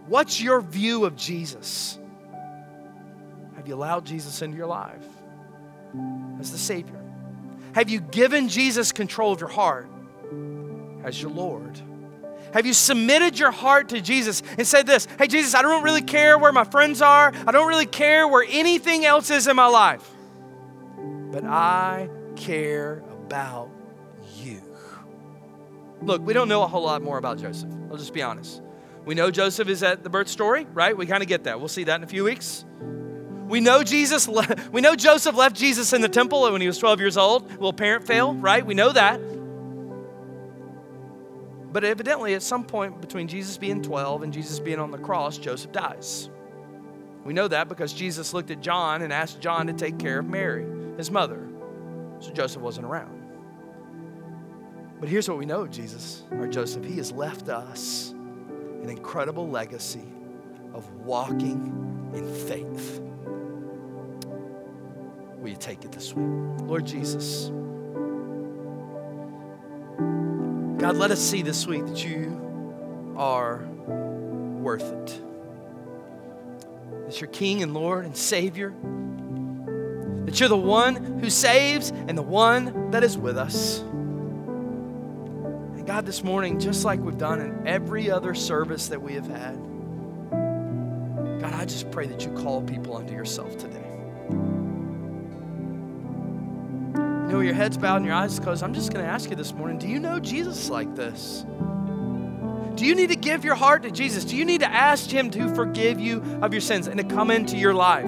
What's 0.07 0.41
your 0.41 0.61
view 0.61 1.05
of 1.05 1.17
Jesus? 1.17 1.99
Have 3.67 3.71
you 3.71 3.75
allowed 3.75 4.07
Jesus 4.07 4.43
into 4.43 4.57
your 4.57 4.69
life 4.69 5.03
as 6.39 6.53
the 6.53 6.57
Savior? 6.57 7.03
Have 7.75 7.91
you 7.91 7.99
given 7.99 8.49
Jesus 8.49 8.93
control 8.93 9.33
of 9.33 9.41
your 9.41 9.49
heart 9.49 9.89
as 11.03 11.21
your 11.21 11.33
Lord? 11.33 11.77
Have 12.53 12.65
you 12.65 12.73
submitted 12.73 13.37
your 13.37 13.51
heart 13.51 13.89
to 13.89 14.01
Jesus 14.01 14.45
and 14.57 14.65
said 14.65 14.87
this 14.87 15.09
Hey, 15.19 15.27
Jesus, 15.27 15.57
I 15.57 15.63
don't 15.63 15.83
really 15.83 16.03
care 16.03 16.39
where 16.39 16.53
my 16.53 16.63
friends 16.63 17.03
are. 17.03 17.33
I 17.45 17.51
don't 17.51 17.67
really 17.67 17.87
care 17.87 18.29
where 18.29 18.47
anything 18.49 19.05
else 19.05 19.31
is 19.31 19.49
in 19.49 19.57
my 19.57 19.67
life. 19.67 20.09
But 21.33 21.43
I 21.43 22.09
care 22.37 23.03
about 23.25 23.69
you. 24.37 24.63
Look, 26.03 26.25
we 26.25 26.35
don't 26.35 26.49
know 26.49 26.63
a 26.63 26.69
whole 26.69 26.85
lot 26.85 27.03
more 27.03 27.19
about 27.19 27.39
Joseph. 27.39 27.73
I'll 27.91 27.97
just 27.97 28.15
be 28.15 28.23
honest. 28.23 28.63
We 29.05 29.17
know 29.17 29.33
Joseph 29.33 29.67
is 29.67 29.83
at 29.83 30.05
the 30.05 30.09
birth 30.09 30.29
story, 30.29 30.69
right? 30.73 30.97
We 30.97 31.07
kind 31.07 31.25
of 31.25 31.29
get 31.29 31.43
that. 31.45 31.59
We'll 31.59 31.67
see 31.67 31.83
that 31.83 31.97
in 31.97 32.05
a 32.05 32.07
few 32.07 32.23
weeks. 32.23 32.65
We 33.47 33.61
know 33.61 33.83
Jesus, 33.85 34.29
we 34.73 34.81
know 34.81 34.97
Joseph 34.97 35.37
left 35.37 35.57
Jesus 35.57 35.93
in 35.93 36.01
the 36.01 36.09
temple 36.09 36.43
when 36.51 36.61
he 36.61 36.67
was 36.67 36.79
12 36.79 37.01
years 37.01 37.17
old. 37.17 37.49
Little 37.51 37.73
parent 37.73 38.07
fail, 38.07 38.35
right? 38.35 38.65
We 38.65 38.75
know 38.75 38.93
that. 38.93 39.21
But 41.73 41.85
evidently, 41.85 42.35
at 42.35 42.43
some 42.43 42.65
point 42.65 43.01
between 43.01 43.29
Jesus 43.29 43.59
being 43.59 43.83
12 43.83 44.23
and 44.23 44.33
Jesus 44.33 44.59
being 44.59 44.79
on 44.79 44.91
the 44.91 44.99
cross, 44.99 45.39
Joseph 45.39 45.73
dies. 45.73 46.31
We 47.25 47.35
know 47.35 47.49
that 47.49 47.69
because 47.69 47.93
Jesus 47.93 48.33
looked 48.33 48.51
at 48.51 48.61
John 48.61 49.03
and 49.03 49.13
asked 49.13 49.41
John 49.41 49.67
to 49.67 49.73
take 49.73 49.99
care 49.99 50.21
of 50.21 50.27
Mary, 50.27 50.67
his 50.97 51.11
mother. 51.11 51.47
So 52.21 52.31
Joseph 52.33 52.63
wasn't 52.63 52.87
around. 52.87 53.13
But 54.99 55.09
here's 55.09 55.29
what 55.29 55.37
we 55.37 55.45
know 55.45 55.67
Jesus, 55.67 56.23
or 56.33 56.47
Joseph, 56.49 56.85
he 56.85 56.97
has 56.97 57.13
left 57.13 57.49
us 57.49 58.15
an 58.83 58.89
incredible 58.89 59.49
legacy 59.49 60.07
of 60.73 60.91
walking 61.05 62.11
in 62.15 62.33
faith. 62.47 63.03
Will 65.47 65.53
you 65.53 65.59
take 65.59 65.85
it 65.85 65.93
this 65.93 66.13
week? 66.13 66.27
Lord 66.63 66.85
Jesus, 66.85 67.53
God, 70.81 70.97
let 70.97 71.13
us 71.13 71.21
see 71.21 71.43
this 71.43 71.69
week 71.69 71.87
that 71.87 72.05
you 72.05 73.15
are 73.17 73.65
worth 74.59 74.83
it. 74.83 75.21
That 77.07 77.21
you're 77.21 77.31
King 77.31 77.63
and 77.63 77.75
Lord 77.75 78.07
and 78.07 78.17
Savior. 78.17 78.75
That 80.25 80.41
you're 80.41 80.49
the 80.49 80.57
one 80.57 81.21
who 81.21 81.31
saves 81.31 81.91
and 81.91 82.19
the 82.19 82.23
one 82.23 82.91
that 82.91 83.05
is 83.05 83.17
with 83.17 83.39
us. 83.39 83.83
And 83.83 85.87
God, 85.87 86.07
this 86.07 86.25
morning, 86.25 86.59
just 86.59 86.85
like 86.85 86.99
we've 86.99 87.19
done 87.19 87.41
in 87.41 87.69
every 87.69 88.11
other 88.11 88.35
service 88.35 88.89
that 88.89 89.01
we 89.01 89.13
have 89.13 89.29
had, 89.29 89.55
God, 91.41 91.53
I 91.53 91.65
just 91.67 91.93
pray 91.93 92.09
that 92.09 92.25
you 92.25 92.33
call 92.33 92.63
people 92.63 92.97
unto 92.97 93.13
yourself 93.13 93.57
today. 93.57 93.86
Know, 97.37 97.43
your 97.43 97.53
head's 97.53 97.77
bowed 97.77 97.97
and 97.97 98.07
your 98.07 98.15
eyes 98.15 98.41
closed. 98.41 98.63
I'm 98.63 98.73
just 98.73 98.91
going 98.95 99.05
to 99.05 99.11
ask 99.11 99.29
you 99.29 99.37
this 99.37 99.53
morning 99.53 99.77
do 99.77 99.87
you 99.87 100.01
know 100.01 100.19
Jesus 100.19 100.71
like 100.71 100.95
this? 100.95 101.45
Do 102.77 102.87
you 102.87 102.95
need 102.95 103.11
to 103.11 103.17
give 103.17 103.45
your 103.45 103.55
heart 103.55 103.83
to 103.83 103.91
Jesus? 103.91 104.25
Do 104.25 104.37
you 104.37 104.47
need 104.47 104.61
to 104.61 104.73
ask 104.73 105.11
Him 105.11 105.31
to 105.33 105.55
forgive 105.55 106.01
you 106.01 106.23
of 106.41 106.55
your 106.55 106.63
sins 106.63 106.87
and 106.87 106.97
to 106.97 107.05
come 107.05 107.31
into 107.31 107.59
your 107.59 107.75
life? 107.75 108.07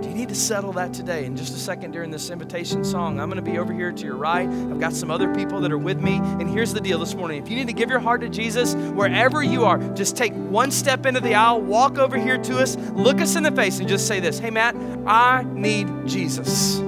Do 0.00 0.08
you 0.08 0.14
need 0.14 0.30
to 0.30 0.34
settle 0.34 0.72
that 0.72 0.94
today? 0.94 1.26
In 1.26 1.36
just 1.36 1.52
a 1.54 1.58
second 1.58 1.90
during 1.90 2.10
this 2.10 2.30
invitation 2.30 2.82
song, 2.84 3.20
I'm 3.20 3.28
going 3.28 3.44
to 3.44 3.50
be 3.50 3.58
over 3.58 3.74
here 3.74 3.92
to 3.92 4.02
your 4.02 4.16
right. 4.16 4.48
I've 4.48 4.80
got 4.80 4.94
some 4.94 5.10
other 5.10 5.34
people 5.34 5.60
that 5.60 5.72
are 5.72 5.76
with 5.76 6.00
me. 6.00 6.16
And 6.16 6.48
here's 6.48 6.72
the 6.72 6.80
deal 6.80 6.98
this 6.98 7.14
morning 7.14 7.42
if 7.42 7.50
you 7.50 7.56
need 7.56 7.66
to 7.66 7.74
give 7.74 7.90
your 7.90 8.00
heart 8.00 8.22
to 8.22 8.30
Jesus, 8.30 8.74
wherever 8.94 9.42
you 9.42 9.66
are, 9.66 9.76
just 9.92 10.16
take 10.16 10.32
one 10.32 10.70
step 10.70 11.04
into 11.04 11.20
the 11.20 11.34
aisle, 11.34 11.60
walk 11.60 11.98
over 11.98 12.16
here 12.16 12.38
to 12.38 12.60
us, 12.60 12.76
look 12.94 13.20
us 13.20 13.36
in 13.36 13.42
the 13.42 13.52
face, 13.52 13.78
and 13.78 13.90
just 13.90 14.06
say 14.06 14.20
this 14.20 14.38
Hey, 14.38 14.50
Matt, 14.50 14.74
I 15.06 15.44
need 15.52 16.06
Jesus. 16.06 16.82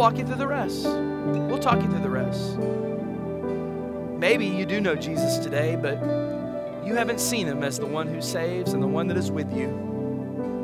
Walk 0.00 0.16
you 0.16 0.24
through 0.24 0.36
the 0.36 0.46
rest. 0.46 0.84
We'll 0.86 1.58
talk 1.58 1.82
you 1.82 1.90
through 1.90 2.00
the 2.00 2.08
rest. 2.08 2.56
Maybe 4.18 4.46
you 4.46 4.64
do 4.64 4.80
know 4.80 4.94
Jesus 4.94 5.36
today, 5.36 5.76
but 5.76 6.00
you 6.86 6.94
haven't 6.94 7.20
seen 7.20 7.46
him 7.46 7.62
as 7.62 7.78
the 7.78 7.84
one 7.84 8.06
who 8.06 8.22
saves 8.22 8.72
and 8.72 8.82
the 8.82 8.86
one 8.86 9.08
that 9.08 9.18
is 9.18 9.30
with 9.30 9.52
you 9.52 9.66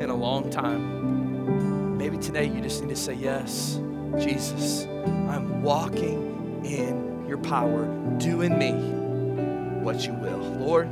in 0.01 0.09
a 0.09 0.15
long 0.15 0.49
time. 0.49 1.99
Maybe 1.99 2.17
today 2.17 2.47
you 2.47 2.63
just 2.63 2.81
need 2.81 2.89
to 2.89 2.97
say, 2.97 3.13
Yes, 3.13 3.79
Jesus, 4.19 4.87
I'm 4.87 5.63
walking 5.63 6.65
in 6.65 7.27
your 7.29 7.37
power. 7.37 7.85
Do 8.17 8.41
in 8.41 8.59
me 8.59 8.73
what 9.85 10.07
you 10.07 10.15
will. 10.15 10.39
Lord, 10.39 10.89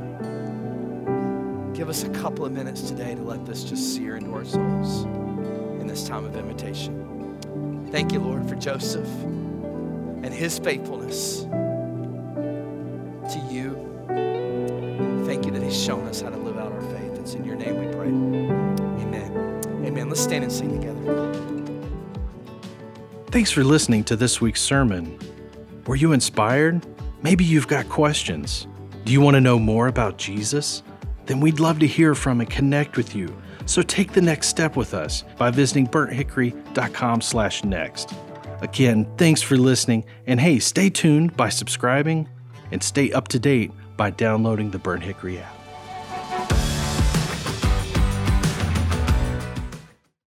give 1.73 1.89
us 1.89 2.03
a 2.03 2.09
couple 2.09 2.45
of 2.45 2.51
minutes 2.51 2.83
today 2.83 3.15
to 3.15 3.21
let 3.23 3.43
this 3.43 3.63
just 3.63 3.95
sear 3.95 4.17
into 4.17 4.31
our 4.35 4.45
souls 4.45 5.05
in 5.81 5.87
this 5.87 6.07
time 6.07 6.25
of 6.25 6.35
invitation. 6.35 7.14
Thank 7.95 8.11
you, 8.11 8.19
Lord, 8.19 8.49
for 8.49 8.55
Joseph 8.55 9.07
and 9.07 10.33
his 10.33 10.59
faithfulness 10.59 11.43
to 11.43 13.39
you. 13.49 13.71
Thank 15.25 15.45
you 15.45 15.51
that 15.53 15.63
he's 15.63 15.81
shown 15.81 16.05
us 16.09 16.19
how 16.19 16.29
to 16.29 16.35
live 16.35 16.57
out 16.57 16.73
our 16.73 16.81
faith. 16.81 17.17
It's 17.17 17.35
in 17.35 17.45
your 17.45 17.55
name 17.55 17.79
we 17.79 17.87
pray. 17.95 18.09
Amen. 18.09 19.61
Amen. 19.85 20.09
Let's 20.09 20.19
stand 20.19 20.43
and 20.43 20.51
sing 20.51 20.77
together. 20.77 21.33
Thanks 23.27 23.49
for 23.49 23.63
listening 23.63 24.03
to 24.03 24.17
this 24.17 24.41
week's 24.41 24.61
sermon. 24.61 25.17
Were 25.87 25.95
you 25.95 26.11
inspired? 26.11 26.85
Maybe 27.23 27.45
you've 27.45 27.69
got 27.69 27.87
questions. 27.87 28.67
Do 29.05 29.13
you 29.13 29.21
want 29.21 29.35
to 29.35 29.41
know 29.41 29.57
more 29.57 29.87
about 29.87 30.17
Jesus? 30.17 30.83
Then 31.27 31.39
we'd 31.39 31.61
love 31.61 31.79
to 31.79 31.87
hear 31.87 32.13
from 32.13 32.41
and 32.41 32.49
connect 32.49 32.97
with 32.97 33.15
you. 33.15 33.33
So 33.65 33.81
take 33.81 34.13
the 34.13 34.21
next 34.21 34.47
step 34.47 34.75
with 34.75 34.93
us 34.93 35.23
by 35.37 35.51
visiting 35.51 35.87
burnthickory.com/next. 35.87 38.13
Again, 38.61 39.05
thanks 39.17 39.41
for 39.41 39.57
listening, 39.57 40.05
and 40.27 40.39
hey, 40.39 40.59
stay 40.59 40.89
tuned 40.89 41.35
by 41.35 41.49
subscribing 41.49 42.29
and 42.71 42.81
stay 42.81 43.11
up 43.11 43.27
to 43.29 43.39
date 43.39 43.71
by 43.97 44.11
downloading 44.11 44.71
the 44.71 44.79
Burnt 44.79 45.03
Hickory 45.03 45.39
app. 45.39 45.64